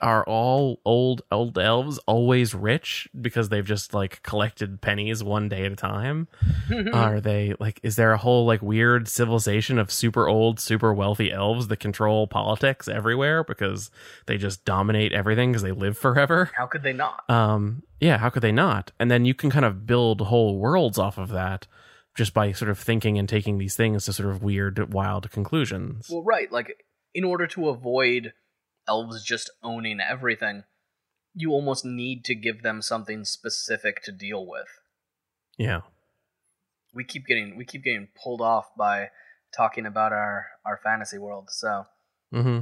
are 0.00 0.24
all 0.24 0.80
old 0.84 1.22
old 1.30 1.56
elves 1.58 1.98
always 2.06 2.54
rich 2.54 3.08
because 3.18 3.48
they've 3.48 3.64
just 3.66 3.94
like 3.94 4.22
collected 4.22 4.80
pennies 4.82 5.24
one 5.24 5.48
day 5.48 5.64
at 5.64 5.72
a 5.72 5.76
time? 5.76 6.28
are 6.92 7.20
they 7.20 7.54
like 7.58 7.80
is 7.82 7.96
there 7.96 8.12
a 8.12 8.18
whole 8.18 8.44
like 8.44 8.60
weird 8.62 9.08
civilization 9.08 9.78
of 9.78 9.90
super 9.90 10.28
old 10.28 10.60
super 10.60 10.92
wealthy 10.92 11.32
elves 11.32 11.68
that 11.68 11.78
control 11.80 12.26
politics 12.26 12.88
everywhere 12.88 13.42
because 13.44 13.90
they 14.26 14.36
just 14.36 14.64
dominate 14.64 15.12
everything 15.12 15.50
because 15.52 15.62
they 15.62 15.72
live 15.72 15.96
forever 15.96 16.50
How 16.56 16.66
could 16.66 16.82
they 16.82 16.92
not? 16.92 17.28
um 17.30 17.82
yeah 18.02 18.18
how 18.18 18.28
could 18.28 18.42
they 18.42 18.52
not 18.52 18.92
and 18.98 19.10
then 19.10 19.24
you 19.24 19.32
can 19.32 19.48
kind 19.50 19.64
of 19.64 19.86
build 19.86 20.20
whole 20.20 20.58
worlds 20.58 20.98
off 20.98 21.16
of 21.16 21.28
that 21.30 21.66
just 22.14 22.34
by 22.34 22.52
sort 22.52 22.70
of 22.70 22.78
thinking 22.78 23.16
and 23.18 23.28
taking 23.28 23.56
these 23.56 23.74
things 23.76 24.04
to 24.04 24.12
sort 24.12 24.28
of 24.28 24.42
weird 24.42 24.92
wild 24.92 25.30
conclusions 25.30 26.08
Well, 26.10 26.22
right. 26.22 26.52
Like, 26.52 26.84
in 27.14 27.24
order 27.24 27.46
to 27.46 27.68
avoid 27.70 28.34
elves 28.86 29.24
just 29.24 29.48
owning 29.62 29.98
everything, 30.00 30.64
you 31.34 31.52
almost 31.52 31.84
need 31.84 32.24
to 32.26 32.34
give 32.34 32.62
them 32.62 32.82
something 32.82 33.24
specific 33.24 34.02
to 34.02 34.12
deal 34.12 34.46
with. 34.46 34.68
yeah 35.56 35.80
We 36.92 37.04
keep 37.04 37.26
getting 37.26 37.56
we 37.56 37.64
keep 37.64 37.84
getting 37.84 38.08
pulled 38.22 38.42
off 38.42 38.66
by 38.76 39.08
talking 39.56 39.86
about 39.86 40.12
our 40.12 40.46
our 40.66 40.78
fantasy 40.82 41.18
world. 41.18 41.48
So, 41.50 41.86
hmm 42.30 42.60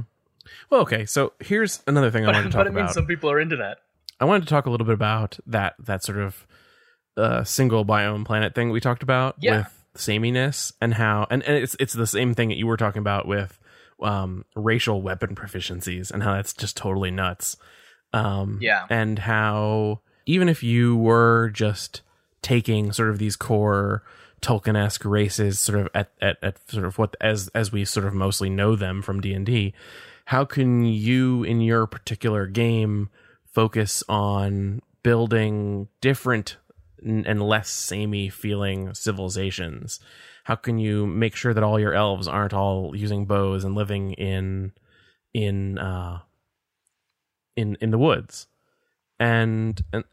well 0.69 0.81
okay 0.81 1.05
so 1.05 1.33
here's 1.39 1.83
another 1.87 2.09
thing 2.09 2.23
i 2.25 2.27
but, 2.27 2.35
wanted 2.35 2.51
to 2.51 2.57
but 2.57 2.63
talk 2.63 2.67
it 2.67 2.73
means 2.73 2.85
about 2.85 2.93
some 2.95 3.05
people 3.05 3.29
are 3.29 3.39
into 3.39 3.57
that. 3.57 3.79
I 4.21 4.25
wanted 4.25 4.43
to 4.43 4.49
talk 4.49 4.67
a 4.67 4.69
little 4.69 4.85
bit 4.85 4.93
about 4.93 5.39
that 5.47 5.73
that 5.79 6.03
sort 6.03 6.19
of 6.19 6.47
uh, 7.17 7.43
single 7.43 7.85
biome 7.85 8.23
planet 8.23 8.55
thing 8.55 8.69
we 8.69 8.79
talked 8.79 9.03
about 9.03 9.35
Yeah. 9.41 9.57
with 9.57 9.83
sameness 9.95 10.71
and 10.79 10.93
how 10.93 11.27
and, 11.29 11.43
and 11.43 11.57
it's 11.57 11.75
it's 11.79 11.93
the 11.93 12.07
same 12.07 12.33
thing 12.33 12.49
that 12.49 12.57
you 12.57 12.67
were 12.67 12.77
talking 12.77 12.99
about 13.01 13.27
with 13.27 13.59
um, 14.01 14.45
racial 14.55 15.01
weapon 15.01 15.35
proficiencies 15.35 16.11
and 16.11 16.23
how 16.23 16.33
that's 16.35 16.53
just 16.53 16.77
totally 16.77 17.11
nuts. 17.11 17.57
Um, 18.13 18.59
Yeah. 18.61 18.85
and 18.89 19.19
how 19.19 20.01
even 20.25 20.47
if 20.49 20.63
you 20.63 20.95
were 20.95 21.49
just 21.49 22.01
taking 22.41 22.91
sort 22.91 23.09
of 23.09 23.17
these 23.19 23.35
core 23.35 24.03
Tolkien-esque 24.41 25.05
races, 25.05 25.59
sort 25.59 25.79
of 25.79 25.89
at, 25.93 26.11
at, 26.19 26.37
at 26.41 26.69
sort 26.69 26.85
of 26.85 26.97
what 26.97 27.15
as 27.21 27.47
as 27.49 27.71
we 27.71 27.85
sort 27.85 28.05
of 28.07 28.13
mostly 28.13 28.49
know 28.49 28.75
them 28.75 29.01
from 29.01 29.19
D 29.21 29.33
and 29.33 29.45
D, 29.45 29.73
how 30.25 30.45
can 30.45 30.83
you 30.85 31.43
in 31.43 31.61
your 31.61 31.85
particular 31.85 32.47
game 32.47 33.09
focus 33.51 34.03
on 34.07 34.81
building 35.03 35.87
different 35.99 36.57
and 37.03 37.41
less 37.41 37.69
samey 37.69 38.29
feeling 38.29 38.93
civilizations? 38.93 39.99
How 40.43 40.55
can 40.55 40.79
you 40.79 41.05
make 41.05 41.35
sure 41.35 41.53
that 41.53 41.63
all 41.63 41.79
your 41.79 41.93
elves 41.93 42.27
aren't 42.27 42.53
all 42.53 42.95
using 42.95 43.25
bows 43.25 43.63
and 43.63 43.75
living 43.75 44.13
in 44.13 44.73
in 45.33 45.77
uh 45.77 46.19
in 47.55 47.77
in 47.81 47.91
the 47.91 47.97
woods? 47.97 48.47
And 49.19 49.81
and 49.93 50.03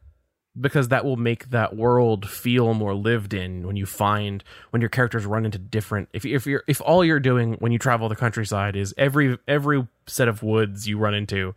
because 0.60 0.88
that 0.88 1.04
will 1.04 1.16
make 1.16 1.50
that 1.50 1.76
world 1.76 2.28
feel 2.28 2.74
more 2.74 2.94
lived 2.94 3.32
in 3.32 3.66
when 3.66 3.76
you 3.76 3.86
find 3.86 4.42
when 4.70 4.82
your 4.82 4.88
characters 4.88 5.24
run 5.24 5.44
into 5.44 5.58
different 5.58 6.08
if 6.12 6.24
if 6.26 6.46
you're 6.46 6.64
if 6.66 6.80
all 6.80 7.04
you're 7.04 7.20
doing 7.20 7.54
when 7.60 7.70
you 7.70 7.78
travel 7.78 8.08
the 8.08 8.16
countryside 8.16 8.74
is 8.74 8.94
every 8.98 9.38
every 9.46 9.86
set 10.06 10.28
of 10.28 10.42
woods 10.42 10.88
you 10.88 10.98
run 10.98 11.14
into 11.14 11.54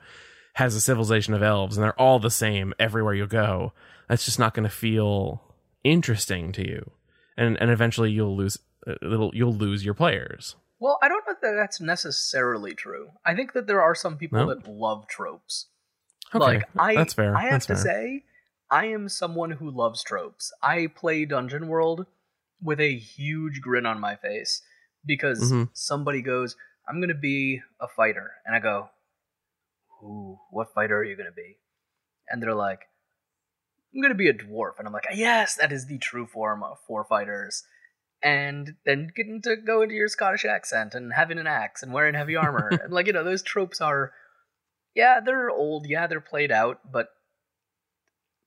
has 0.53 0.75
a 0.75 0.81
civilization 0.81 1.33
of 1.33 1.41
elves 1.43 1.77
and 1.77 1.83
they're 1.83 1.99
all 1.99 2.19
the 2.19 2.31
same 2.31 2.73
everywhere 2.79 3.13
you 3.13 3.25
go 3.27 3.71
that's 4.09 4.25
just 4.25 4.39
not 4.39 4.53
going 4.53 4.63
to 4.67 4.69
feel 4.75 5.41
interesting 5.83 6.51
to 6.51 6.67
you 6.67 6.91
and 7.37 7.57
and 7.61 7.71
eventually 7.71 8.11
you'll 8.11 8.35
lose 8.35 8.57
uh, 8.87 8.93
it'll, 9.01 9.31
you'll 9.33 9.53
lose 9.53 9.83
your 9.85 9.93
players 9.93 10.55
Well, 10.79 10.97
I 11.03 11.07
don't 11.09 11.23
know 11.27 11.35
that 11.41 11.55
that's 11.55 11.79
necessarily 11.79 12.73
true. 12.73 13.09
I 13.25 13.35
think 13.35 13.53
that 13.53 13.67
there 13.67 13.81
are 13.81 13.93
some 13.95 14.17
people 14.17 14.39
No? 14.39 14.47
that 14.53 14.67
love 14.67 15.07
tropes. 15.07 15.67
okay 16.33 16.43
like 16.43 16.63
I, 16.77 16.95
that's 16.95 17.13
fair 17.13 17.35
I 17.35 17.41
have 17.43 17.51
that's 17.51 17.65
to 17.67 17.75
fair. 17.75 17.83
say, 17.83 18.23
I 18.69 18.85
am 18.87 19.09
someone 19.09 19.51
who 19.51 19.69
loves 19.69 20.03
tropes. 20.03 20.51
I 20.63 20.87
play 20.87 21.25
Dungeon 21.25 21.67
World 21.67 22.05
with 22.61 22.79
a 22.79 22.95
huge 22.97 23.59
grin 23.61 23.85
on 23.85 23.99
my 23.99 24.15
face 24.15 24.61
because 25.05 25.51
Mhm. 25.51 25.69
somebody 25.73 26.21
goes, 26.21 26.55
"I'm 26.87 27.01
gonna 27.01 27.13
be 27.15 27.61
a 27.79 27.87
fighter," 27.87 28.31
and 28.45 28.55
I 28.55 28.59
go, 28.59 28.89
"Ooh, 30.03 30.39
what 30.49 30.73
fighter 30.73 30.97
are 30.97 31.03
you 31.03 31.15
gonna 31.15 31.31
be?" 31.31 31.59
And 32.29 32.41
they're 32.41 32.53
like, 32.55 32.89
"I'm 33.93 34.01
gonna 34.01 34.15
be 34.15 34.29
a 34.29 34.33
dwarf," 34.33 34.77
and 34.77 34.87
I'm 34.87 34.93
like, 34.93 35.05
"Yes, 35.13 35.55
that 35.55 35.71
is 35.71 35.85
the 35.87 35.97
true 35.97 36.25
form 36.27 36.63
of 36.63 36.79
four 36.87 37.03
fighters." 37.03 37.65
And 38.23 38.75
then 38.85 39.11
getting 39.15 39.41
to 39.43 39.55
go 39.55 39.81
into 39.81 39.95
your 39.95 40.07
Scottish 40.07 40.45
accent 40.45 40.93
and 40.93 41.13
having 41.13 41.39
an 41.39 41.47
axe 41.47 41.81
and 41.81 41.91
wearing 41.93 42.13
heavy 42.15 42.35
armor, 42.45 42.75
and 42.83 42.93
like 42.93 43.07
you 43.07 43.13
know, 43.13 43.23
those 43.23 43.41
tropes 43.43 43.81
are 43.81 44.13
yeah, 44.93 45.19
they're 45.19 45.49
old, 45.49 45.87
yeah, 45.87 46.07
they're 46.07 46.19
played 46.21 46.51
out, 46.51 46.91
but 46.91 47.09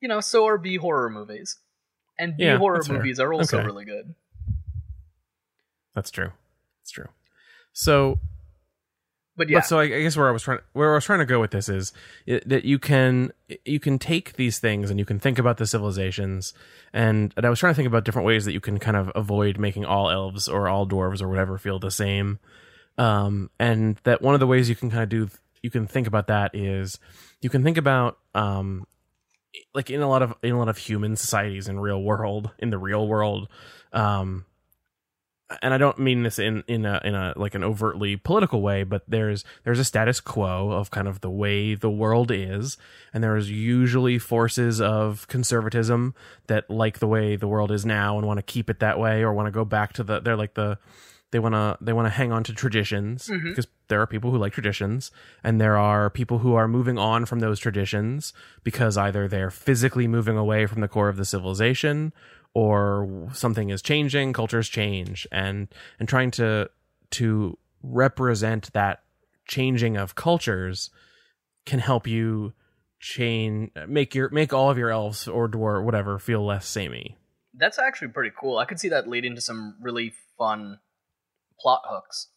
you 0.00 0.08
know, 0.08 0.20
so 0.20 0.46
are 0.46 0.58
B 0.58 0.76
horror 0.76 1.08
movies. 1.08 1.58
And 2.18 2.36
B 2.36 2.44
Yeah, 2.44 2.58
horror 2.58 2.76
that's 2.76 2.88
fair. 2.88 2.98
movies 2.98 3.18
are 3.18 3.32
also 3.32 3.56
Okay. 3.56 3.66
really 3.66 3.84
good. 3.84 4.14
that's 5.94 6.10
true 6.10 6.32
that's 6.80 6.90
true 6.90 7.08
so 7.72 8.18
But 9.36 9.48
yeah, 9.48 9.58
But 9.58 9.66
so 9.66 9.80
I, 9.80 9.84
I 9.84 10.02
guess 10.02 10.16
where 10.16 10.28
I 10.28 10.32
was 10.32 10.42
trying 10.42 10.60
where 10.72 10.92
I 10.92 10.94
was 10.94 11.04
trying 11.04 11.18
to 11.18 11.24
go 11.24 11.40
with 11.40 11.50
this 11.50 11.68
is 11.68 11.92
that 12.26 12.64
you 12.64 12.78
can 12.78 13.32
you 13.64 13.80
can 13.80 13.98
take 13.98 14.34
these 14.34 14.58
things 14.58 14.90
and 14.90 14.98
you 14.98 15.04
can 15.04 15.18
think 15.18 15.38
about 15.38 15.56
the 15.56 15.66
civilizations 15.66 16.54
and, 16.92 17.34
and 17.36 17.44
I 17.44 17.50
was 17.50 17.58
trying 17.58 17.72
to 17.72 17.76
think 17.76 17.88
about 17.88 18.04
different 18.04 18.26
ways 18.26 18.44
that 18.44 18.52
you 18.52 18.60
can 18.60 18.78
kind 18.78 18.96
of 18.96 19.10
avoid 19.14 19.58
making 19.58 19.84
all 19.84 20.08
elves 20.08 20.46
or 20.48 20.68
all 20.68 20.86
dwarves 20.86 21.20
or 21.20 21.28
whatever 21.28 21.58
feel 21.58 21.80
the 21.80 21.90
same. 21.90 22.38
Um, 22.96 23.50
and 23.58 23.96
that 24.04 24.22
one 24.22 24.34
of 24.34 24.40
the 24.40 24.46
ways 24.46 24.68
you 24.68 24.76
can 24.76 24.90
kind 24.90 25.02
of 25.02 25.08
do 25.08 25.28
you 25.62 25.70
can 25.70 25.88
think 25.88 26.06
about 26.06 26.28
that 26.28 26.54
is 26.54 27.00
you 27.40 27.50
can 27.50 27.64
think 27.64 27.76
about 27.76 28.18
um, 28.34 28.86
like 29.74 29.90
in 29.90 30.00
a 30.00 30.08
lot 30.08 30.22
of 30.22 30.34
in 30.42 30.52
a 30.52 30.58
lot 30.58 30.68
of 30.68 30.78
human 30.78 31.16
societies 31.16 31.66
in 31.68 31.80
real 31.80 32.00
world 32.02 32.50
in 32.58 32.70
the 32.70 32.78
real 32.78 33.06
world 33.06 33.48
um 33.92 34.44
and 35.62 35.72
I 35.74 35.78
don't 35.78 35.98
mean 35.98 36.22
this 36.22 36.38
in 36.38 36.62
in 36.68 36.84
a 36.86 37.00
in 37.04 37.14
a 37.14 37.32
like 37.36 37.54
an 37.54 37.64
overtly 37.64 38.16
political 38.16 38.60
way, 38.62 38.82
but 38.84 39.02
there's 39.08 39.44
there's 39.64 39.78
a 39.78 39.84
status 39.84 40.20
quo 40.20 40.70
of 40.70 40.90
kind 40.90 41.08
of 41.08 41.20
the 41.20 41.30
way 41.30 41.74
the 41.74 41.90
world 41.90 42.30
is, 42.30 42.76
and 43.12 43.22
there's 43.24 43.50
usually 43.50 44.18
forces 44.18 44.80
of 44.80 45.26
conservatism 45.28 46.14
that 46.46 46.68
like 46.70 46.98
the 46.98 47.06
way 47.06 47.36
the 47.36 47.48
world 47.48 47.70
is 47.70 47.84
now 47.86 48.18
and 48.18 48.26
want 48.26 48.38
to 48.38 48.42
keep 48.42 48.68
it 48.70 48.80
that 48.80 48.98
way 48.98 49.22
or 49.22 49.32
want 49.32 49.46
to 49.46 49.52
go 49.52 49.64
back 49.64 49.92
to 49.94 50.02
the 50.02 50.20
they're 50.20 50.36
like 50.36 50.54
the 50.54 50.78
they 51.30 51.38
want 51.40 51.54
to 51.54 51.76
they 51.80 51.92
want 51.92 52.06
to 52.06 52.10
hang 52.10 52.30
on 52.30 52.44
to 52.44 52.52
traditions 52.52 53.28
Mhm. 53.28 53.50
because 53.50 53.66
there 53.88 54.00
are 54.00 54.06
people 54.06 54.30
who 54.30 54.38
like 54.38 54.52
traditions 54.52 55.10
and 55.42 55.60
there 55.60 55.76
are 55.76 56.08
people 56.08 56.38
who 56.38 56.54
are 56.54 56.68
moving 56.68 56.96
on 56.96 57.26
from 57.26 57.40
those 57.40 57.58
traditions 57.58 58.32
because 58.62 58.96
either 58.96 59.26
they're 59.26 59.50
physically 59.50 60.06
moving 60.06 60.36
away 60.36 60.66
from 60.66 60.80
the 60.80 60.88
core 60.88 61.08
of 61.08 61.16
the 61.16 61.24
civilization 61.24 62.12
or 62.54 63.28
something 63.32 63.70
is 63.70 63.82
changing, 63.82 64.32
cultures 64.32 64.68
change, 64.68 65.26
and 65.30 65.68
and 65.98 66.08
trying 66.08 66.30
to 66.32 66.70
to 67.10 67.58
represent 67.82 68.72
that 68.72 69.02
changing 69.46 69.96
of 69.96 70.14
cultures 70.14 70.90
can 71.66 71.80
help 71.80 72.06
you 72.06 72.52
chain 73.00 73.70
make 73.86 74.14
your 74.14 74.30
make 74.30 74.52
all 74.52 74.70
of 74.70 74.78
your 74.78 74.90
elves 74.90 75.28
or 75.28 75.48
dwarf 75.48 75.84
whatever 75.84 76.18
feel 76.18 76.44
less 76.44 76.66
samey. 76.66 77.16
That's 77.52 77.78
actually 77.78 78.08
pretty 78.08 78.32
cool. 78.38 78.58
I 78.58 78.64
could 78.64 78.80
see 78.80 78.88
that 78.88 79.08
leading 79.08 79.34
to 79.34 79.40
some 79.40 79.76
really 79.80 80.14
fun 80.38 80.78
plot 81.60 81.82
hooks. 81.84 82.28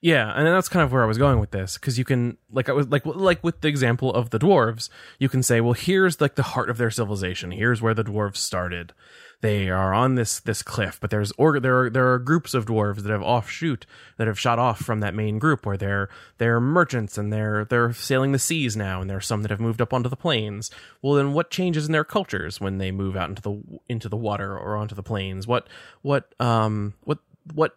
Yeah, 0.00 0.32
and 0.32 0.46
that's 0.46 0.68
kind 0.68 0.84
of 0.84 0.92
where 0.92 1.02
I 1.02 1.06
was 1.06 1.18
going 1.18 1.40
with 1.40 1.50
this 1.50 1.74
because 1.74 1.98
you 1.98 2.04
can 2.04 2.36
like 2.52 2.68
I 2.68 2.72
was 2.72 2.86
like 2.86 3.04
like 3.04 3.42
with 3.42 3.62
the 3.62 3.68
example 3.68 4.14
of 4.14 4.30
the 4.30 4.38
dwarves, 4.38 4.88
you 5.18 5.28
can 5.28 5.42
say, 5.42 5.60
well, 5.60 5.72
here's 5.72 6.20
like 6.20 6.36
the 6.36 6.44
heart 6.44 6.70
of 6.70 6.78
their 6.78 6.90
civilization. 6.90 7.50
Here's 7.50 7.82
where 7.82 7.94
the 7.94 8.04
dwarves 8.04 8.36
started. 8.36 8.92
They 9.40 9.68
are 9.68 9.92
on 9.92 10.14
this 10.14 10.38
this 10.38 10.62
cliff, 10.62 10.98
but 11.00 11.10
there's 11.10 11.32
or 11.32 11.58
there 11.58 11.80
are 11.80 11.90
there 11.90 12.12
are 12.12 12.20
groups 12.20 12.54
of 12.54 12.64
dwarves 12.66 13.02
that 13.02 13.10
have 13.10 13.22
offshoot 13.22 13.86
that 14.18 14.28
have 14.28 14.38
shot 14.38 14.60
off 14.60 14.78
from 14.78 15.00
that 15.00 15.16
main 15.16 15.40
group 15.40 15.66
where 15.66 15.76
they're 15.76 16.08
they're 16.38 16.60
merchants 16.60 17.18
and 17.18 17.32
they're 17.32 17.64
they're 17.64 17.92
sailing 17.92 18.30
the 18.30 18.38
seas 18.38 18.76
now, 18.76 19.00
and 19.00 19.10
there 19.10 19.16
are 19.16 19.20
some 19.20 19.42
that 19.42 19.50
have 19.50 19.60
moved 19.60 19.80
up 19.80 19.92
onto 19.92 20.08
the 20.08 20.16
plains. 20.16 20.70
Well, 21.02 21.14
then 21.14 21.32
what 21.32 21.50
changes 21.50 21.86
in 21.86 21.92
their 21.92 22.04
cultures 22.04 22.60
when 22.60 22.78
they 22.78 22.92
move 22.92 23.16
out 23.16 23.30
into 23.30 23.42
the 23.42 23.60
into 23.88 24.08
the 24.08 24.16
water 24.16 24.56
or 24.56 24.76
onto 24.76 24.94
the 24.94 25.02
plains? 25.02 25.48
What 25.48 25.68
what 26.02 26.32
um 26.40 26.94
what 27.02 27.18
what 27.52 27.76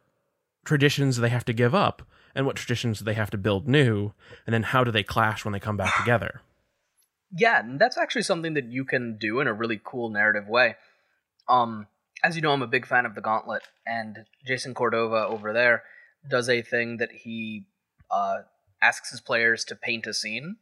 traditions 0.66 1.18
they 1.18 1.30
have 1.30 1.46
to 1.46 1.54
give 1.54 1.74
up 1.74 2.02
and 2.36 2.46
what 2.46 2.56
traditions 2.56 3.02
they 3.02 3.14
have 3.14 3.30
to 3.32 3.38
build 3.38 3.68
new 3.68 4.14
and 4.46 4.54
then 4.54 4.64
how 4.64 4.84
do 4.84 4.92
they 4.92 5.04
clash 5.04 5.44
when 5.44 5.52
they 5.52 5.60
come 5.60 5.78
back 5.78 5.96
together? 5.98 6.42
Yeah 7.36 7.60
and 7.60 7.80
that's 7.80 7.98
actually 7.98 8.24
something 8.24 8.54
that 8.54 8.66
you 8.66 8.86
can 8.86 9.18
do 9.18 9.40
in 9.40 9.48
a 9.48 9.54
really 9.54 9.80
cool 9.84 10.10
narrative 10.10 10.48
way. 10.48 10.76
Um 11.48 11.88
as 12.24 12.36
you 12.36 12.42
know 12.42 12.52
i'm 12.52 12.62
a 12.62 12.68
big 12.68 12.86
fan 12.86 13.06
of 13.08 13.16
the 13.16 13.22
gauntlet 13.22 13.64
and 13.84 14.26
jason 14.46 14.76
cordova 14.76 15.26
over 15.26 15.52
there 15.54 15.82
does 16.30 16.48
a 16.48 16.62
thing 16.62 16.98
that 16.98 17.12
he 17.12 17.66
uh, 18.12 18.42
asks 18.80 19.10
his 19.10 19.20
players 19.20 19.64
to 19.64 19.76
paint 19.76 20.06
a 20.06 20.14
scene 20.14 20.58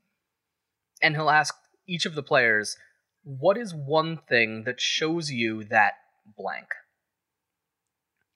and 1.02 1.16
he'll 1.16 1.30
ask 1.30 1.54
each 1.86 2.06
of 2.06 2.16
the 2.16 2.24
players 2.24 2.78
what 3.24 3.58
is 3.58 3.74
one 3.74 4.18
thing 4.18 4.64
that 4.64 4.80
shows 4.80 5.32
you 5.32 5.64
that 5.66 5.94
blank? 6.38 6.68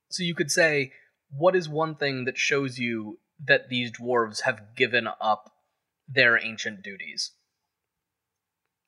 So 0.10 0.24
you 0.24 0.36
could 0.36 0.52
say 0.52 0.92
what 1.36 1.56
is 1.56 1.68
one 1.68 1.96
thing 1.96 2.26
that 2.26 2.38
shows 2.38 2.78
you 2.78 3.20
that 3.46 3.70
these 3.70 3.92
dwarves 3.92 4.42
have 4.42 4.76
given 4.76 5.08
up 5.20 5.52
their 6.08 6.44
ancient 6.44 6.84
duties? 6.84 7.32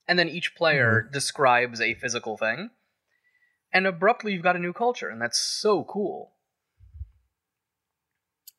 And 0.07 0.19
then 0.19 0.29
each 0.29 0.55
player 0.55 1.03
mm-hmm. 1.03 1.13
describes 1.13 1.81
a 1.81 1.95
physical 1.95 2.37
thing, 2.37 2.69
and 3.73 3.87
abruptly 3.87 4.33
you've 4.33 4.43
got 4.43 4.55
a 4.55 4.59
new 4.59 4.73
culture, 4.73 5.09
and 5.09 5.21
that's 5.21 5.39
so 5.39 5.83
cool. 5.83 6.33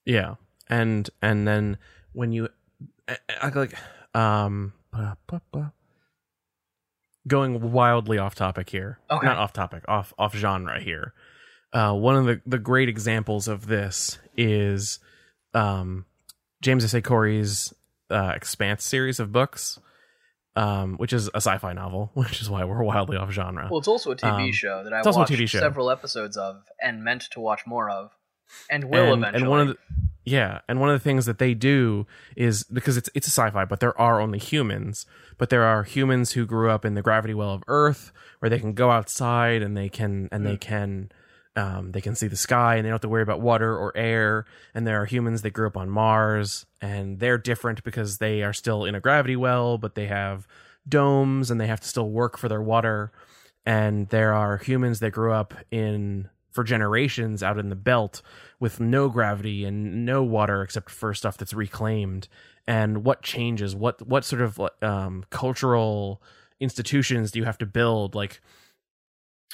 Yeah, 0.04 0.34
and 0.68 1.08
and 1.22 1.46
then 1.46 1.78
when 2.12 2.32
you 2.32 2.48
I, 3.08 3.48
like 3.54 3.74
um 4.14 4.72
going 7.26 7.72
wildly 7.72 8.18
off 8.18 8.34
topic 8.34 8.70
here, 8.70 8.98
okay. 9.10 9.26
not 9.26 9.36
off 9.36 9.52
topic, 9.52 9.84
off 9.88 10.14
off 10.18 10.34
genre 10.34 10.80
here. 10.80 11.12
Uh, 11.76 11.92
one 11.92 12.16
of 12.16 12.24
the, 12.24 12.40
the 12.46 12.58
great 12.58 12.88
examples 12.88 13.48
of 13.48 13.66
this 13.66 14.18
is 14.34 14.98
um, 15.52 16.06
James 16.62 16.82
S. 16.82 16.94
A. 16.94 17.02
Corey's 17.02 17.74
uh, 18.10 18.32
Expanse 18.34 18.82
series 18.82 19.20
of 19.20 19.30
books, 19.30 19.78
um, 20.54 20.96
which 20.96 21.12
is 21.12 21.28
a 21.34 21.36
sci-fi 21.36 21.74
novel, 21.74 22.10
which 22.14 22.40
is 22.40 22.48
why 22.48 22.64
we're 22.64 22.82
wildly 22.82 23.18
off 23.18 23.30
genre. 23.30 23.68
Well, 23.70 23.80
it's 23.80 23.88
also 23.88 24.12
a 24.12 24.16
TV 24.16 24.46
um, 24.46 24.52
show 24.52 24.84
that 24.84 24.94
I 24.94 25.02
watched 25.02 25.48
several 25.50 25.90
episodes 25.90 26.38
of 26.38 26.62
and 26.82 27.04
meant 27.04 27.24
to 27.32 27.40
watch 27.40 27.66
more 27.66 27.90
of, 27.90 28.10
and 28.70 28.84
will 28.84 29.12
and, 29.12 29.22
eventually. 29.22 29.42
And 29.42 29.50
one 29.50 29.60
of 29.60 29.68
the, 29.68 29.76
yeah, 30.24 30.60
and 30.70 30.80
one 30.80 30.88
of 30.88 30.94
the 30.94 31.04
things 31.04 31.26
that 31.26 31.38
they 31.38 31.52
do 31.52 32.06
is 32.36 32.64
because 32.64 32.96
it's 32.96 33.10
it's 33.14 33.26
a 33.26 33.30
sci-fi, 33.30 33.66
but 33.66 33.80
there 33.80 34.00
are 34.00 34.18
only 34.22 34.38
humans, 34.38 35.04
but 35.36 35.50
there 35.50 35.64
are 35.64 35.82
humans 35.82 36.32
who 36.32 36.46
grew 36.46 36.70
up 36.70 36.86
in 36.86 36.94
the 36.94 37.02
gravity 37.02 37.34
well 37.34 37.52
of 37.52 37.62
Earth, 37.68 38.12
where 38.38 38.48
they 38.48 38.58
can 38.58 38.72
go 38.72 38.90
outside 38.90 39.60
and 39.60 39.76
they 39.76 39.90
can 39.90 40.30
and 40.32 40.42
mm. 40.42 40.44
they 40.44 40.54
hmm. 40.54 40.60
can 40.60 41.12
um, 41.56 41.92
they 41.92 42.02
can 42.02 42.14
see 42.14 42.28
the 42.28 42.36
sky 42.36 42.76
and 42.76 42.84
they 42.84 42.90
don't 42.90 42.96
have 42.96 43.00
to 43.00 43.08
worry 43.08 43.22
about 43.22 43.40
water 43.40 43.76
or 43.76 43.96
air. 43.96 44.44
And 44.74 44.86
there 44.86 45.00
are 45.00 45.06
humans 45.06 45.42
that 45.42 45.50
grew 45.50 45.66
up 45.66 45.76
on 45.76 45.88
Mars 45.88 46.66
and 46.82 47.18
they're 47.18 47.38
different 47.38 47.82
because 47.82 48.18
they 48.18 48.42
are 48.42 48.52
still 48.52 48.84
in 48.84 48.94
a 48.94 49.00
gravity 49.00 49.36
well, 49.36 49.78
but 49.78 49.94
they 49.94 50.06
have 50.06 50.46
domes 50.86 51.50
and 51.50 51.60
they 51.60 51.66
have 51.66 51.80
to 51.80 51.88
still 51.88 52.10
work 52.10 52.36
for 52.36 52.48
their 52.48 52.62
water. 52.62 53.10
And 53.64 54.08
there 54.10 54.34
are 54.34 54.58
humans 54.58 55.00
that 55.00 55.10
grew 55.10 55.32
up 55.32 55.54
in 55.70 56.28
for 56.52 56.62
generations 56.62 57.42
out 57.42 57.58
in 57.58 57.68
the 57.68 57.76
belt 57.76 58.22
with 58.60 58.80
no 58.80 59.08
gravity 59.08 59.64
and 59.64 60.06
no 60.06 60.22
water 60.22 60.62
except 60.62 60.88
for 60.88 61.12
stuff 61.12 61.36
that's 61.36 61.52
reclaimed. 61.52 62.28
And 62.66 63.04
what 63.04 63.22
changes? 63.22 63.74
What 63.74 64.06
what 64.06 64.24
sort 64.24 64.42
of 64.42 64.60
um, 64.82 65.24
cultural 65.30 66.22
institutions 66.60 67.30
do 67.30 67.38
you 67.38 67.44
have 67.44 67.58
to 67.58 67.66
build? 67.66 68.14
Like 68.14 68.40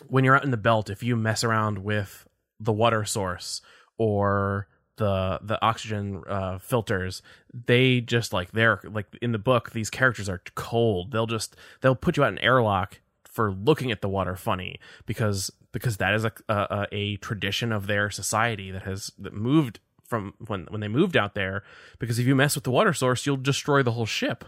when 0.07 0.24
you're 0.24 0.36
out 0.36 0.45
in 0.45 0.51
the 0.51 0.57
belt, 0.57 0.90
if 0.90 1.03
you 1.03 1.16
mess 1.16 1.45
around 1.45 1.78
with 1.78 2.26
the 2.59 2.72
water 2.72 3.05
source 3.05 3.61
or 3.99 4.68
the 4.97 5.40
the 5.43 5.62
oxygen 5.64 6.22
uh, 6.28 6.59
filters, 6.59 7.22
they 7.53 8.01
just 8.01 8.32
like 8.32 8.53
they're 8.53 8.80
like 8.84 9.07
in 9.20 9.32
the 9.32 9.38
book. 9.38 9.72
These 9.72 9.90
characters 9.90 10.28
are 10.28 10.43
cold. 10.55 11.12
They'll 11.12 11.26
just 11.26 11.57
they'll 11.80 11.95
put 11.95 12.16
you 12.16 12.24
out 12.24 12.32
in 12.32 12.38
airlock 12.38 13.01
for 13.24 13.53
looking 13.53 13.90
at 13.90 14.03
the 14.03 14.09
water 14.09 14.36
funny 14.36 14.78
because 15.07 15.51
because 15.72 15.97
that 15.99 16.14
is 16.14 16.24
a 16.24 16.32
a, 16.49 16.86
a 16.93 17.16
tradition 17.16 17.72
of 17.72 17.86
their 17.86 18.11
society 18.11 18.70
that 18.70 18.82
has 18.82 19.11
that 19.18 19.34
moved 19.34 19.80
from 20.05 20.34
when 20.47 20.66
when 20.70 20.80
they 20.80 20.88
moved 20.88 21.16
out 21.16 21.34
there. 21.34 21.62
Because 21.99 22.18
if 22.18 22.26
you 22.26 22.34
mess 22.34 22.55
with 22.55 22.64
the 22.64 22.70
water 22.70 22.93
source, 22.93 23.24
you'll 23.26 23.36
destroy 23.36 23.82
the 23.82 23.93
whole 23.93 24.07
ship 24.07 24.45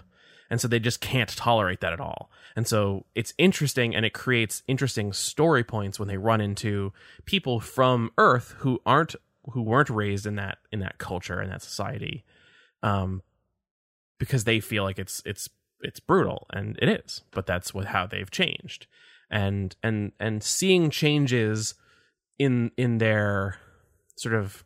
and 0.51 0.61
so 0.61 0.69
they 0.69 0.79
just 0.79 1.01
can't 1.01 1.29
tolerate 1.31 1.81
that 1.81 1.93
at 1.93 2.01
all. 2.01 2.31
And 2.57 2.67
so 2.67 3.07
it's 3.15 3.33
interesting 3.39 3.95
and 3.95 4.05
it 4.05 4.13
creates 4.13 4.63
interesting 4.69 5.13
story 5.13 5.65
points 5.65 5.99
when 5.99 6.09
they 6.09 6.17
run 6.17 6.41
into 6.41 6.93
people 7.25 7.61
from 7.61 8.11
earth 8.19 8.55
who 8.59 8.81
aren't 8.87 9.15
who 9.51 9.63
weren't 9.63 9.91
raised 9.91 10.27
in 10.27 10.37
that 10.37 10.59
in 10.73 10.81
that 10.81 10.99
culture 10.99 11.39
and 11.41 11.53
that 11.53 11.63
society 11.63 12.25
um 12.83 13.23
because 14.19 14.45
they 14.45 14.61
feel 14.61 14.85
like 14.85 14.99
it's 14.99 15.23
it's 15.27 15.49
it's 15.81 16.01
brutal. 16.01 16.47
And 16.53 16.79
it 16.81 16.89
is 16.89 17.23
but 17.31 17.47
that's 17.47 17.75
what 17.75 17.87
how 17.87 18.07
they've 18.07 18.31
changed. 18.31 18.87
And 19.31 19.75
and 19.83 20.13
and 20.21 20.43
seeing 20.43 20.91
changes 20.91 21.75
in 22.39 22.71
in 22.77 22.99
their 22.99 23.59
sort 24.17 24.35
of 24.35 24.65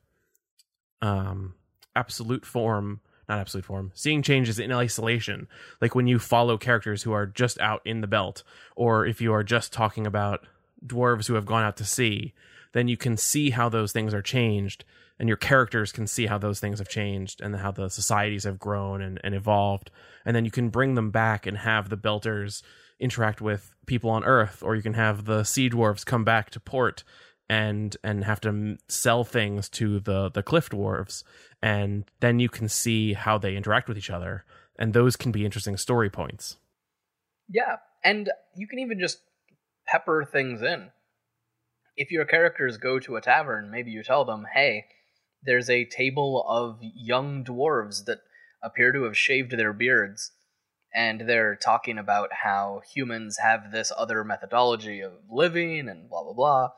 um 1.00 1.54
absolute 1.96 2.44
form 2.44 3.00
not 3.28 3.38
absolute 3.38 3.64
form, 3.64 3.92
seeing 3.94 4.22
changes 4.22 4.58
in 4.58 4.72
isolation, 4.72 5.46
like 5.80 5.94
when 5.94 6.06
you 6.06 6.18
follow 6.18 6.56
characters 6.56 7.02
who 7.02 7.12
are 7.12 7.26
just 7.26 7.60
out 7.60 7.82
in 7.84 8.00
the 8.00 8.06
belt, 8.06 8.42
or 8.74 9.06
if 9.06 9.20
you 9.20 9.32
are 9.32 9.44
just 9.44 9.72
talking 9.72 10.06
about 10.06 10.46
dwarves 10.84 11.26
who 11.26 11.34
have 11.34 11.46
gone 11.46 11.62
out 11.62 11.76
to 11.76 11.84
sea, 11.84 12.32
then 12.72 12.88
you 12.88 12.96
can 12.96 13.16
see 13.16 13.50
how 13.50 13.68
those 13.68 13.92
things 13.92 14.14
are 14.14 14.22
changed, 14.22 14.84
and 15.18 15.28
your 15.28 15.36
characters 15.36 15.92
can 15.92 16.06
see 16.06 16.26
how 16.26 16.38
those 16.38 16.60
things 16.60 16.78
have 16.78 16.88
changed 16.88 17.40
and 17.40 17.56
how 17.56 17.70
the 17.70 17.88
societies 17.88 18.44
have 18.44 18.58
grown 18.58 19.02
and, 19.02 19.20
and 19.24 19.34
evolved. 19.34 19.90
And 20.24 20.34
then 20.34 20.44
you 20.44 20.50
can 20.50 20.68
bring 20.68 20.94
them 20.94 21.10
back 21.10 21.46
and 21.46 21.58
have 21.58 21.88
the 21.88 21.96
belters 21.96 22.62
interact 23.00 23.40
with 23.40 23.70
people 23.86 24.10
on 24.10 24.24
Earth, 24.24 24.62
or 24.62 24.76
you 24.76 24.82
can 24.82 24.94
have 24.94 25.24
the 25.24 25.44
sea 25.44 25.68
dwarves 25.68 26.06
come 26.06 26.24
back 26.24 26.50
to 26.50 26.60
port 26.60 27.04
and 27.48 27.96
and 28.04 28.24
have 28.24 28.40
to 28.42 28.76
sell 28.88 29.24
things 29.24 29.68
to 29.70 30.00
the 30.00 30.30
the 30.30 30.42
cliff 30.42 30.70
dwarves. 30.70 31.24
And 31.62 32.04
then 32.20 32.38
you 32.38 32.48
can 32.48 32.68
see 32.68 33.14
how 33.14 33.38
they 33.38 33.56
interact 33.56 33.88
with 33.88 33.98
each 33.98 34.10
other. 34.10 34.44
And 34.78 34.92
those 34.92 35.16
can 35.16 35.32
be 35.32 35.44
interesting 35.44 35.76
story 35.76 36.10
points. 36.10 36.56
Yeah 37.48 37.76
and 38.04 38.30
you 38.54 38.66
can 38.66 38.78
even 38.78 38.98
just 38.98 39.18
pepper 39.86 40.24
things 40.24 40.62
in. 40.62 40.90
If 41.96 42.10
your 42.12 42.24
characters 42.24 42.76
go 42.76 43.00
to 43.00 43.16
a 43.16 43.20
tavern 43.20 43.70
maybe 43.70 43.90
you 43.90 44.02
tell 44.02 44.24
them 44.24 44.46
hey 44.52 44.84
there's 45.42 45.70
a 45.70 45.84
table 45.84 46.44
of 46.48 46.78
young 46.80 47.44
dwarves 47.44 48.04
that 48.06 48.18
appear 48.62 48.92
to 48.92 49.04
have 49.04 49.16
shaved 49.16 49.52
their 49.52 49.72
beards 49.72 50.32
and 50.94 51.22
they're 51.22 51.54
talking 51.56 51.98
about 51.98 52.30
how 52.44 52.82
humans 52.92 53.38
have 53.38 53.72
this 53.72 53.92
other 53.96 54.24
methodology 54.24 55.00
of 55.00 55.12
living 55.30 55.88
and 55.88 56.08
blah 56.08 56.22
blah 56.22 56.32
blah 56.32 56.68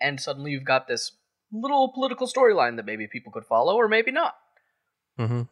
and 0.00 0.20
suddenly 0.20 0.52
you've 0.52 0.64
got 0.64 0.88
this 0.88 1.12
little 1.52 1.92
political 1.92 2.26
storyline 2.26 2.76
that 2.76 2.86
maybe 2.86 3.06
people 3.06 3.32
could 3.32 3.44
follow 3.44 3.76
or 3.76 3.88
maybe 3.88 4.10
not. 4.10 4.34
Mm-hmm. 5.18 5.42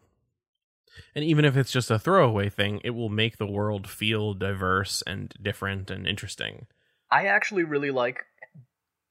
And 1.15 1.25
even 1.25 1.45
if 1.45 1.57
it's 1.57 1.73
just 1.73 1.91
a 1.91 1.99
throwaway 1.99 2.49
thing, 2.49 2.81
it 2.85 2.91
will 2.91 3.09
make 3.09 3.37
the 3.37 3.47
world 3.47 3.89
feel 3.89 4.35
diverse 4.35 5.03
and 5.07 5.35
different 5.43 5.91
and 5.91 6.07
interesting. 6.07 6.67
I 7.11 7.27
actually 7.27 7.65
really 7.65 7.91
like 7.91 8.25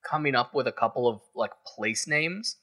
coming 0.07 0.35
up 0.35 0.53
with 0.53 0.67
a 0.67 0.71
couple 0.71 1.07
of 1.07 1.21
like 1.35 1.51
place 1.75 2.07
names 2.07 2.57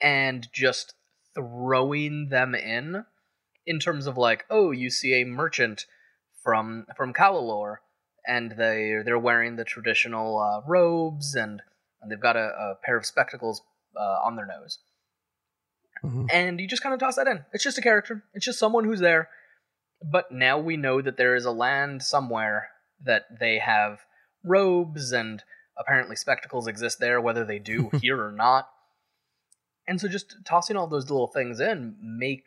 and 0.00 0.48
just 0.52 0.94
throwing 1.34 2.28
them 2.30 2.54
in 2.54 3.04
in 3.66 3.78
terms 3.78 4.06
of 4.06 4.16
like, 4.16 4.44
oh, 4.50 4.70
you 4.70 4.90
see 4.90 5.20
a 5.20 5.26
merchant 5.26 5.86
from 6.42 6.86
from 6.96 7.12
Kalalor 7.12 7.76
and 8.30 8.52
they 8.52 9.02
they're 9.04 9.18
wearing 9.18 9.56
the 9.56 9.64
traditional 9.64 10.38
uh, 10.38 10.60
robes 10.66 11.34
and, 11.34 11.60
and 12.00 12.10
they've 12.10 12.20
got 12.20 12.36
a, 12.36 12.46
a 12.48 12.74
pair 12.84 12.96
of 12.96 13.04
spectacles 13.04 13.62
uh, 13.96 14.20
on 14.24 14.36
their 14.36 14.46
nose. 14.46 14.78
Mhm. 16.04 16.28
And 16.32 16.60
you 16.60 16.68
just 16.68 16.82
kind 16.82 16.94
of 16.94 17.00
toss 17.00 17.16
that 17.16 17.26
in. 17.26 17.44
It's 17.52 17.64
just 17.64 17.76
a 17.76 17.82
character. 17.82 18.22
It's 18.32 18.46
just 18.46 18.58
someone 18.58 18.84
who's 18.84 19.00
there. 19.00 19.28
But 20.02 20.32
now 20.32 20.58
we 20.58 20.76
know 20.76 21.02
that 21.02 21.16
there 21.16 21.34
is 21.34 21.44
a 21.44 21.50
land 21.50 22.02
somewhere 22.02 22.68
that 23.04 23.24
they 23.38 23.58
have 23.58 23.98
robes 24.44 25.12
and 25.12 25.42
apparently 25.76 26.16
spectacles 26.16 26.66
exist 26.66 27.00
there, 27.00 27.20
whether 27.20 27.44
they 27.44 27.58
do 27.58 27.90
here 28.00 28.22
or 28.24 28.32
not. 28.32 28.70
And 29.86 30.00
so 30.00 30.08
just 30.08 30.36
tossing 30.46 30.76
all 30.76 30.86
those 30.86 31.10
little 31.10 31.26
things 31.26 31.58
in 31.60 31.96
make 32.00 32.46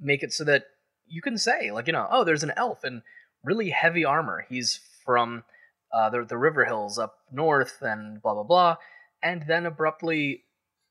make 0.00 0.22
it 0.22 0.32
so 0.32 0.44
that 0.44 0.64
you 1.06 1.20
can 1.20 1.36
say, 1.36 1.70
like, 1.70 1.86
you 1.86 1.92
know, 1.92 2.08
oh, 2.10 2.24
there's 2.24 2.42
an 2.42 2.52
elf 2.56 2.84
in 2.84 3.02
really 3.44 3.70
heavy 3.70 4.04
armor. 4.04 4.46
He's 4.48 4.80
from 5.04 5.44
uh, 5.92 6.10
the, 6.10 6.24
the 6.24 6.36
river 6.38 6.64
hills 6.64 6.98
up 6.98 7.18
north 7.32 7.78
and 7.82 8.20
blah, 8.22 8.34
blah, 8.34 8.42
blah. 8.44 8.76
And 9.22 9.44
then 9.46 9.66
abruptly, 9.66 10.44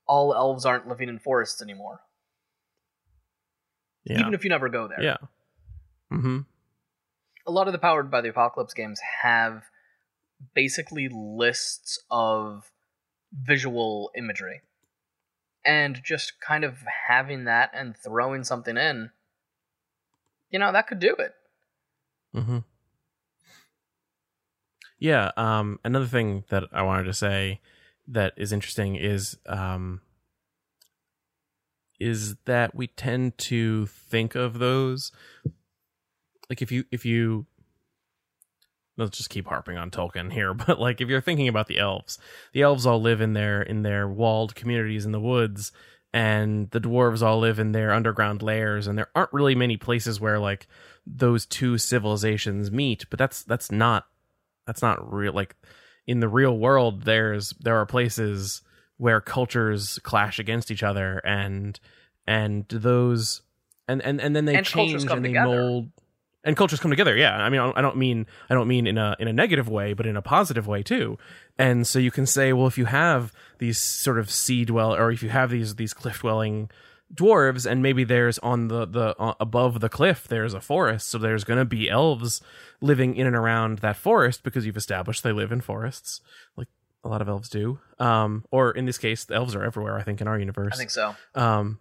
all 0.07 0.33
elves 0.33 0.65
aren't 0.65 0.87
living 0.87 1.09
in 1.09 1.19
forests 1.19 1.61
anymore, 1.61 2.01
Yeah. 4.03 4.19
even 4.19 4.33
if 4.33 4.43
you 4.43 4.49
never 4.49 4.69
go 4.69 4.87
there. 4.87 5.01
yeah. 5.01 5.17
Mm-hmm. 6.11 6.39
a 7.45 7.51
lot 7.51 7.67
of 7.67 7.73
the 7.73 7.77
powered 7.77 8.09
by 8.09 8.21
the 8.21 8.29
apocalypse 8.29 8.73
games 8.73 8.99
have 9.21 9.65
basically 10.55 11.07
lists 11.07 11.99
of 12.09 12.71
visual 13.31 14.09
imagery 14.17 14.61
and 15.63 16.01
just 16.03 16.41
kind 16.41 16.63
of 16.63 16.77
having 17.07 17.43
that 17.43 17.69
and 17.75 17.95
throwing 17.95 18.43
something 18.43 18.75
in 18.75 19.11
you 20.49 20.57
know 20.57 20.71
that 20.71 20.87
could 20.87 20.97
do 20.99 21.13
it 21.19 21.33
Mm-hmm. 22.35 22.59
Yeah. 24.99 25.31
Um, 25.37 25.79
another 25.83 26.05
thing 26.05 26.43
that 26.49 26.65
I 26.71 26.81
wanted 26.83 27.05
to 27.05 27.13
say 27.13 27.61
that 28.07 28.33
is 28.37 28.51
interesting 28.51 28.95
is 28.95 29.37
um, 29.45 30.01
is 31.99 32.35
that 32.45 32.75
we 32.75 32.87
tend 32.87 33.37
to 33.37 33.85
think 33.87 34.35
of 34.35 34.59
those 34.59 35.11
like 36.49 36.61
if 36.61 36.71
you 36.71 36.85
if 36.91 37.05
you 37.05 37.45
let's 38.97 39.17
just 39.17 39.29
keep 39.29 39.47
harping 39.47 39.77
on 39.77 39.91
Tolkien 39.91 40.31
here, 40.31 40.53
but 40.67 40.79
like 40.79 41.01
if 41.01 41.07
you're 41.07 41.21
thinking 41.21 41.47
about 41.47 41.67
the 41.67 41.79
elves, 41.79 42.17
the 42.53 42.61
elves 42.61 42.85
all 42.85 43.01
live 43.01 43.21
in 43.21 43.33
their 43.33 43.61
in 43.61 43.83
their 43.83 44.07
walled 44.07 44.55
communities 44.55 45.05
in 45.05 45.11
the 45.11 45.19
woods, 45.19 45.71
and 46.13 46.69
the 46.71 46.81
dwarves 46.81 47.21
all 47.21 47.39
live 47.39 47.59
in 47.59 47.71
their 47.71 47.93
underground 47.93 48.41
lairs, 48.41 48.87
and 48.87 48.97
there 48.97 49.09
aren't 49.15 49.33
really 49.33 49.55
many 49.55 49.77
places 49.77 50.19
where 50.19 50.39
like 50.39 50.67
those 51.05 51.45
two 51.45 51.77
civilizations 51.77 52.71
meet. 52.71 53.05
But 53.09 53.19
that's 53.19 53.43
that's 53.43 53.71
not 53.71 54.05
that's 54.69 54.83
not 54.83 55.11
real. 55.11 55.33
Like 55.33 55.55
in 56.05 56.19
the 56.19 56.27
real 56.27 56.55
world, 56.55 57.03
there's 57.03 57.55
there 57.59 57.77
are 57.77 57.87
places 57.87 58.61
where 58.97 59.19
cultures 59.19 59.97
clash 60.03 60.37
against 60.37 60.69
each 60.69 60.83
other, 60.83 61.17
and 61.25 61.79
and 62.27 62.67
those 62.69 63.41
and 63.87 63.99
and 64.03 64.21
and 64.21 64.35
then 64.35 64.45
they 64.45 64.57
And 64.57 64.65
change 64.65 65.03
and 65.03 65.25
they 65.25 65.29
together. 65.29 65.47
mold 65.47 65.89
and 66.43 66.55
cultures 66.55 66.79
come 66.79 66.91
together 66.91 67.17
yeah 67.17 67.35
i 67.35 67.49
mean 67.49 67.59
I 67.59 67.81
don't 67.81 67.97
mean 67.97 68.25
i 68.49 68.53
don't 68.53 68.67
mean 68.67 68.87
in 68.87 68.97
a 68.97 69.15
in 69.19 69.27
a 69.27 69.33
negative 69.33 69.67
way 69.67 69.93
but 69.93 70.05
in 70.05 70.15
a 70.15 70.21
positive 70.21 70.67
way 70.67 70.83
too 70.83 71.17
and 71.57 71.85
so 71.85 71.99
you 71.99 72.11
can 72.11 72.25
say 72.25 72.53
well 72.53 72.67
if 72.67 72.77
you 72.77 72.85
have 72.85 73.33
these 73.57 73.77
sort 73.77 74.17
of 74.17 74.31
sea 74.31 74.63
dwell 74.63 74.95
or 74.95 75.11
if 75.11 75.21
you 75.21 75.29
have 75.29 75.49
these 75.49 75.75
these 75.75 75.93
cliff 75.93 76.19
dwelling 76.19 76.69
dwarves 77.13 77.69
and 77.69 77.81
maybe 77.81 78.03
there's 78.03 78.37
on 78.39 78.67
the 78.67 78.85
the 78.85 79.15
uh, 79.19 79.33
above 79.39 79.79
the 79.79 79.89
cliff 79.89 80.27
there's 80.27 80.53
a 80.53 80.61
forest. 80.61 81.09
So 81.09 81.17
there's 81.17 81.43
going 81.43 81.59
to 81.59 81.65
be 81.65 81.89
elves 81.89 82.41
living 82.81 83.15
in 83.15 83.25
and 83.25 83.35
around 83.35 83.79
that 83.79 83.95
forest 83.95 84.43
because 84.43 84.65
you've 84.65 84.77
established 84.77 85.23
they 85.23 85.31
live 85.31 85.51
in 85.51 85.61
forests 85.61 86.21
like 86.55 86.67
a 87.03 87.09
lot 87.09 87.21
of 87.21 87.29
elves 87.29 87.49
do. 87.49 87.79
Um 87.97 88.45
or 88.51 88.71
in 88.71 88.85
this 88.85 88.97
case 88.97 89.25
the 89.25 89.35
elves 89.35 89.55
are 89.55 89.63
everywhere 89.63 89.97
i 89.97 90.03
think 90.03 90.21
in 90.21 90.27
our 90.27 90.37
universe. 90.37 90.73
I 90.73 90.77
think 90.77 90.91
so. 90.91 91.15
Um, 91.35 91.79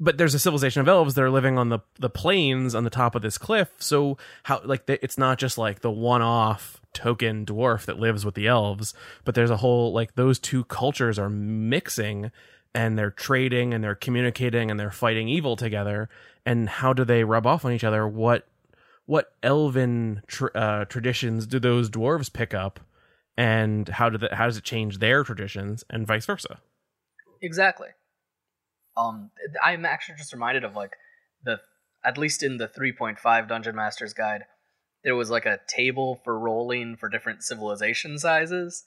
but 0.00 0.16
there's 0.16 0.34
a 0.34 0.38
civilization 0.38 0.80
of 0.80 0.88
elves 0.88 1.14
that 1.14 1.22
are 1.22 1.30
living 1.30 1.58
on 1.58 1.70
the 1.70 1.80
the 1.98 2.10
plains 2.10 2.74
on 2.74 2.84
the 2.84 2.90
top 2.90 3.14
of 3.14 3.22
this 3.22 3.38
cliff. 3.38 3.70
So 3.78 4.16
how 4.44 4.60
like 4.64 4.86
the, 4.86 5.02
it's 5.02 5.18
not 5.18 5.38
just 5.38 5.58
like 5.58 5.80
the 5.80 5.90
one 5.90 6.22
off 6.22 6.80
token 6.92 7.44
dwarf 7.44 7.86
that 7.86 7.98
lives 7.98 8.24
with 8.24 8.34
the 8.34 8.46
elves, 8.46 8.94
but 9.24 9.34
there's 9.34 9.50
a 9.50 9.56
whole 9.56 9.92
like 9.92 10.14
those 10.14 10.38
two 10.38 10.64
cultures 10.64 11.18
are 11.18 11.30
mixing 11.30 12.30
and 12.74 12.98
they're 12.98 13.10
trading 13.10 13.74
and 13.74 13.82
they're 13.82 13.94
communicating 13.94 14.70
and 14.70 14.78
they're 14.78 14.90
fighting 14.90 15.28
evil 15.28 15.56
together. 15.56 16.08
And 16.46 16.68
how 16.68 16.92
do 16.92 17.04
they 17.04 17.24
rub 17.24 17.46
off 17.46 17.64
on 17.64 17.72
each 17.72 17.84
other? 17.84 18.06
What 18.06 18.46
what 19.06 19.32
elven 19.42 20.22
tr- 20.26 20.54
uh, 20.54 20.84
traditions 20.84 21.46
do 21.46 21.58
those 21.58 21.88
dwarves 21.88 22.32
pick 22.32 22.52
up? 22.52 22.80
And 23.38 23.88
how 23.88 24.10
do 24.10 24.18
the, 24.18 24.34
how 24.34 24.46
does 24.46 24.56
it 24.56 24.64
change 24.64 24.98
their 24.98 25.24
traditions 25.24 25.84
and 25.88 26.06
vice 26.06 26.26
versa? 26.26 26.60
exactly 27.40 27.88
um 28.96 29.30
i'm 29.64 29.84
actually 29.84 30.16
just 30.16 30.32
reminded 30.32 30.64
of 30.64 30.74
like 30.74 30.92
the 31.44 31.58
at 32.04 32.18
least 32.18 32.42
in 32.42 32.56
the 32.56 32.68
3.5 32.68 33.48
dungeon 33.48 33.76
masters 33.76 34.12
guide 34.12 34.44
there 35.04 35.16
was 35.16 35.30
like 35.30 35.46
a 35.46 35.60
table 35.68 36.20
for 36.24 36.38
rolling 36.38 36.96
for 36.96 37.08
different 37.08 37.42
civilization 37.42 38.18
sizes 38.18 38.84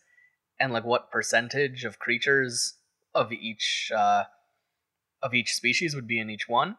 and 0.60 0.74
like 0.74 0.84
what 0.84 1.12
percentage 1.12 1.84
of 1.86 2.00
creatures 2.00 2.76
of 3.14 3.32
each 3.32 3.92
uh 3.96 4.24
of 5.22 5.34
each 5.34 5.54
species 5.54 5.94
would 5.96 6.08
be 6.08 6.20
in 6.20 6.30
each 6.30 6.48
one 6.50 6.76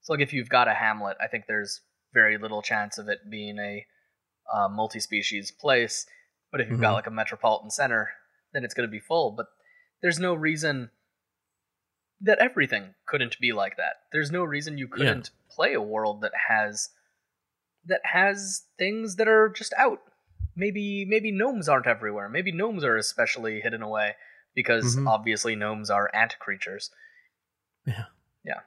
so 0.00 0.12
like 0.12 0.20
if 0.22 0.32
you've 0.32 0.48
got 0.48 0.68
a 0.68 0.74
hamlet 0.74 1.16
i 1.20 1.26
think 1.26 1.44
there's 1.46 1.80
very 2.14 2.38
little 2.38 2.62
chance 2.62 2.98
of 2.98 3.08
it 3.08 3.18
being 3.30 3.58
a 3.58 3.84
uh, 4.54 4.68
multi-species 4.68 5.50
place 5.50 6.06
but 6.50 6.60
if 6.60 6.68
you've 6.70 6.80
got 6.80 6.90
Mhm. 6.92 6.94
like 6.94 7.06
a 7.06 7.10
metropolitan 7.10 7.70
center 7.70 8.10
then 8.52 8.64
it's 8.64 8.74
going 8.74 8.86
to 8.88 8.90
be 8.90 9.00
full 9.00 9.30
but 9.32 9.46
there's 10.02 10.18
no 10.18 10.34
reason 10.34 10.90
that 12.20 12.38
everything 12.38 12.94
couldn't 13.06 13.38
be 13.40 13.52
like 13.52 13.76
that. 13.76 13.94
There's 14.12 14.30
no 14.32 14.42
reason 14.42 14.76
you 14.78 14.88
couldn't 14.88 15.30
play 15.50 15.74
a 15.74 15.80
world 15.80 16.20
that 16.22 16.32
has 16.48 16.88
that 17.86 18.00
has 18.04 18.64
things 18.76 19.16
that 19.16 19.28
are 19.28 19.48
just 19.48 19.72
out. 19.78 20.00
Maybe 20.56 21.04
maybe 21.04 21.30
gnomes 21.30 21.68
aren't 21.68 21.86
everywhere. 21.86 22.28
Maybe 22.28 22.50
gnomes 22.52 22.82
are 22.82 22.96
especially 22.96 23.60
hidden 23.60 23.82
away 23.82 24.16
because 24.54 24.96
Mhm. 24.96 25.08
obviously 25.08 25.54
gnomes 25.56 25.90
are 25.90 26.10
ant 26.14 26.38
creatures. 26.38 26.90
Yeah, 27.86 28.06
Yeah. 28.44 28.60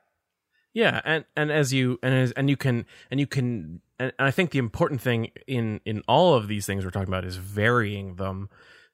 Yeah, 0.74 1.02
and 1.04 1.26
and 1.36 1.52
as 1.52 1.74
you 1.74 2.00
and 2.02 2.14
as 2.14 2.32
and 2.32 2.50
you 2.50 2.56
can 2.56 2.86
and 3.10 3.20
you 3.20 3.28
can 3.28 3.82
and 4.00 4.14
I 4.18 4.32
think 4.32 4.52
the 4.52 4.60
important 4.60 5.02
thing 5.02 5.32
in 5.46 5.82
in 5.84 6.02
all 6.08 6.34
of 6.34 6.48
these 6.48 6.66
things 6.66 6.86
we're 6.86 6.92
talking 6.92 7.10
about 7.10 7.26
is 7.26 7.36
varying 7.36 8.16
them 8.16 8.50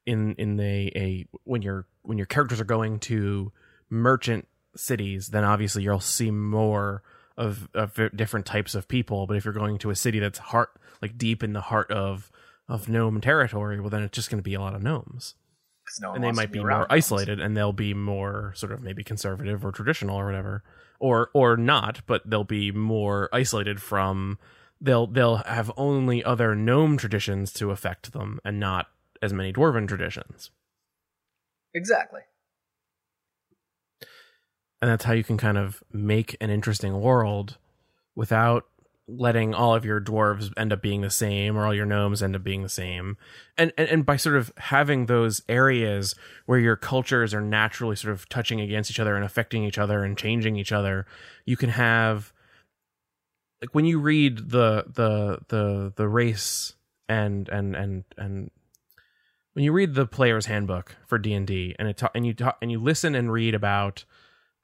in 0.06 0.34
in 0.36 0.60
a 0.60 0.92
a 0.96 1.28
when 1.44 1.62
your 1.62 1.86
when 2.02 2.18
your 2.18 2.26
characters 2.26 2.60
are 2.60 2.66
going 2.66 3.00
to 3.02 3.52
merchant 3.92 4.48
cities, 4.76 5.28
then 5.28 5.44
obviously 5.44 5.84
you'll 5.84 6.00
see 6.00 6.32
more 6.32 7.04
of 7.38 7.70
of 7.76 7.94
different 8.16 8.48
types 8.48 8.74
of 8.74 8.88
people. 8.88 9.28
But 9.28 9.38
if 9.38 9.46
you're 9.46 9.54
going 9.54 9.78
to 9.80 9.92
a 9.92 9.96
city 9.96 10.18
that's 10.18 10.40
heart 10.40 10.70
like 11.02 11.16
deep 11.18 11.44
in 11.44 11.54
the 11.54 11.62
heart 11.62 11.92
of 11.92 12.32
of 12.68 12.90
gnome 12.90 13.22
territory, 13.22 13.80
well 13.80 13.92
then 13.92 14.02
it's 14.02 14.16
just 14.16 14.32
going 14.32 14.40
to 14.40 14.44
be 14.44 14.56
a 14.56 14.60
lot 14.60 14.74
of 14.74 14.82
gnomes, 14.82 15.36
no 16.02 16.14
and 16.14 16.24
they 16.24 16.32
might 16.32 16.52
be 16.52 16.60
around 16.60 16.80
more 16.80 16.92
isolated, 16.92 17.40
and 17.40 17.56
they'll 17.56 17.74
be 17.74 17.94
more 17.94 18.54
sort 18.56 18.72
of 18.72 18.82
maybe 18.82 19.04
conservative 19.04 19.66
or 19.66 19.72
traditional 19.72 20.18
or 20.18 20.26
whatever, 20.26 20.64
or 21.00 21.30
or 21.34 21.58
not, 21.58 22.02
but 22.08 22.30
they'll 22.30 22.44
be 22.44 22.72
more 22.72 23.30
isolated 23.32 23.82
from. 23.82 24.38
They'll 24.80 25.08
they'll 25.08 25.38
have 25.38 25.72
only 25.76 26.24
other 26.24 26.56
gnome 26.56 26.98
traditions 26.98 27.52
to 27.54 27.72
affect 27.72 28.14
them, 28.14 28.40
and 28.46 28.60
not 28.60 28.88
as 29.22 29.34
many 29.34 29.52
dwarven 29.52 29.88
traditions. 29.88 30.52
Exactly. 31.74 32.22
and 34.82 34.92
that's 34.92 35.06
how 35.06 35.14
you 35.14 35.24
can 35.24 35.38
kind 35.38 35.58
of 35.58 35.84
make 35.92 36.38
an 36.40 36.50
interesting 36.50 37.02
world 37.02 37.58
without 38.16 38.66
letting 39.08 39.54
all 39.54 39.74
of 39.74 39.86
your 39.86 40.02
dwarves 40.02 40.52
end 40.58 40.74
up 40.74 40.82
being 40.82 41.02
the 41.02 41.10
same 41.10 41.58
or 41.58 41.66
all 41.66 41.74
your 41.74 41.86
gnomes 41.86 42.22
end 42.22 42.36
up 42.36 42.44
being 42.44 42.64
the 42.64 42.70
same. 42.70 43.18
And, 43.58 43.72
and 43.78 43.88
and 43.90 44.06
by 44.06 44.18
sort 44.18 44.36
of 44.36 44.52
having 44.58 45.06
those 45.06 45.42
areas 45.48 46.14
where 46.46 46.60
your 46.60 46.76
cultures 46.76 47.34
are 47.34 47.42
naturally 47.42 47.96
sort 47.96 48.14
of 48.14 48.28
touching 48.28 48.60
against 48.60 48.92
each 48.92 49.00
other 49.00 49.16
and 49.16 49.24
affecting 49.24 49.64
each 49.64 49.78
other 49.78 50.04
and 50.04 50.18
changing 50.18 50.58
each 50.58 50.72
other 50.72 51.06
you 51.48 51.58
can 51.58 51.70
have 51.70 52.34
like 53.62 53.74
when 53.74 53.86
you 53.86 54.00
read 54.00 54.50
the 54.50 54.86
the 54.88 55.40
the 55.48 55.94
the 55.96 56.08
race 56.08 56.76
and 57.10 57.50
and 57.50 57.76
and 57.76 58.04
and 58.18 58.52
when 59.54 59.66
you 59.66 59.72
read 59.72 59.96
the 59.96 60.06
player's 60.06 60.46
handbook 60.46 60.96
for 61.08 61.18
D&D 61.18 61.76
and 61.80 61.88
it 61.88 61.98
ta- 61.98 62.12
and 62.14 62.28
you 62.28 62.34
ta- 62.34 62.58
and 62.62 62.70
you 62.70 62.80
listen 62.80 63.16
and 63.16 63.32
read 63.32 63.56
about 63.56 64.06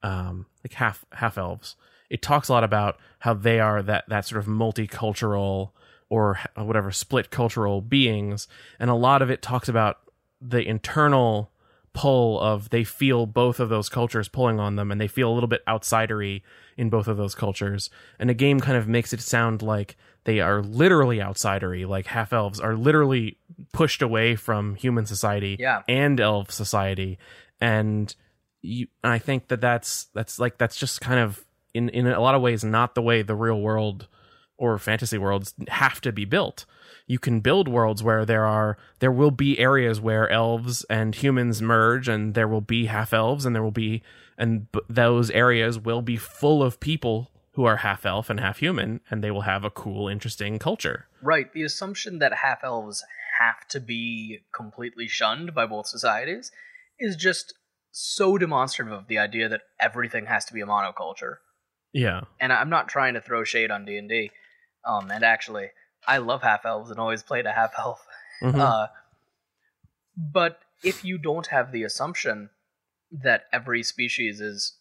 um 0.03 0.45
like 0.63 0.73
half 0.73 1.05
half 1.13 1.37
elves 1.37 1.75
it 2.09 2.21
talks 2.21 2.49
a 2.49 2.53
lot 2.53 2.63
about 2.63 2.97
how 3.19 3.33
they 3.33 3.59
are 3.59 3.81
that 3.83 4.05
that 4.09 4.25
sort 4.25 4.39
of 4.39 4.47
multicultural 4.47 5.71
or 6.09 6.39
uh, 6.57 6.63
whatever 6.63 6.91
split 6.91 7.29
cultural 7.31 7.81
beings. 7.81 8.47
And 8.79 8.89
a 8.89 8.95
lot 8.95 9.21
of 9.21 9.29
it 9.31 9.41
talks 9.41 9.67
about 9.67 9.97
the 10.41 10.61
internal 10.67 11.51
pull 11.93 12.39
of 12.39 12.69
they 12.69 12.83
feel 12.83 13.25
both 13.25 13.59
of 13.59 13.69
those 13.69 13.87
cultures 13.89 14.27
pulling 14.27 14.59
on 14.59 14.75
them 14.75 14.91
and 14.91 14.99
they 14.99 15.07
feel 15.07 15.31
a 15.31 15.33
little 15.33 15.47
bit 15.47 15.65
outsidery 15.67 16.41
in 16.75 16.89
both 16.89 17.07
of 17.07 17.17
those 17.17 17.35
cultures. 17.35 17.89
And 18.19 18.29
the 18.29 18.33
game 18.33 18.59
kind 18.59 18.77
of 18.77 18.87
makes 18.87 19.13
it 19.13 19.21
sound 19.21 19.61
like 19.61 19.95
they 20.25 20.39
are 20.39 20.61
literally 20.61 21.17
outsidery 21.17 21.87
like 21.87 22.07
half 22.07 22.33
elves 22.33 22.59
are 22.59 22.75
literally 22.75 23.37
pushed 23.73 24.01
away 24.01 24.35
from 24.35 24.75
human 24.75 25.05
society 25.05 25.55
Yeah. 25.59 25.81
and 25.87 26.19
elf 26.19 26.49
society. 26.51 27.17
And 27.61 28.13
you 28.65 28.87
and 29.03 29.11
i 29.11 29.19
think 29.19 29.49
that 29.49 29.59
that's 29.59 30.05
that's 30.13 30.39
like 30.39 30.57
that's 30.57 30.77
just 30.77 31.01
kind 31.01 31.19
of 31.19 31.43
in 31.73 31.89
in 31.89 32.07
a 32.07 32.19
lot 32.19 32.35
of 32.35 32.41
ways 32.41 32.63
not 32.63 32.95
the 32.95 33.01
way 33.01 33.21
the 33.21 33.35
real 33.35 33.59
world 33.59 34.07
or 34.57 34.77
fantasy 34.77 35.17
worlds 35.17 35.53
have 35.67 35.99
to 36.01 36.11
be 36.11 36.25
built 36.25 36.65
you 37.05 37.19
can 37.19 37.39
build 37.41 37.67
worlds 37.67 38.01
where 38.03 38.25
there 38.25 38.45
are 38.45 38.77
there 38.99 39.11
will 39.11 39.31
be 39.31 39.59
areas 39.59 39.99
where 39.99 40.29
elves 40.29 40.85
and 40.89 41.15
humans 41.15 41.61
merge 41.61 42.07
and 42.07 42.33
there 42.33 42.47
will 42.47 42.61
be 42.61 42.85
half 42.85 43.13
elves 43.13 43.45
and 43.45 43.55
there 43.55 43.63
will 43.63 43.71
be 43.71 44.01
and 44.37 44.71
b- 44.71 44.79
those 44.89 45.29
areas 45.31 45.77
will 45.79 46.01
be 46.01 46.17
full 46.17 46.63
of 46.63 46.79
people 46.79 47.29
who 47.53 47.65
are 47.65 47.77
half 47.77 48.05
elf 48.05 48.29
and 48.29 48.39
half 48.39 48.59
human 48.59 48.99
and 49.09 49.23
they 49.23 49.31
will 49.31 49.41
have 49.41 49.63
a 49.63 49.69
cool 49.69 50.07
interesting 50.07 50.59
culture 50.59 51.07
Right. 51.23 51.51
The 51.53 51.63
assumption 51.63 52.19
that 52.19 52.33
half 52.33 52.63
elves 52.63 53.03
have 53.39 53.65
to 53.69 53.79
be 53.79 54.39
completely 54.53 55.07
shunned 55.07 55.55
by 55.55 55.65
both 55.65 55.87
societies 55.87 56.51
is 56.99 57.15
just 57.15 57.53
so 57.91 58.37
demonstrative 58.37 58.93
of 58.93 59.07
the 59.07 59.17
idea 59.17 59.47
that 59.47 59.61
everything 59.79 60.25
has 60.25 60.43
to 60.45 60.53
be 60.53 60.61
a 60.61 60.65
monoculture. 60.65 61.37
Yeah 61.93 62.21
And 62.39 62.51
I'm 62.51 62.69
not 62.69 62.89
trying 62.89 63.13
to 63.13 63.21
throw 63.21 63.43
shade 63.43 63.71
on 63.71 63.85
D 63.85 63.97
and 63.97 64.09
D. 64.09 64.31
Um, 64.85 65.09
and 65.11 65.23
actually, 65.23 65.69
I 66.07 66.17
love 66.17 66.41
half 66.41 66.65
elves 66.65 66.89
and 66.91 66.99
always 66.99 67.23
played 67.23 67.45
a 67.45 67.53
half 67.53 67.71
elf. 67.77 68.05
Mhm. 68.41 68.59
Uh, 68.59 68.87
but 70.17 70.59
if 70.83 71.05
you 71.05 71.17
don't 71.17 71.47
have 71.47 71.71
the 71.71 71.83
assumption 71.83 72.49
that 73.11 73.43
every 73.53 73.83
species 73.83 74.41
is 74.41 74.77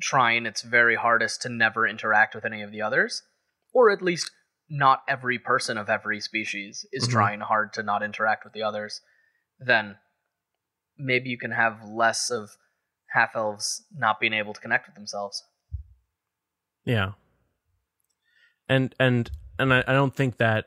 trying 0.00 0.46
its 0.46 0.62
very 0.62 0.94
hardest 0.94 1.42
to 1.42 1.48
never 1.48 1.86
interact 1.88 2.34
with 2.34 2.44
any 2.44 2.62
of 2.62 2.70
the 2.70 2.82
others, 2.82 3.22
or 3.72 3.90
at 3.90 4.02
least 4.02 4.30
not 4.68 5.02
every 5.08 5.38
person 5.38 5.78
of 5.78 5.88
every 5.88 6.20
species 6.20 6.86
is 6.92 7.08
Mhm. 7.08 7.12
trying 7.12 7.40
hard 7.40 7.72
to 7.72 7.82
not 7.82 8.02
interact 8.02 8.44
with 8.44 8.52
the 8.52 8.62
others, 8.62 9.00
then 9.58 9.98
maybe 10.96 11.30
you 11.30 11.38
can 11.38 11.52
have 11.52 11.82
less 11.84 12.30
of 12.30 12.56
half 13.10 13.34
elves 13.34 13.86
not 13.92 14.20
being 14.20 14.32
able 14.32 14.52
to 14.54 14.60
connect 14.60 14.86
with 14.86 14.94
themselves. 14.94 15.42
Yeah. 16.86 17.12
And 18.68 18.94
and 18.98 19.30
and 19.58 19.74
I, 19.74 19.84
I 19.86 19.92
don't 19.92 20.14
think 20.14 20.38
that 20.38 20.66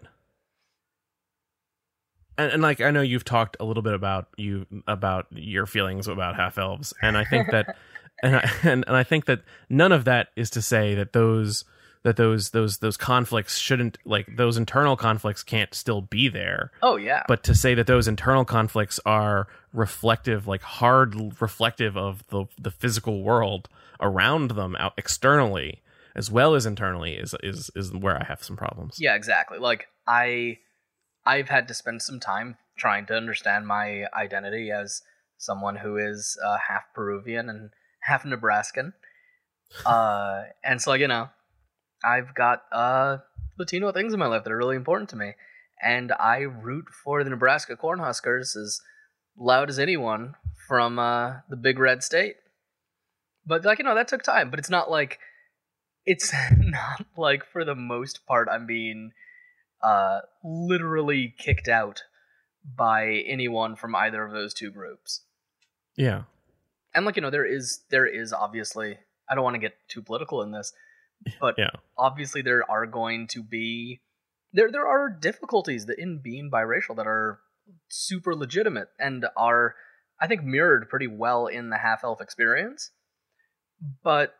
and, 2.38 2.54
and 2.54 2.62
like 2.62 2.82
I 2.82 2.92
know 2.92 3.02
you've 3.02 3.26
talked 3.26 3.58
a 3.60 3.66
little 3.66 3.84
bit 3.84 3.94
about 3.94 4.28
you 4.38 4.66
about 4.88 5.28
your 5.32 5.66
feelings 5.66 6.08
about 6.08 6.36
half 6.36 6.58
elves, 6.58 6.94
and 7.02 7.18
I 7.18 7.26
think 7.26 7.52
that 7.52 7.76
and 8.24 8.38
I, 8.38 8.52
and 8.64 8.84
and 8.88 8.96
I 8.96 9.04
think 9.04 9.26
that 9.26 9.42
none 9.70 9.92
of 9.92 10.06
that 10.06 10.30
is 10.36 10.50
to 10.52 10.62
say 10.62 10.96
that 10.96 11.12
those 11.14 11.66
that 12.04 12.16
those 12.16 12.52
those 12.52 12.78
those 12.78 12.96
conflicts 12.96 13.58
shouldn't 13.58 13.98
like 14.06 14.38
those 14.38 14.56
internal 14.56 14.96
conflicts 14.96 15.44
can't 15.44 15.74
still 15.74 16.00
be 16.00 16.30
there 16.30 16.72
Oh 16.82 16.96
yeah. 16.96 17.24
but 17.28 17.44
to 17.44 17.54
say 17.54 17.74
that 17.76 17.88
those 17.88 18.08
internal 18.08 18.46
conflicts 18.46 19.02
are 19.06 19.48
reflective 19.74 20.48
like 20.48 20.62
hard 20.62 21.42
reflective 21.42 21.98
of 21.98 22.26
the 22.30 22.46
the 22.58 22.72
physical 22.72 23.22
world 23.22 23.68
around 24.00 24.52
them 24.52 24.78
out 24.80 24.94
externally 24.98 25.82
as 26.16 26.32
well 26.32 26.56
as 26.56 26.66
internally 26.66 27.14
is 27.14 27.36
is 27.44 27.70
is 27.76 27.94
where 27.94 28.18
i 28.20 28.26
have 28.26 28.44
some 28.44 28.58
problems 28.58 28.98
Yeah, 29.00 29.16
exactly. 29.16 29.58
Like 29.60 29.88
I 30.08 30.58
I've 31.26 31.50
had 31.50 31.68
to 31.68 31.74
spend 31.74 32.02
some 32.02 32.20
time 32.20 32.58
trying 32.78 33.06
to 33.08 33.16
understand 33.16 33.68
my 33.68 34.06
identity 34.14 34.72
as 34.72 35.02
someone 35.38 35.78
who 35.78 35.98
is 35.98 36.38
uh, 36.46 36.58
half 36.68 36.84
Peruvian 36.94 37.50
and 37.50 37.70
half 38.02 38.26
Nebraskan. 38.26 38.94
Uh 39.86 40.44
and 40.64 40.82
so 40.82 40.92
like, 40.92 41.02
you 41.02 41.08
know, 41.08 41.30
I've 42.04 42.34
got 42.34 42.64
uh 42.72 43.18
Latino 43.58 43.92
things 43.92 44.14
in 44.14 44.20
my 44.20 44.26
life 44.28 44.44
that 44.44 44.52
are 44.52 44.58
really 44.58 44.76
important 44.76 45.10
to 45.12 45.16
me. 45.16 45.34
And 45.84 46.12
I 46.20 46.40
root 46.40 46.86
for 47.04 47.24
the 47.24 47.30
Nebraska 47.30 47.76
Cornhuskers 47.78 48.56
as 48.56 48.82
loud 49.38 49.70
as 49.70 49.80
anyone 49.80 50.36
from 50.68 50.98
uh 51.00 51.42
the 51.50 51.58
big 51.58 51.78
red 51.80 52.04
state. 52.04 52.36
But 53.46 53.64
like, 53.66 53.80
you 53.80 53.86
know, 53.86 53.96
that 53.96 54.08
took 54.08 54.24
time, 54.24 54.50
but 54.50 54.60
it's 54.60 54.70
not 54.70 54.92
like 54.92 55.20
it's 56.10 56.34
not 56.58 57.06
like 57.16 57.46
for 57.46 57.64
the 57.64 57.76
most 57.76 58.26
part 58.26 58.50
I'm 58.52 58.66
being 58.66 59.12
uh 59.82 60.22
literally 60.44 61.34
kicked 61.38 61.70
out 61.70 62.02
by 62.76 63.24
anyone 63.28 63.76
from 63.76 63.96
either 63.96 64.26
of 64.26 64.34
those 64.34 64.54
two 64.54 64.72
groups. 64.72 65.22
yeah 65.96 66.24
And 66.94 67.06
like 67.06 67.16
you 67.16 67.22
know 67.22 67.30
there 67.30 67.46
is 67.46 67.82
there 67.92 68.08
is 68.08 68.34
obviously 68.34 68.98
I 69.30 69.36
don't 69.36 69.44
want 69.44 69.54
to 69.54 69.60
get 69.60 69.76
too 69.88 70.02
political 70.02 70.42
in 70.42 70.52
this, 70.52 70.74
but 71.40 71.56
yeah 71.58 71.70
obviously 71.98 72.42
there 72.42 72.70
are 72.70 72.88
going 72.88 73.28
to 73.28 73.44
be 73.44 74.02
there 74.52 74.72
there 74.72 74.88
are 74.88 75.10
difficulties 75.12 75.86
that 75.86 76.00
in 76.00 76.22
being 76.24 76.50
biracial 76.52 76.96
that 76.96 77.08
are 77.08 77.40
super 77.88 78.36
legitimate 78.36 78.88
and 79.00 79.28
are 79.38 79.76
I 80.20 80.26
think 80.26 80.44
mirrored 80.44 80.90
pretty 80.90 81.08
well 81.08 81.46
in 81.46 81.70
the 81.70 81.78
half 81.78 82.04
elf 82.04 82.20
experience. 82.20 82.92
But 84.04 84.34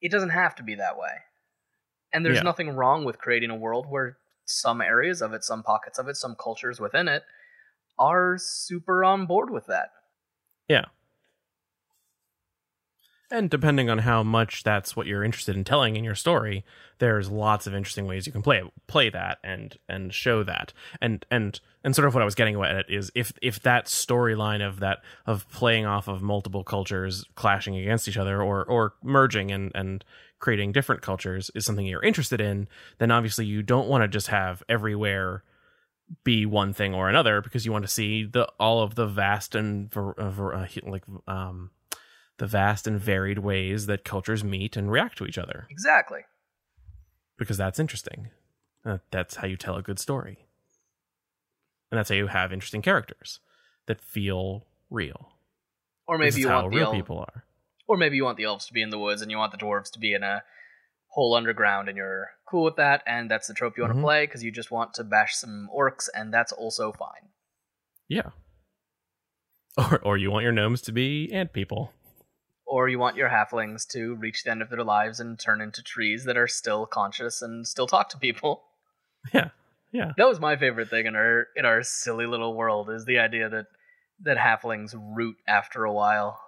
it 0.00 0.10
doesn't 0.10 0.30
have 0.30 0.54
to 0.56 0.62
be 0.62 0.74
that 0.76 0.96
way. 0.96 1.18
And 2.12 2.24
there's 2.24 2.38
Yeah. 2.38 2.42
nothing 2.42 2.70
wrong 2.70 3.04
with 3.04 3.18
creating 3.18 3.50
a 3.50 3.56
world 3.56 3.86
where 3.88 4.18
some 4.44 4.80
areas 4.80 5.22
of 5.22 5.32
it, 5.32 5.44
some 5.44 5.62
pockets 5.62 5.98
of 5.98 6.08
it, 6.08 6.16
some 6.16 6.34
cultures 6.34 6.80
within 6.80 7.06
it 7.08 7.22
are 7.98 8.36
super 8.38 9.04
on 9.04 9.26
board 9.26 9.50
with 9.50 9.66
that. 9.66 9.90
And 13.30 13.48
depending 13.50 13.88
on 13.88 13.98
how 13.98 14.22
much 14.22 14.62
that's 14.62 14.96
what 14.96 15.06
you're 15.06 15.24
interested 15.24 15.56
in 15.56 15.64
telling 15.64 15.96
in 15.96 16.04
your 16.04 16.14
story 16.14 16.64
there's 17.00 17.30
lots 17.30 17.66
of 17.66 17.74
interesting 17.74 18.06
ways 18.06 18.26
you 18.26 18.32
can 18.32 18.42
play 18.42 18.62
play 18.86 19.10
that 19.10 19.38
and 19.42 19.78
and 19.88 20.14
show 20.14 20.44
that. 20.44 20.72
And 21.00 21.26
and 21.30 21.58
and 21.82 21.96
sort 21.96 22.06
of 22.06 22.14
what 22.14 22.22
i 22.22 22.24
was 22.24 22.34
getting 22.34 22.62
at 22.62 22.90
is 22.90 23.10
if 23.14 23.32
if 23.42 23.60
that 23.62 23.86
storyline 23.86 24.66
of 24.66 24.80
that 24.80 24.98
of 25.26 25.50
playing 25.50 25.86
off 25.86 26.06
of 26.06 26.22
multiple 26.22 26.62
cultures 26.62 27.24
clashing 27.34 27.76
against 27.76 28.06
each 28.06 28.18
other 28.18 28.40
or 28.40 28.64
or 28.64 28.94
merging 29.02 29.50
and 29.50 29.72
and 29.74 30.04
creating 30.38 30.72
different 30.72 31.02
cultures 31.02 31.50
is 31.54 31.64
something 31.64 31.86
you're 31.86 32.02
interested 32.02 32.40
in 32.40 32.68
then 32.98 33.10
obviously 33.10 33.44
you 33.44 33.62
don't 33.62 33.88
want 33.88 34.02
to 34.02 34.08
just 34.08 34.28
have 34.28 34.62
everywhere 34.68 35.42
be 36.24 36.44
one 36.44 36.72
thing 36.72 36.94
or 36.94 37.08
another 37.08 37.40
because 37.40 37.64
you 37.64 37.72
want 37.72 37.84
to 37.84 37.90
see 37.90 38.24
the 38.24 38.46
all 38.58 38.82
of 38.82 38.94
the 38.94 39.06
vast 39.06 39.54
and 39.54 39.90
ver, 39.90 40.10
uh, 40.12 40.30
ver, 40.30 40.54
uh, 40.54 40.66
like 40.86 41.04
um 41.28 41.70
the 42.40 42.46
vast 42.46 42.86
and 42.86 42.98
varied 42.98 43.38
ways 43.38 43.84
that 43.86 44.02
cultures 44.04 44.42
meet 44.42 44.76
and 44.76 44.90
react 44.90 45.16
to 45.18 45.26
each 45.26 45.36
other 45.38 45.66
Exactly. 45.70 46.20
because 47.38 47.56
that's 47.58 47.78
interesting. 47.78 48.30
Uh, 48.84 48.98
that's 49.10 49.36
how 49.36 49.46
you 49.46 49.56
tell 49.56 49.76
a 49.76 49.82
good 49.82 49.98
story. 49.98 50.46
And 51.90 51.98
that's 51.98 52.08
how 52.08 52.14
you 52.14 52.28
have 52.28 52.52
interesting 52.52 52.82
characters 52.82 53.40
that 53.86 54.00
feel 54.00 54.66
real. 54.90 55.32
Or 56.06 56.16
maybe 56.18 56.40
you 56.40 56.48
want 56.48 56.70
the 56.70 56.76
real 56.76 56.86
elf- 56.86 56.94
people 56.96 57.18
are. 57.18 57.44
or 57.86 57.96
maybe 57.96 58.16
you 58.16 58.24
want 58.24 58.36
the 58.38 58.44
elves 58.44 58.66
to 58.66 58.72
be 58.72 58.80
in 58.82 58.90
the 58.90 58.98
woods 58.98 59.20
and 59.22 59.30
you 59.30 59.36
want 59.36 59.52
the 59.52 59.58
dwarves 59.58 59.90
to 59.92 59.98
be 59.98 60.14
in 60.14 60.22
a 60.22 60.42
hole 61.08 61.34
underground 61.34 61.88
and 61.88 61.96
you're 61.96 62.30
cool 62.48 62.62
with 62.64 62.76
that 62.76 63.02
and 63.06 63.30
that's 63.30 63.48
the 63.48 63.54
trope 63.54 63.76
you 63.76 63.82
want 63.82 63.92
to 63.92 63.98
Mhm. 63.98 64.02
play 64.04 64.24
because 64.26 64.42
you 64.44 64.50
just 64.52 64.70
want 64.70 64.94
to 64.94 65.02
bash 65.04 65.34
some 65.34 65.68
orcs 65.76 66.08
and 66.14 66.32
that's 66.32 66.52
also 66.52 66.92
fine 66.92 67.28
Yeah. 68.08 68.30
Or 69.78 69.98
or 70.02 70.16
you 70.16 70.30
want 70.30 70.42
your 70.44 70.52
gnomes 70.52 70.80
to 70.82 70.92
be 70.92 71.30
ant 71.32 71.52
people. 71.52 71.92
Or 72.70 72.88
you 72.88 72.98
want 72.98 73.16
your 73.16 73.28
halflings 73.28 73.86
to 73.88 74.14
reach 74.14 74.44
the 74.44 74.50
end 74.50 74.62
of 74.62 74.70
their 74.70 74.84
lives 74.84 75.18
and 75.18 75.38
turn 75.38 75.60
into 75.60 75.82
trees 75.82 76.24
that 76.24 76.36
are 76.36 76.46
still 76.48 76.86
conscious 76.86 77.42
and 77.42 77.66
still 77.66 77.86
talk 77.86 78.08
to 78.08 78.18
people 78.18 78.62
Yeah. 79.34 79.48
Yeah. 79.92 80.12
that 80.16 80.28
was 80.28 80.38
my 80.38 80.56
favorite 80.56 80.88
thing 80.88 81.06
in 81.06 81.16
our 81.16 81.48
in 81.56 81.64
our 81.66 81.82
silly 81.82 82.26
little 82.26 82.54
world 82.54 82.88
is 82.90 83.04
the 83.04 83.18
idea 83.18 83.48
that 83.48 83.66
that 84.22 84.36
halflings 84.38 84.94
root 84.94 85.36
after 85.48 85.84
a 85.84 85.92
while 85.92 86.40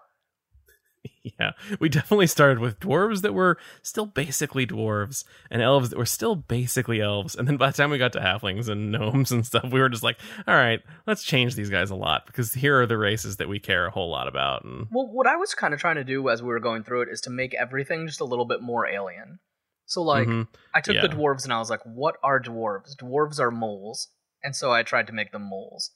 Yeah. 1.38 1.52
We 1.78 1.88
definitely 1.88 2.26
started 2.26 2.58
with 2.58 2.80
dwarves 2.80 3.22
that 3.22 3.32
were 3.32 3.56
still 3.82 4.06
basically 4.06 4.66
dwarves 4.66 5.24
and 5.50 5.62
elves 5.62 5.90
that 5.90 5.98
were 5.98 6.04
still 6.04 6.34
basically 6.34 7.00
elves. 7.00 7.36
And 7.36 7.46
then 7.46 7.56
by 7.56 7.70
the 7.70 7.76
time 7.76 7.90
we 7.90 7.98
got 7.98 8.12
to 8.14 8.20
halflings 8.20 8.68
and 8.68 8.90
gnomes 8.90 9.30
and 9.30 9.46
stuff, 9.46 9.70
we 9.72 9.80
were 9.80 9.88
just 9.88 10.02
like, 10.02 10.18
all 10.48 10.54
right, 10.54 10.80
let's 11.06 11.22
change 11.22 11.54
these 11.54 11.70
guys 11.70 11.90
a 11.90 11.94
lot 11.94 12.26
because 12.26 12.52
here 12.54 12.80
are 12.80 12.86
the 12.86 12.98
races 12.98 13.36
that 13.36 13.48
we 13.48 13.60
care 13.60 13.86
a 13.86 13.90
whole 13.90 14.10
lot 14.10 14.26
about. 14.26 14.64
And 14.64 14.88
Well, 14.90 15.06
what 15.06 15.26
I 15.28 15.36
was 15.36 15.54
kind 15.54 15.72
of 15.72 15.80
trying 15.80 15.96
to 15.96 16.04
do 16.04 16.28
as 16.28 16.42
we 16.42 16.48
were 16.48 16.60
going 16.60 16.82
through 16.82 17.02
it 17.02 17.08
is 17.08 17.20
to 17.22 17.30
make 17.30 17.54
everything 17.54 18.06
just 18.06 18.20
a 18.20 18.24
little 18.24 18.44
bit 18.46 18.60
more 18.60 18.86
alien. 18.86 19.38
So, 19.86 20.02
like, 20.02 20.26
Mhm. 20.28 20.48
I 20.74 20.80
took 20.80 20.96
yeah. 20.96 21.02
the 21.02 21.08
dwarves 21.08 21.44
and 21.44 21.52
I 21.52 21.58
was 21.58 21.70
like, 21.70 21.82
what 21.84 22.16
are 22.22 22.40
dwarves? 22.40 22.96
Dwarves 22.96 23.38
are 23.38 23.50
moles. 23.50 24.08
And 24.42 24.56
so 24.56 24.72
I 24.72 24.82
tried 24.82 25.06
to 25.06 25.12
make 25.12 25.30
them 25.32 25.42
moles. 25.48 25.92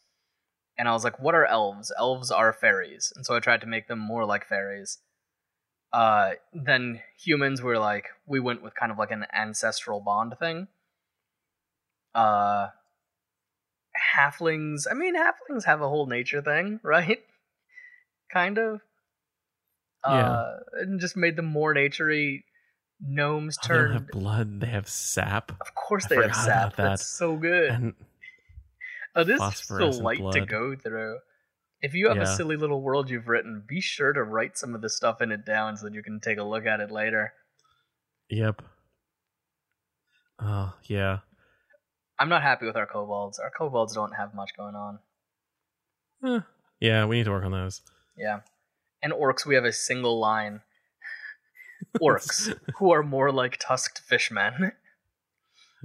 And 0.79 0.89
I 0.89 0.93
was 0.93 1.05
like, 1.05 1.19
what 1.19 1.35
are 1.35 1.47
elves? 1.47 1.91
Elves 1.99 2.31
are 2.31 2.53
fairies. 2.53 3.13
And 3.17 3.25
so 3.25 3.35
I 3.35 3.41
tried 3.41 3.63
to 3.63 3.67
make 3.67 3.89
them 3.89 3.99
more 3.99 4.25
like 4.27 4.47
fairies. 4.47 4.99
Uh, 5.93 6.33
then 6.53 7.01
humans 7.19 7.63
were 7.63 7.79
like, 7.79 8.07
we 8.27 8.41
went 8.41 8.63
with 8.63 8.75
kind 8.75 8.93
of 8.93 8.99
like 8.99 9.11
an 9.11 9.25
ancestral 9.35 10.01
bond 10.01 10.35
thing. 10.39 10.69
Uh, 12.15 12.69
halflings, 14.17 14.87
I 14.91 14.95
mean, 14.95 15.15
halflings 15.17 15.65
have 15.65 15.81
a 15.81 15.89
whole 15.89 16.07
nature 16.07 16.43
thing, 16.43 16.81
right? 16.85 17.21
kind 18.33 18.59
of. 18.59 18.81
Yeah. 20.05 20.31
Uh, 20.31 20.57
and 20.81 21.01
just 21.01 21.17
made 21.17 21.37
them 21.37 21.47
more 21.47 21.75
naturey. 21.75 22.43
Gnomes 23.01 23.59
Oh, 23.63 23.63
they 23.63 23.75
turned. 23.75 23.93
have 23.95 24.09
blood. 24.09 24.61
They 24.61 24.67
have 24.69 24.89
sap. 24.89 25.53
of 25.61 25.75
course, 25.75 26.07
I 26.07 26.09
they 26.09 26.23
have 26.23 26.35
sap. 26.35 26.77
that. 26.77 26.83
That's 26.83 27.07
so 27.07 27.37
good. 27.37 27.71
And 27.71 27.95
Oh, 29.17 29.25
this 29.25 29.41
is 29.41 29.71
a 29.71 30.03
light 30.03 30.21
to 30.33 30.45
go 30.45 30.77
through. 30.77 31.19
If 31.81 31.95
you 31.95 32.09
have 32.09 32.19
a 32.19 32.27
silly 32.27 32.57
little 32.57 32.83
world 32.83 33.09
you've 33.11 33.29
written, 33.29 33.63
be 33.67 33.81
sure 33.81 34.13
to 34.13 34.23
write 34.23 34.59
some 34.59 34.75
of 34.75 34.83
the 34.83 34.91
stuff 34.91 35.21
in 35.23 35.33
it 35.33 35.45
down 35.47 35.77
so 35.77 35.87
that 35.87 35.95
you 35.95 36.03
can 36.03 36.21
take 36.21 36.39
a 36.39 36.43
look 36.43 36.67
at 36.67 36.81
it 36.81 36.91
later. 36.91 37.33
yep. 38.29 38.63
Oh 40.39 40.75
yeah. 40.85 41.21
I'm 42.19 42.29
not 42.29 42.43
happy 42.43 42.67
with 42.67 42.77
our 42.77 42.87
kobolds. 42.87 43.39
Our 43.39 43.51
kobolds 43.51 43.95
don't 43.95 44.13
have 44.13 44.35
much 44.35 44.51
going 44.57 44.75
on. 44.75 44.99
Eh, 46.25 46.41
yeah, 46.81 47.05
we 47.07 47.17
need 47.17 47.25
to 47.25 47.31
work 47.31 47.45
on 47.45 47.53
those. 47.53 47.81
Yeah. 48.17 48.41
And 49.03 49.13
orcs, 49.13 49.47
we 49.47 49.55
have 49.55 49.65
a 49.65 49.73
single 49.73 50.19
line. 50.19 50.61
Orcs, 52.01 52.55
who 52.79 52.91
are 52.91 53.03
more 53.03 53.31
like 53.31 53.59
tusked 53.59 54.01
fishmen. 54.01 54.73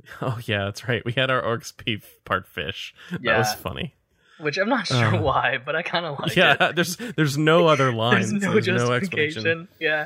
Oh 0.21 0.39
yeah, 0.45 0.65
that's 0.65 0.87
right. 0.87 1.03
We 1.05 1.13
had 1.13 1.29
our 1.31 1.41
orcs 1.41 1.73
be 1.85 2.01
part 2.25 2.47
fish. 2.47 2.93
That 3.11 3.37
was 3.37 3.53
funny. 3.53 3.95
Which 4.39 4.57
I'm 4.57 4.69
not 4.69 4.87
sure 4.87 5.15
Uh, 5.15 5.21
why, 5.21 5.59
but 5.63 5.75
I 5.75 5.83
kind 5.83 6.05
of 6.05 6.19
like 6.19 6.35
yeah, 6.35 6.69
it. 6.69 6.75
there's 6.75 6.97
there's 6.97 7.37
no 7.37 7.67
other 7.73 7.91
lines. 7.93 8.31
There's 8.31 8.43
no 8.43 8.53
there's 8.53 8.67
no 8.67 8.77
justification. 8.77 9.37
explanation. 9.45 9.67
yeah. 9.79 10.05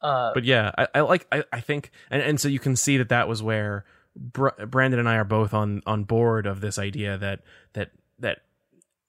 Uh, 0.00 0.32
But 0.34 0.44
yeah, 0.44 0.70
I, 0.78 0.86
I 0.96 1.00
like. 1.00 1.26
I, 1.32 1.42
I 1.52 1.60
think, 1.60 1.90
and, 2.10 2.22
and 2.22 2.40
so 2.40 2.48
you 2.48 2.58
can 2.60 2.76
see 2.76 2.98
that 2.98 3.08
that 3.08 3.26
was 3.28 3.42
where 3.42 3.84
Br- 4.14 4.50
Brandon 4.68 5.00
and 5.00 5.08
I 5.08 5.16
are 5.16 5.24
both 5.24 5.52
on 5.54 5.82
on 5.86 6.04
board 6.04 6.46
of 6.46 6.60
this 6.60 6.78
idea 6.78 7.18
that 7.18 7.40
that 7.72 7.90
that 8.20 8.38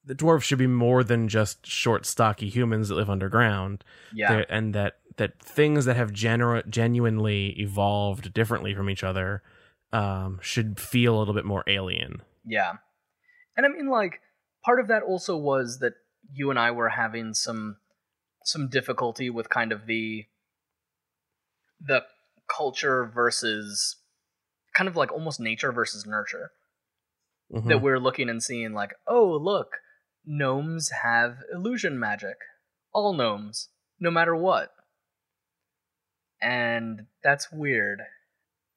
the 0.06 0.16
dwarves 0.16 0.44
should 0.44 0.58
be 0.58 0.68
more 0.68 1.04
than 1.04 1.28
just 1.28 1.68
short, 1.68 2.06
stocky 2.06 2.48
humans 2.50 2.88
that 2.90 2.96
live 2.96 3.10
underground. 3.10 3.84
yeah. 4.14 4.30
They're- 4.34 4.46
and 4.50 4.74
that 4.74 4.98
that 5.18 5.40
things 5.40 5.86
that 5.86 5.98
have 5.98 6.14
genu- 6.14 6.64
genuinely 6.70 7.50
evolved 7.60 8.34
differently 8.34 8.74
from 8.74 8.90
each 8.90 9.04
other 9.04 9.44
um, 9.94 10.40
should 10.42 10.80
feel 10.80 11.18
a 11.18 11.20
little 11.20 11.34
bit 11.34 11.46
more 11.46 11.64
alien. 11.68 12.22
Yeah. 12.46 12.74
And 13.56 13.66
I 13.66 13.70
mean 13.70 13.90
like 13.90 14.22
part 14.64 14.80
of 14.80 14.88
that 14.88 15.04
also 15.04 15.36
was 15.38 15.80
that 15.80 15.94
you 16.32 16.50
and 16.50 16.60
I 16.60 16.72
were 16.72 16.90
having 16.90 17.34
some 17.34 17.78
some 18.44 18.70
difficulty 18.70 19.30
with 19.30 19.50
kind 19.50 19.72
of 19.72 19.86
the 19.88 20.26
the 21.80 22.02
culture 22.54 23.06
versus 23.14 23.98
kind 24.74 24.88
of 24.88 24.96
like 24.96 25.12
almost 25.12 25.40
nature 25.40 25.72
versus 25.72 26.06
nurture 26.06 26.52
Mhm. 27.54 27.68
that 27.70 27.82
we're 27.82 28.00
looking 28.00 28.30
and 28.30 28.44
seeing 28.44 28.74
like 28.74 28.94
oh 29.08 29.38
look 29.42 29.78
gnomes 30.26 30.90
have 31.04 31.38
illusion 31.54 31.98
magic 31.98 32.38
all 32.94 33.14
gnomes 33.14 33.70
no 34.00 34.12
matter 34.12 34.36
what 34.36 34.72
and 36.42 37.06
that's 37.24 37.52
weird 37.52 38.02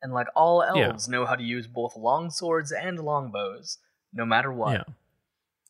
and 0.03 0.13
like 0.13 0.27
all 0.35 0.65
Yeah. 0.75 0.89
elves 0.89 1.09
know 1.09 1.27
how 1.27 1.35
to 1.37 1.43
use 1.43 1.67
both 1.67 1.97
long 1.97 2.31
swords 2.31 2.73
and 2.73 2.99
longbows 3.01 3.79
no 4.13 4.25
matter 4.25 4.53
what 4.53 4.73
Yeah. 4.73 4.85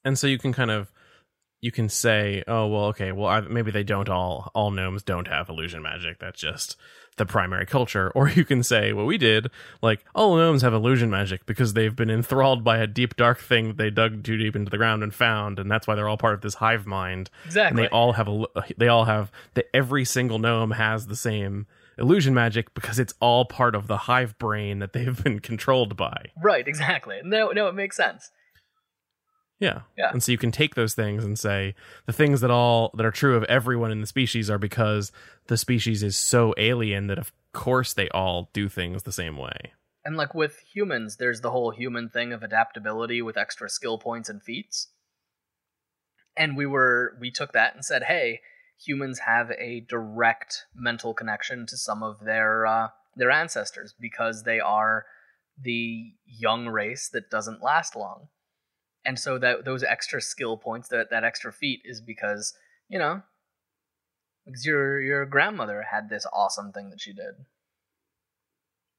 And 0.05 0.19
so 0.19 0.27
you 0.27 0.39
can 0.39 0.53
kind 0.53 0.71
of 0.71 0.91
you 1.63 1.71
can 1.71 1.91
say, 1.91 2.43
oh 2.49 2.67
well, 2.69 2.85
okay, 2.87 3.13
well 3.13 3.27
I, 3.27 3.41
maybe 3.43 3.71
they 3.71 3.85
don't 3.85 4.09
all 4.09 4.51
all 4.55 4.71
gnomes 4.71 5.03
don't 5.03 5.29
have 5.29 5.49
illusion 5.51 5.83
magic. 5.83 6.19
That's 6.19 6.41
just 6.41 6.77
the 7.19 7.27
primary 7.27 7.67
culture. 7.67 8.11
Or 8.15 8.31
you 8.31 8.47
can 8.47 8.63
say 8.63 8.95
what 8.95 9.05
we 9.05 9.19
did, 9.19 9.51
like 9.83 10.03
all 10.15 10.37
gnomes 10.37 10.63
have 10.63 10.73
illusion 10.73 11.11
magic 11.11 11.45
because 11.45 11.75
they've 11.75 11.95
been 11.95 12.09
enthralled 12.09 12.65
by 12.65 12.79
a 12.79 12.87
deep 12.87 13.15
dark 13.15 13.41
thing 13.41 13.69
that 13.69 13.77
they 13.77 13.91
dug 13.91 14.25
too 14.25 14.39
deep 14.39 14.57
into 14.57 14.71
the 14.71 14.79
ground 14.79 15.03
and 15.03 15.15
found, 15.15 15.59
and 15.59 15.71
that's 15.71 15.87
why 15.87 15.95
they're 15.95 16.09
all 16.09 16.17
part 16.17 16.33
of 16.33 16.41
this 16.41 16.55
hive 16.55 16.87
mind. 16.87 17.29
And 17.43 17.49
exactly 17.49 17.83
they 17.83 17.89
all 17.91 18.13
have 18.15 18.29
a 18.29 18.45
they 18.79 18.89
all 18.89 19.05
have 19.05 19.31
that 19.53 19.67
every 19.75 20.07
single 20.07 20.39
gnome 20.39 20.71
has 20.71 21.09
the 21.09 21.17
same 21.17 21.67
illusion 22.01 22.35
magic 22.35 22.73
because 22.75 22.99
it's 22.99 23.15
all 23.21 23.45
part 23.45 23.75
of 23.75 23.87
the 23.87 23.97
hive 23.97 24.37
brain 24.39 24.79
that 24.81 24.93
they've 24.93 25.23
been 25.23 25.39
controlled 25.51 25.97
by. 25.97 26.27
right 26.43 26.67
exactly 26.67 27.21
no 27.25 27.49
no 27.51 27.69
it 27.69 27.75
makes 27.75 27.97
sense 27.97 28.31
Yeah. 29.61 29.81
Yeah. 29.99 30.11
And 30.11 30.23
so 30.23 30.33
you 30.33 30.39
can 30.39 30.53
take 30.53 30.75
those 30.75 30.95
things 30.95 31.23
and 31.23 31.39
say 31.39 31.75
the 32.07 32.15
things 32.15 32.41
that 32.41 32.51
all 32.51 32.91
that 32.97 33.05
are 33.05 33.11
true 33.11 33.37
of 33.37 33.45
everyone 33.45 33.93
in 33.93 34.01
the 34.01 34.07
species 34.07 34.49
are 34.49 34.57
because 34.59 35.13
the 35.49 35.59
species 35.59 36.03
is 36.03 36.17
so 36.17 36.55
alien 36.57 37.09
that 37.09 37.19
of 37.19 37.31
course 37.53 37.93
they 37.93 38.09
all 38.11 38.49
do 38.55 38.69
things 38.71 39.03
the 39.03 39.13
same 39.13 39.37
way. 39.37 39.73
and 40.05 40.17
like 40.17 40.35
with 40.35 40.61
humans 40.73 41.17
there's 41.19 41.43
the 41.43 41.51
whole 41.51 41.73
human 41.73 42.09
thing 42.09 42.33
of 42.33 42.43
adaptability 42.43 43.21
with 43.21 43.37
extra 43.37 43.69
skill 43.69 43.99
points 43.99 44.31
and 44.31 44.43
feats 44.43 44.89
and 46.39 46.57
we 46.57 46.65
were 46.65 47.17
we 47.21 47.31
took 47.31 47.53
that 47.53 47.75
and 47.75 47.85
said 47.85 48.05
hey 48.05 48.41
humans 48.85 49.21
have 49.21 49.51
a 49.53 49.81
direct 49.89 50.65
mental 50.75 51.13
connection 51.15 51.67
to 51.67 51.77
some 51.77 52.03
of 52.03 52.21
their 52.25 52.67
uh, 52.67 52.89
their 53.17 53.31
ancestors 53.31 53.95
because 54.01 54.45
they 54.45 54.61
are 54.61 55.05
the 55.61 56.13
young 56.27 56.67
race 56.69 57.09
that 57.13 57.29
doesn't 57.31 57.63
last 57.63 57.95
long 57.95 58.29
and 59.05 59.19
so 59.19 59.39
that 59.39 59.65
those 59.65 59.83
extra 59.83 60.21
skill 60.21 60.57
points 60.57 60.89
that 60.89 61.11
that 61.11 61.25
extra 61.25 61.53
feat 61.53 61.81
is 61.85 62.01
because 62.01 62.55
you 62.89 62.99
know 62.99 63.23
because 64.47 64.65
your 64.65 65.01
your 65.01 65.27
grandmother 65.27 65.85
had 65.91 66.09
this 66.09 66.27
awesome 66.33 66.73
thing 66.73 66.89
that 66.91 67.01
she 67.01 67.13
did 67.13 67.35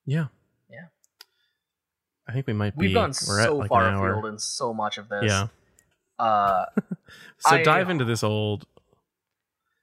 Yeah. 0.05 0.27
Yeah. 0.69 0.88
I 2.27 2.34
think 2.34 2.47
we 2.47 2.53
might 2.53 2.77
be 2.77 2.88
we've 2.88 2.93
gone 2.95 3.13
we're 3.27 3.39
at 3.39 3.45
so 3.47 3.57
like 3.57 3.69
far 3.69 3.88
afield 3.93 4.25
in 4.25 4.38
so 4.39 4.73
much 4.73 4.97
of 4.97 5.09
this 5.09 5.23
Yeah. 5.25 5.47
uh 6.19 6.65
So 7.39 7.55
I- 7.55 7.63
dive 7.63 7.89
into 7.89 8.05
this 8.05 8.23
old 8.23 8.67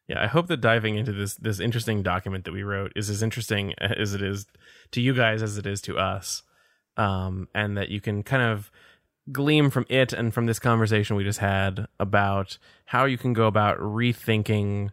Yeah, 0.08 0.22
I 0.22 0.26
hope 0.26 0.46
that 0.48 0.60
diving 0.60 0.96
into 0.96 1.12
this 1.12 1.34
this 1.34 1.60
interesting 1.60 2.02
document 2.02 2.44
that 2.44 2.52
we 2.52 2.62
wrote 2.62 2.92
is 2.96 3.10
as 3.10 3.22
interesting 3.22 3.74
as 3.78 4.14
it 4.14 4.22
is 4.22 4.46
to 4.92 5.00
you 5.00 5.14
guys 5.14 5.42
as 5.42 5.58
it 5.58 5.66
is 5.66 5.80
to 5.82 5.98
us. 5.98 6.42
Um 6.96 7.48
and 7.54 7.76
that 7.76 7.90
you 7.90 8.00
can 8.00 8.22
kind 8.22 8.42
of 8.42 8.70
gleam 9.30 9.68
from 9.70 9.84
it 9.90 10.12
and 10.14 10.32
from 10.32 10.46
this 10.46 10.58
conversation 10.58 11.14
we 11.14 11.22
just 11.22 11.38
had 11.40 11.86
about 12.00 12.56
how 12.86 13.04
you 13.04 13.18
can 13.18 13.34
go 13.34 13.46
about 13.46 13.78
rethinking 13.78 14.88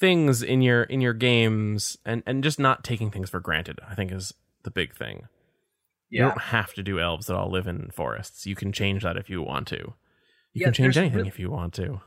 things 0.00 0.42
in 0.42 0.62
your 0.62 0.84
in 0.84 1.02
your 1.02 1.12
games 1.12 1.98
and 2.06 2.22
and 2.24 2.42
just 2.42 2.58
not 2.58 2.82
taking 2.82 3.10
things 3.10 3.28
for 3.28 3.40
granted 3.40 3.78
i 3.86 3.94
think 3.94 4.10
is 4.10 4.32
the 4.62 4.70
big 4.70 4.94
thing. 4.94 5.28
You 6.10 6.20
don't 6.20 6.40
have 6.40 6.72
to 6.74 6.82
do 6.82 7.00
elves 7.00 7.26
that 7.26 7.36
all 7.36 7.50
live 7.50 7.66
in 7.66 7.90
forests. 7.90 8.46
You 8.46 8.54
can 8.54 8.72
change 8.72 9.02
that 9.02 9.16
if 9.16 9.28
you 9.28 9.42
want 9.42 9.68
to. 9.68 9.76
You 9.76 9.94
Yeah, 10.54 10.66
can 10.66 10.74
change 10.74 10.96
anything 10.96 11.26
if 11.26 11.38
you 11.38 11.50
want 11.50 11.74
to 11.74 12.00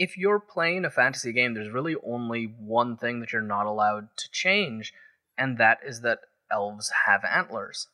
if 0.00 0.16
you're 0.16 0.40
playing 0.40 0.84
a 0.84 0.90
fantasy 0.90 1.32
game 1.32 1.52
there's 1.54 1.70
really 1.70 1.94
only 2.04 2.44
one 2.58 2.96
thing 2.96 3.20
that 3.20 3.32
you're 3.32 3.42
not 3.56 3.66
allowed 3.66 4.08
to 4.16 4.26
change 4.32 4.92
and 5.36 5.58
that 5.58 5.78
is 5.86 6.00
that 6.00 6.18
elves 6.50 6.90
have 7.06 7.22
antlers. 7.24 7.86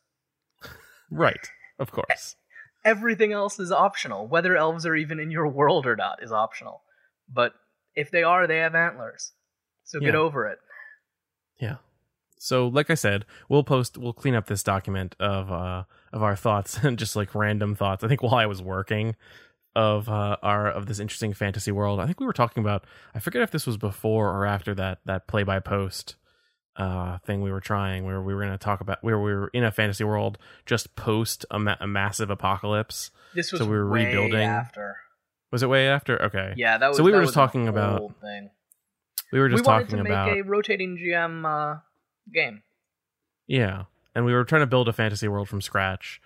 Right. 1.11 1.51
Of 1.79 1.93
course. 1.93 2.37
Everything 2.85 3.33
else 3.33 3.59
is 3.59 3.71
optional. 3.71 4.27
Whether 4.27 4.57
elves 4.57 4.87
are 4.87 4.97
even 4.97 5.21
in 5.21 5.31
your 5.31 5.47
world 5.49 5.87
or 5.87 5.97
not 5.97 6.23
is 6.23 6.33
optional. 6.33 6.83
But 7.29 7.53
if 7.95 8.11
they 8.11 8.23
are 8.23 8.47
they 8.47 8.59
have 8.59 8.75
antlers. 8.75 9.33
So 9.85 10.01
get 10.01 10.15
Yeah. 10.15 10.21
over 10.21 10.47
it. 10.47 10.59
Yeah. 11.61 11.77
So, 12.39 12.69
like 12.69 12.91
I 12.91 12.95
said, 12.95 13.25
we'll 13.49 13.65
post, 13.65 13.97
we'll 13.97 14.13
clean 14.13 14.35
up 14.35 14.47
this 14.47 14.63
document 14.63 15.17
of 15.19 15.51
uh 15.51 15.85
of 16.13 16.23
our 16.23 16.37
thoughts 16.37 16.79
and 16.85 16.99
just 16.99 17.17
like 17.17 17.35
random 17.35 17.75
thoughts. 17.75 18.05
I 18.05 18.09
think 18.09 18.23
while 18.23 18.35
I 18.35 18.47
was 18.47 18.63
working 18.63 19.17
of 19.77 20.09
uh 20.09 20.37
our 20.43 20.69
of 20.69 20.87
this 20.87 20.99
interesting 20.99 21.33
fantasy 21.35 21.71
world, 21.71 22.01
I 22.01 22.07
think 22.07 22.19
we 22.19 22.27
were 22.27 22.33
talking 22.33 22.63
about. 22.65 22.85
I 23.15 23.21
forget 23.21 23.43
if 23.43 23.51
this 23.53 23.67
was 23.67 23.77
before 23.77 24.31
or 24.33 24.45
after 24.47 24.75
that 24.75 24.99
that 25.05 25.29
play 25.29 25.43
by 25.45 25.61
post 25.61 26.17
uh 26.77 27.19
thing 27.19 27.41
we 27.43 27.51
were 27.53 27.61
trying 27.61 28.05
where 28.05 28.21
we 28.21 28.35
were 28.35 28.41
going 28.41 28.53
to 28.53 28.59
talk 28.59 28.81
about 28.81 28.99
where 29.03 29.19
we 29.19 29.33
were 29.33 29.49
in 29.55 29.65
a 29.65 29.71
fantasy 29.71 30.05
world 30.05 30.37
just 30.67 30.95
post 30.97 31.47
a, 31.51 31.59
ma- 31.59 31.77
a 31.81 31.87
massive 31.87 32.29
apocalypse. 32.31 33.11
this 33.35 33.53
was 33.53 33.61
So 33.61 33.65
we 33.67 33.77
were 33.77 33.89
way 33.89 34.05
rebuilding. 34.07 34.41
after 34.43 34.97
Was 35.53 35.63
it 35.63 35.69
way 35.69 35.89
after? 35.89 36.21
Okay. 36.25 36.53
yeah 36.57 36.77
that 36.79 36.89
was 36.89 36.97
So 36.97 37.03
we 37.05 37.13
were 37.13 37.23
just 37.23 37.35
talking 37.35 37.69
about- 37.69 38.21
thing. 38.21 38.51
We 39.33 39.39
were 39.41 39.47
we 39.49 39.53
just 39.55 39.65
wanted 39.67 39.85
talking 39.85 39.97
to 39.99 40.03
make 40.05 40.13
about 40.13 40.37
a 40.37 40.43
rotating 40.43 40.97
gm 40.99 41.45
uh 41.45 41.81
game 42.33 42.63
Yeah. 43.47 43.85
And 44.15 44.25
we 44.25 44.33
were 44.33 44.45
trying 44.45 44.63
to 44.63 44.67
build 44.67 44.89
a 44.89 44.93
fantasy 44.95 45.29
world 45.29 45.49
from 45.49 45.61
scratch. 45.61 46.21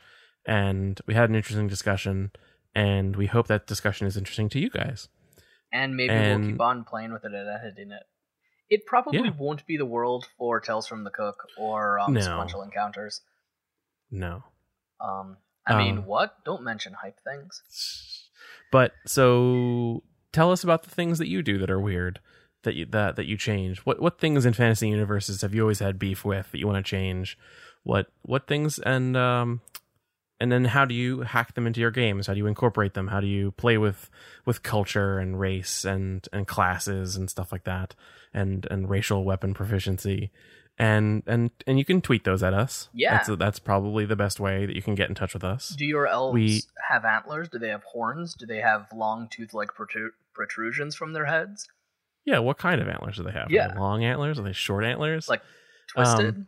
And 0.46 1.00
we 1.06 1.14
had 1.14 1.28
an 1.28 1.34
interesting 1.36 1.66
discussion. 1.68 2.30
And 2.74 3.16
we 3.16 3.26
hope 3.26 3.46
that 3.48 3.66
discussion 3.66 4.06
is 4.06 4.16
interesting 4.16 4.48
to 4.50 4.58
you 4.60 4.70
guys. 4.70 5.08
and 5.72 5.96
maybe 5.96 6.12
And- 6.12 6.42
we'll 6.42 6.50
keep 6.52 6.60
on 6.60 6.82
playing 6.84 7.12
with 7.12 7.24
it 7.24 7.32
and 7.32 7.48
editing 7.48 7.92
it. 7.92 8.02
It 8.68 8.86
probably 8.86 9.20
Yeah. 9.20 9.30
won't 9.38 9.64
be 9.66 9.76
the 9.76 9.86
world 9.86 10.26
for 10.36 10.58
Tales 10.60 10.86
from 10.88 11.04
the 11.04 11.10
Cook 11.10 11.46
or 11.56 11.98
um, 12.00 12.12
No. 12.12 12.20
Sequential 12.20 12.62
Encounters. 12.62 13.20
No. 14.10 14.42
Um, 15.00 15.36
I 15.66 15.76
mean, 15.78 15.98
Um, 15.98 16.06
what? 16.06 16.44
Don't 16.44 16.62
mention 16.64 16.94
hype 16.94 17.20
things. 17.20 18.28
But 18.72 18.94
so 19.06 20.02
tell 20.32 20.50
us 20.50 20.64
about 20.64 20.82
the 20.82 20.90
things 20.90 21.18
that 21.18 21.28
you 21.28 21.42
do 21.42 21.58
that 21.58 21.70
are 21.70 21.80
weird. 21.80 22.20
That 22.64 22.74
you 22.74 22.84
that 22.86 23.14
that 23.16 23.26
you 23.26 23.36
change. 23.36 23.78
What 23.86 24.00
what 24.00 24.18
things 24.18 24.44
in 24.44 24.52
fantasy 24.52 24.88
universes 24.88 25.40
have 25.42 25.54
you 25.54 25.62
always 25.62 25.78
had 25.78 25.98
beef 25.98 26.24
with 26.24 26.50
that 26.50 26.58
you 26.58 26.66
want 26.66 26.84
to 26.84 26.88
change? 26.88 27.38
What 27.84 28.10
what 28.22 28.46
things 28.46 28.78
and 28.80 29.16
um 29.16 29.60
and 30.40 30.50
then 30.50 30.64
how 30.64 30.84
do 30.84 30.94
you 30.94 31.20
hack 31.20 31.54
them 31.54 31.66
into 31.66 31.80
your 31.80 31.90
games? 31.90 32.26
How 32.26 32.32
do 32.34 32.38
you 32.38 32.46
incorporate 32.46 32.94
them? 32.94 33.08
How 33.08 33.20
do 33.20 33.26
you 33.26 33.52
play 33.52 33.78
with 33.78 34.10
with 34.46 34.62
culture 34.62 35.18
and 35.18 35.38
race 35.38 35.84
and 35.84 36.26
and 36.32 36.46
classes 36.46 37.16
and 37.16 37.28
stuff 37.30 37.52
like 37.52 37.64
that, 37.64 37.94
and 38.34 38.66
and 38.70 38.88
racial 38.88 39.24
weapon 39.24 39.54
proficiency? 39.54 40.30
And 40.78 41.22
and 41.26 41.50
and 41.66 41.78
you 41.78 41.84
can 41.84 42.00
tweet 42.00 42.24
those 42.24 42.42
at 42.42 42.54
us. 42.54 42.88
Yeah. 42.94 43.12
that's 43.18 43.28
that's 43.38 43.58
probably 43.58 44.06
the 44.06 44.16
best 44.16 44.40
way 44.40 44.64
that 44.64 44.74
you 44.74 44.80
can 44.80 44.94
get 44.94 45.10
in 45.10 45.14
touch 45.14 45.34
with 45.34 45.44
us. 45.44 45.74
Do 45.76 45.84
your 45.84 46.06
elves 46.06 46.32
We- 46.34 46.62
have 46.88 47.04
antlers? 47.04 47.48
Do 47.50 47.58
they 47.58 47.68
have 47.68 47.82
horns? 47.84 48.34
Do 48.34 48.46
they 48.46 48.60
have 48.62 48.86
long 48.94 49.28
tooth-like 49.30 49.74
protru- 49.74 50.10
protrusions 50.34 50.94
from 50.96 51.12
their 51.12 51.26
heads? 51.26 51.68
Yeah, 52.24 52.38
what 52.38 52.56
kind 52.58 52.80
of 52.80 52.88
antlers 52.88 53.16
do 53.18 53.24
they 53.24 53.30
have? 53.32 53.48
Are 53.48 53.52
Yeah. 53.52 53.68
they 53.74 53.78
long 53.78 54.04
antlers? 54.04 54.38
Are 54.38 54.42
they 54.42 54.52
short 54.54 54.84
antlers? 54.84 55.28
Like 55.28 55.42
twisted? 55.88 56.34
Um, 56.36 56.46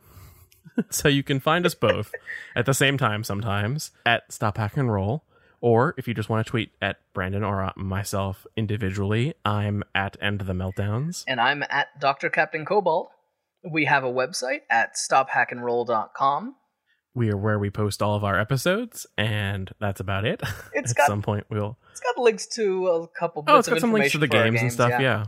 so 0.91 1.09
you 1.09 1.23
can 1.23 1.41
find 1.41 1.67
us 1.67 1.75
both 1.75 2.13
at 2.57 2.67
the 2.67 2.75
same 2.75 2.99
time 2.99 3.25
sometimes 3.25 3.91
at 4.07 4.31
Stop 4.33 4.57
Hack 4.59 4.77
and 4.77 4.93
Roll. 4.93 5.25
Or 5.61 5.95
if 5.97 6.09
you 6.09 6.15
just 6.15 6.29
want 6.29 6.45
to 6.45 6.51
tweet 6.51 6.73
at 6.83 6.99
Brandon 7.15 7.45
or 7.45 7.63
uh, 7.63 7.73
myself 7.77 8.47
individually, 8.57 9.35
I'm 9.45 9.85
at 9.95 10.17
End 10.21 10.41
the 10.41 10.53
Meltdowns. 10.55 11.23
and 11.29 11.41
I'm 11.41 11.63
at 11.71 12.01
Dr. 12.01 12.31
Captain 12.31 12.65
Cobalt. 12.65 13.11
We 13.65 13.85
have 13.85 14.03
a 14.03 14.11
website 14.11 14.63
at 14.69 14.97
stophackandroll.com. 14.97 16.57
We 17.15 17.31
are 17.31 17.37
where 17.37 17.59
we 17.59 17.71
post 17.71 18.03
all 18.03 18.17
of 18.17 18.25
our 18.25 18.41
episodes, 18.41 19.07
and 19.19 19.71
that's 19.79 20.01
about 20.01 20.25
it. 20.25 20.43
It's 20.73 20.91
at 20.93 20.97
got 20.97 21.07
some 21.07 21.23
point, 21.23 21.45
we'll. 21.51 21.77
it's 21.91 22.01
got 22.01 22.19
links 22.21 22.47
to 22.57 22.89
a 22.89 23.09
couple 23.09 23.43
bits 23.43 23.55
Oh, 23.55 23.59
it's 23.59 23.69
of 23.69 23.75
got 23.75 23.81
some 23.83 23.93
links 23.93 24.13
to 24.13 24.19
the 24.19 24.25
information 24.25 24.55
games, 24.55 24.63
and 24.63 24.73
stuff. 24.73 25.01
Yeah. 25.01 25.27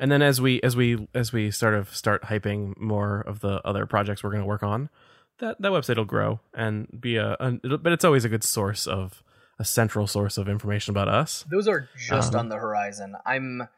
And 0.00 0.10
then 0.10 0.22
as 0.22 0.40
we 0.40 0.60
as 0.62 0.74
we 0.76 1.08
as 1.14 1.32
we 1.32 1.50
sort 1.50 1.74
of 1.74 1.94
start 1.94 2.22
hyping 2.24 2.76
more 2.78 3.20
of 3.20 3.40
the 3.40 3.60
other 3.66 3.86
projects 3.86 4.22
we're 4.24 4.30
going 4.30 4.42
to 4.42 4.46
work 4.46 4.62
on, 4.62 4.90
that 5.38 5.60
that 5.60 5.72
website 5.72 5.96
will 5.96 6.04
grow 6.04 6.40
and 6.52 6.88
be 7.00 7.16
a, 7.16 7.36
a 7.38 7.58
it'll, 7.62 7.78
but 7.78 7.92
it's 7.92 8.04
always 8.04 8.24
a 8.24 8.28
good 8.28 8.44
source 8.44 8.86
of 8.86 9.22
a 9.58 9.64
central 9.64 10.06
source 10.08 10.36
of 10.36 10.48
information 10.48 10.90
about 10.90 11.08
us. 11.08 11.44
Those 11.50 11.68
are 11.68 11.88
just 11.96 12.34
Um, 12.34 12.40
on 12.40 12.48
the 12.48 12.56
horizon. 12.56 13.14
I'm 13.24 13.68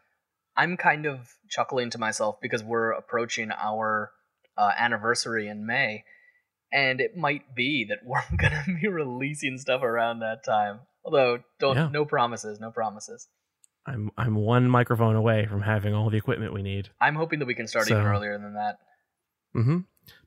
I'm 0.57 0.77
kind 0.79 1.05
of 1.05 1.35
chuckling 1.51 1.91
to 1.91 1.99
myself 1.99 2.41
because 2.41 2.65
we're 2.65 2.93
approaching 2.93 3.51
our 3.53 4.11
uh, 4.57 4.73
anniversary 4.79 5.49
in 5.49 5.67
May, 5.67 6.05
and 6.73 6.99
it 6.99 7.15
might 7.15 7.55
be 7.55 7.85
that 7.91 7.99
we're 8.05 8.23
gonna 8.39 8.65
be 8.81 8.89
releasing 8.89 9.59
stuff 9.59 9.83
around 9.83 10.21
that 10.21 10.45
time. 10.45 10.81
Although, 11.05 11.41
don't 11.61 11.77
Yeah. 11.77 11.89
no 11.93 12.07
promises, 12.07 12.59
no 12.59 12.71
promises. 12.71 13.29
I'm 13.87 14.11
I'm 14.17 14.35
one 14.35 14.69
microphone 14.69 15.17
away 15.17 15.47
from 15.47 15.63
having 15.63 15.95
all 15.95 16.11
the 16.11 16.17
equipment 16.17 16.53
we 16.53 16.63
need. 16.63 16.91
I'm 17.01 17.15
hoping 17.15 17.39
that 17.39 17.47
we 17.47 17.55
can 17.55 17.67
start 17.67 17.91
even 17.91 18.03
earlier 18.05 18.39
than 18.39 18.55
that. 18.55 18.79
Mm-hmm. 19.57 19.79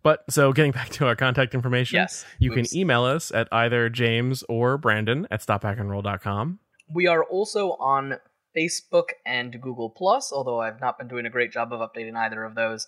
But 0.04 0.24
so 0.30 0.54
getting 0.54 0.72
back 0.80 0.90
to 0.90 1.06
our 1.08 1.16
contact 1.16 1.54
information, 1.54 1.98
Yes, 1.98 2.26
you 2.40 2.52
Oops. 2.52 2.70
can 2.72 2.80
email 2.80 3.04
us 3.04 3.32
at 3.32 3.48
either 3.52 3.90
James 3.90 4.44
or 4.50 4.78
Brandon 4.78 5.28
at 5.30 5.42
stophackandroll.com. 5.42 6.60
We 6.94 7.08
are 7.08 7.24
also 7.24 7.72
on 7.74 8.16
Facebook 8.58 9.10
and 9.26 9.62
Google 9.62 9.90
Plus, 9.90 10.32
although 10.34 10.60
I've 10.60 10.82
not 10.82 10.98
been 10.98 11.08
doing 11.08 11.26
a 11.26 11.30
great 11.30 11.52
job 11.52 11.72
of 11.72 11.80
updating 11.82 12.16
either 12.16 12.44
of 12.44 12.56
those. 12.56 12.88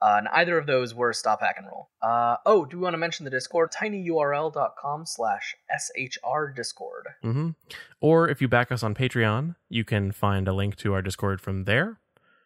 Uh, 0.00 0.16
and 0.18 0.28
either 0.28 0.56
of 0.56 0.66
those 0.66 0.94
were 0.94 1.12
Stop 1.12 1.40
Hack 1.40 1.56
and 1.58 1.66
Roll. 1.66 1.88
Uh, 2.00 2.36
oh, 2.46 2.64
do 2.64 2.76
we 2.76 2.84
want 2.84 2.94
to 2.94 2.98
mention 2.98 3.24
the 3.24 3.30
Discord? 3.30 3.72
tinyurl.com 3.72 5.06
slash 5.06 5.56
SHR 5.70 6.54
Discord. 6.54 7.06
hmm 7.22 7.50
Or 8.00 8.28
if 8.28 8.40
you 8.40 8.46
back 8.46 8.70
us 8.70 8.82
on 8.82 8.94
Patreon, 8.94 9.56
you 9.68 9.84
can 9.84 10.12
find 10.12 10.46
a 10.46 10.52
link 10.52 10.76
to 10.76 10.92
our 10.92 11.02
Discord 11.02 11.40
from 11.40 11.64
there. 11.64 11.98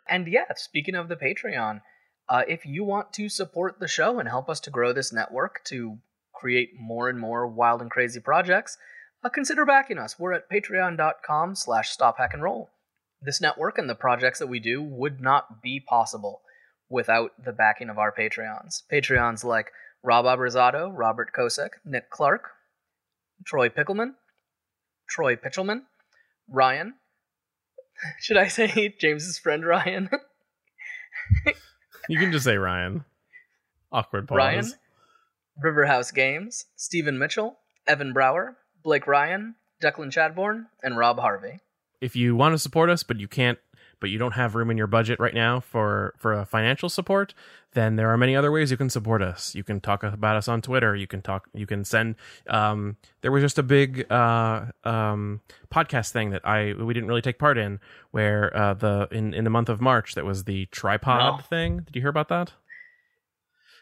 And 0.09 0.27
yeah, 0.27 0.47
speaking 0.57 0.95
of 0.95 1.09
the 1.09 1.17
Patreon, 1.17 1.83
uh, 2.29 2.43
if 2.49 2.65
you 2.65 2.85
want 2.85 3.13
to 3.15 3.29
support 3.29 3.79
the 3.79 3.89
show 3.89 4.19
and 4.19 4.29
help 4.29 4.49
us 4.49 4.61
to 4.61 4.71
grow 4.71 4.93
this 4.93 5.13
network 5.13 5.63
to 5.65 5.99
create 6.35 6.71
more 6.79 7.09
and 7.09 7.21
more 7.21 7.47
wild 7.47 7.83
and 7.83 7.91
crazy 7.91 8.21
projects, 8.21 8.79
uh, 9.23 9.29
consider 9.29 9.67
backing 9.67 9.99
us. 9.99 10.19
We're 10.19 10.33
at 10.33 10.51
patreon.com 10.51 11.55
slash 11.55 11.91
stop 11.91 12.17
hack 12.19 12.31
and 12.33 12.43
roll. 12.43 12.71
This 13.21 13.41
network 13.41 13.79
and 13.79 13.89
the 13.89 13.95
projects 13.95 14.39
that 14.39 14.49
we 14.49 14.59
do 14.59 14.83
would 14.83 15.21
not 15.21 15.63
be 15.63 15.79
possible 15.79 16.41
without 16.93 17.32
the 17.43 17.53
backing 17.53 17.88
of 17.88 17.99
our 17.99 18.12
Patreons. 18.12 18.82
Patreons 18.93 19.43
like 19.43 19.72
Rob 20.03 20.26
Abrazato, 20.26 20.93
Robert 20.95 21.30
Kosek, 21.36 21.70
Nick 21.84 22.11
Clark, 22.11 22.51
Troy 23.45 23.68
Pickleman, 23.68 24.14
Troy 25.09 25.34
Pitchelman, 25.34 25.82
Ryan. 26.49 26.95
Should 28.20 28.36
I 28.36 28.49
say 28.49 28.95
James's 29.01 29.38
friend 29.38 29.64
Ryan? 29.64 30.11
You 32.09 32.18
can 32.18 32.32
just 32.32 32.45
say 32.45 32.57
Ryan. 32.57 33.05
Awkward 33.90 34.28
pause. 34.28 34.36
Ryan, 34.36 34.72
Riverhouse 35.62 36.12
Games, 36.12 36.66
Stephen 36.76 37.18
Mitchell, 37.18 37.59
Evan 37.86 38.12
Brower, 38.12 38.57
Blake 38.82 39.07
Ryan, 39.07 39.55
Declan 39.82 40.11
Chadbourne, 40.11 40.66
and 40.82 40.97
Rob 40.97 41.18
Harvey. 41.18 41.61
If 42.01 42.16
you 42.16 42.34
want 42.34 42.55
to 42.55 42.59
support 42.59 42.90
us, 42.90 43.03
but 43.03 43.20
you 43.20 43.28
can't, 43.28 43.59
but 44.03 44.11
you 44.11 44.19
don't 44.19 44.33
have 44.33 44.55
room 44.55 44.71
in 44.71 44.77
your 44.77 44.87
budget 44.89 45.19
right 45.19 45.33
now 45.33 45.61
for 45.61 46.13
for 46.19 46.35
a 46.35 46.45
financial 46.45 46.91
support, 46.91 47.33
then 47.73 47.97
there 47.97 48.11
are 48.11 48.19
many 48.19 48.37
other 48.37 48.51
ways 48.53 48.71
you 48.71 48.77
can 48.77 48.91
support 48.91 49.23
us. 49.23 49.55
You 49.55 49.63
can 49.65 49.81
talk 49.81 50.03
about 50.03 50.37
us 50.37 50.49
on 50.49 50.61
Twitter. 50.61 50.95
You 50.95 51.07
can 51.07 51.23
talk. 51.23 51.49
You 51.55 51.67
can 51.67 51.85
send. 51.85 52.17
Um, 52.49 52.97
there 53.23 53.31
was 53.33 53.43
just 53.43 53.59
a 53.59 53.63
big 53.63 54.11
uh, 54.13 54.67
um, 54.85 55.41
podcast 55.73 56.11
thing 56.11 56.31
that 56.31 56.47
I 56.47 56.75
we 56.75 56.93
didn't 56.93 57.09
really 57.09 57.23
take 57.23 57.39
part 57.39 57.57
in, 57.57 57.79
where 58.11 58.55
uh, 58.55 58.75
the 58.75 59.09
in 59.13 59.33
in 59.33 59.45
the 59.45 59.51
month 59.51 59.69
of 59.71 59.81
March 59.81 60.15
that 60.17 60.25
was 60.25 60.45
the 60.45 60.67
Trypod 60.67 61.37
No. 61.39 61.39
thing. 61.49 61.79
Did 61.79 61.95
you 61.97 62.03
hear 62.03 62.11
about 62.11 62.29
that? 62.29 62.53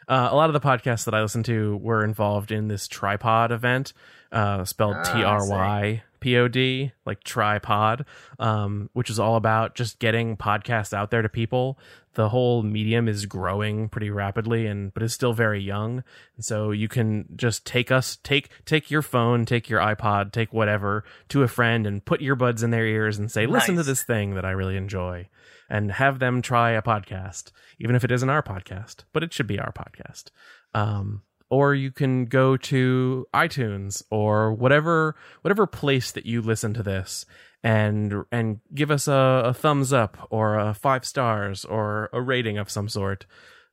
Uh, 0.07 0.29
a 0.31 0.35
lot 0.35 0.49
of 0.49 0.53
the 0.53 0.59
podcasts 0.59 1.05
that 1.05 1.13
I 1.13 1.21
listened 1.21 1.45
to 1.45 1.77
were 1.77 2.03
involved 2.03 2.51
in 2.51 2.67
this 2.67 2.87
Trypod 2.87 3.51
event, 3.51 3.93
uh, 4.31 4.65
spelled 4.65 4.97
Ah, 4.99 5.13
T 5.13 5.23
R 5.23 5.47
Y 5.47 6.03
P 6.21 6.37
O 6.37 6.47
D, 6.47 6.93
like 7.05 7.23
tripod, 7.23 8.05
um, 8.39 8.89
which 8.93 9.09
is 9.09 9.19
all 9.19 9.35
about 9.35 9.75
just 9.75 9.99
getting 9.99 10.37
podcasts 10.37 10.93
out 10.93 11.11
there 11.11 11.21
to 11.21 11.29
people. 11.29 11.77
The 12.13 12.29
whole 12.29 12.63
medium 12.63 13.07
is 13.07 13.25
growing 13.25 13.89
pretty 13.89 14.09
rapidly, 14.09 14.67
and 14.67 14.93
but 14.93 15.03
is 15.03 15.13
still 15.13 15.33
very 15.33 15.61
young. 15.61 16.03
And 16.35 16.45
so 16.45 16.71
you 16.71 16.87
can 16.87 17.25
just 17.35 17.65
take 17.65 17.91
us, 17.91 18.17
take 18.23 18.49
take 18.65 18.89
your 18.89 19.01
phone, 19.01 19.45
take 19.45 19.69
your 19.69 19.81
iPod, 19.81 20.31
take 20.31 20.53
whatever 20.53 21.03
to 21.29 21.43
a 21.43 21.47
friend, 21.47 21.85
and 21.85 22.05
put 22.05 22.21
earbuds 22.21 22.63
in 22.63 22.69
their 22.69 22.85
ears 22.85 23.17
and 23.17 23.29
say, 23.29 23.45
"Listen 23.45 23.75
to 23.75 23.83
this 23.83 24.03
thing 24.03 24.35
that 24.35 24.45
I 24.45 24.51
really 24.51 24.77
enjoy." 24.77 25.27
and 25.71 25.89
have 25.89 26.19
them 26.19 26.41
try 26.41 26.71
a 26.71 26.81
podcast, 26.81 27.51
even 27.79 27.95
if 27.95 28.03
it 28.03 28.11
isn't 28.11 28.29
our 28.29 28.43
podcast, 28.43 29.05
but 29.13 29.23
it 29.23 29.31
should 29.31 29.47
be 29.47 29.57
our 29.57 29.71
podcast. 29.71 30.25
Um, 30.73 31.23
or 31.51 31.75
you 31.75 31.91
can 31.91 32.25
go 32.25 32.57
to 32.57 33.27
iTunes 33.35 34.01
or 34.09 34.51
whatever 34.53 35.15
whatever 35.43 35.67
place 35.67 36.11
that 36.13 36.25
you 36.25 36.41
listen 36.41 36.73
to 36.73 36.81
this 36.81 37.25
and 37.63 38.23
and 38.31 38.59
give 38.73 38.89
us 38.89 39.07
a, 39.07 39.43
a 39.45 39.53
thumbs 39.53 39.93
up 39.93 40.17
or 40.31 40.57
a 40.57 40.73
five 40.73 41.05
stars 41.05 41.63
or 41.65 42.09
a 42.13 42.19
rating 42.21 42.57
of 42.57 42.71
some 42.71 42.89
sort, 42.89 43.27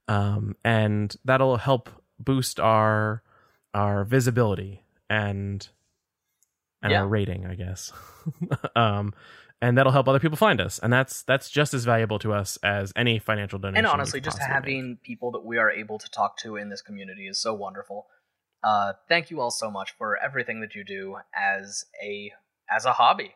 um, 0.09 0.55
and 0.63 1.17
that'll 1.25 1.57
help 1.57 1.89
boost 2.19 2.61
our 2.61 3.23
our 3.73 4.05
visibility 4.05 4.85
and 5.09 5.69
and 6.83 6.93
Yeah. 6.93 7.01
our 7.03 7.09
rating, 7.09 7.47
I 7.47 7.55
guess. 7.55 7.93
um, 8.77 9.15
and 9.61 9.77
that'll 9.77 9.93
help 9.93 10.09
other 10.09 10.21
people 10.21 10.37
find 10.37 10.61
us, 10.61 10.79
and 10.79 10.93
that's 10.93 11.23
that's 11.23 11.51
just 11.51 11.75
as 11.75 11.85
valuable 11.85 12.19
to 12.21 12.33
us 12.33 12.59
as 12.63 12.93
any 12.97 13.19
financial 13.19 13.59
donation. 13.59 13.85
And 13.85 13.87
honestly, 13.87 14.21
just 14.21 14.39
having 14.39 14.91
make. 14.91 15.03
people 15.03 15.33
that 15.33 15.45
we 15.45 15.59
are 15.59 15.71
able 15.71 15.99
to 15.99 16.11
talk 16.11 16.37
to 16.39 16.57
in 16.57 16.69
this 16.69 16.83
community 16.83 17.27
is 17.27 17.39
so 17.39 17.55
wonderful. 17.55 18.07
Uh, 18.63 18.93
thank 19.09 19.31
you 19.31 19.41
all 19.41 19.51
so 19.51 19.71
much 19.71 19.93
for 19.97 20.17
everything 20.17 20.61
that 20.61 20.75
you 20.75 20.85
do 20.85 21.17
as 21.35 21.85
a 22.03 22.33
as 22.71 22.85
a 22.85 22.93
hobby. 22.93 23.35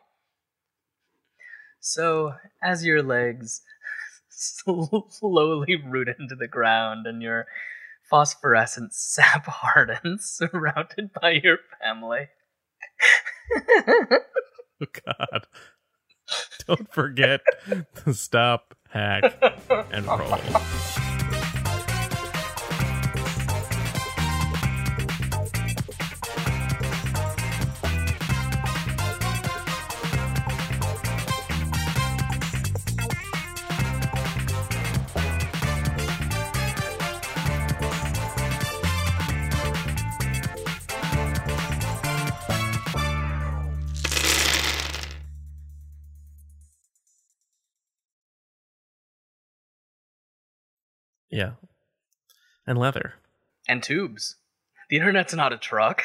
So, 1.79 2.35
as 2.61 2.85
your 2.85 3.03
legs 3.03 3.61
slowly 4.29 5.75
root 5.75 6.07
into 6.07 6.35
the 6.35 6.47
ground 6.47 7.05
and 7.05 7.21
your 7.21 7.45
phosphorescent 8.09 8.93
sap 8.93 9.45
hardens, 9.47 10.25
surrounded 10.29 11.11
by 11.19 11.31
your 11.43 11.57
family. 11.81 12.29
Oh 14.81 14.87
God! 15.05 15.47
Don't 16.67 16.91
forget 16.93 17.41
to 18.03 18.13
stop, 18.13 18.75
hack, 18.89 19.35
and 19.91 20.05
roll. 20.07 20.39
Yeah, 51.33 51.53
and 52.67 52.77
leather. 52.77 53.15
and 53.67 53.81
tubes. 53.81 54.35
The 54.89 54.97
internet's 54.97 55.33
not 55.33 55.51
a 55.51 55.57
truck. 55.57 56.03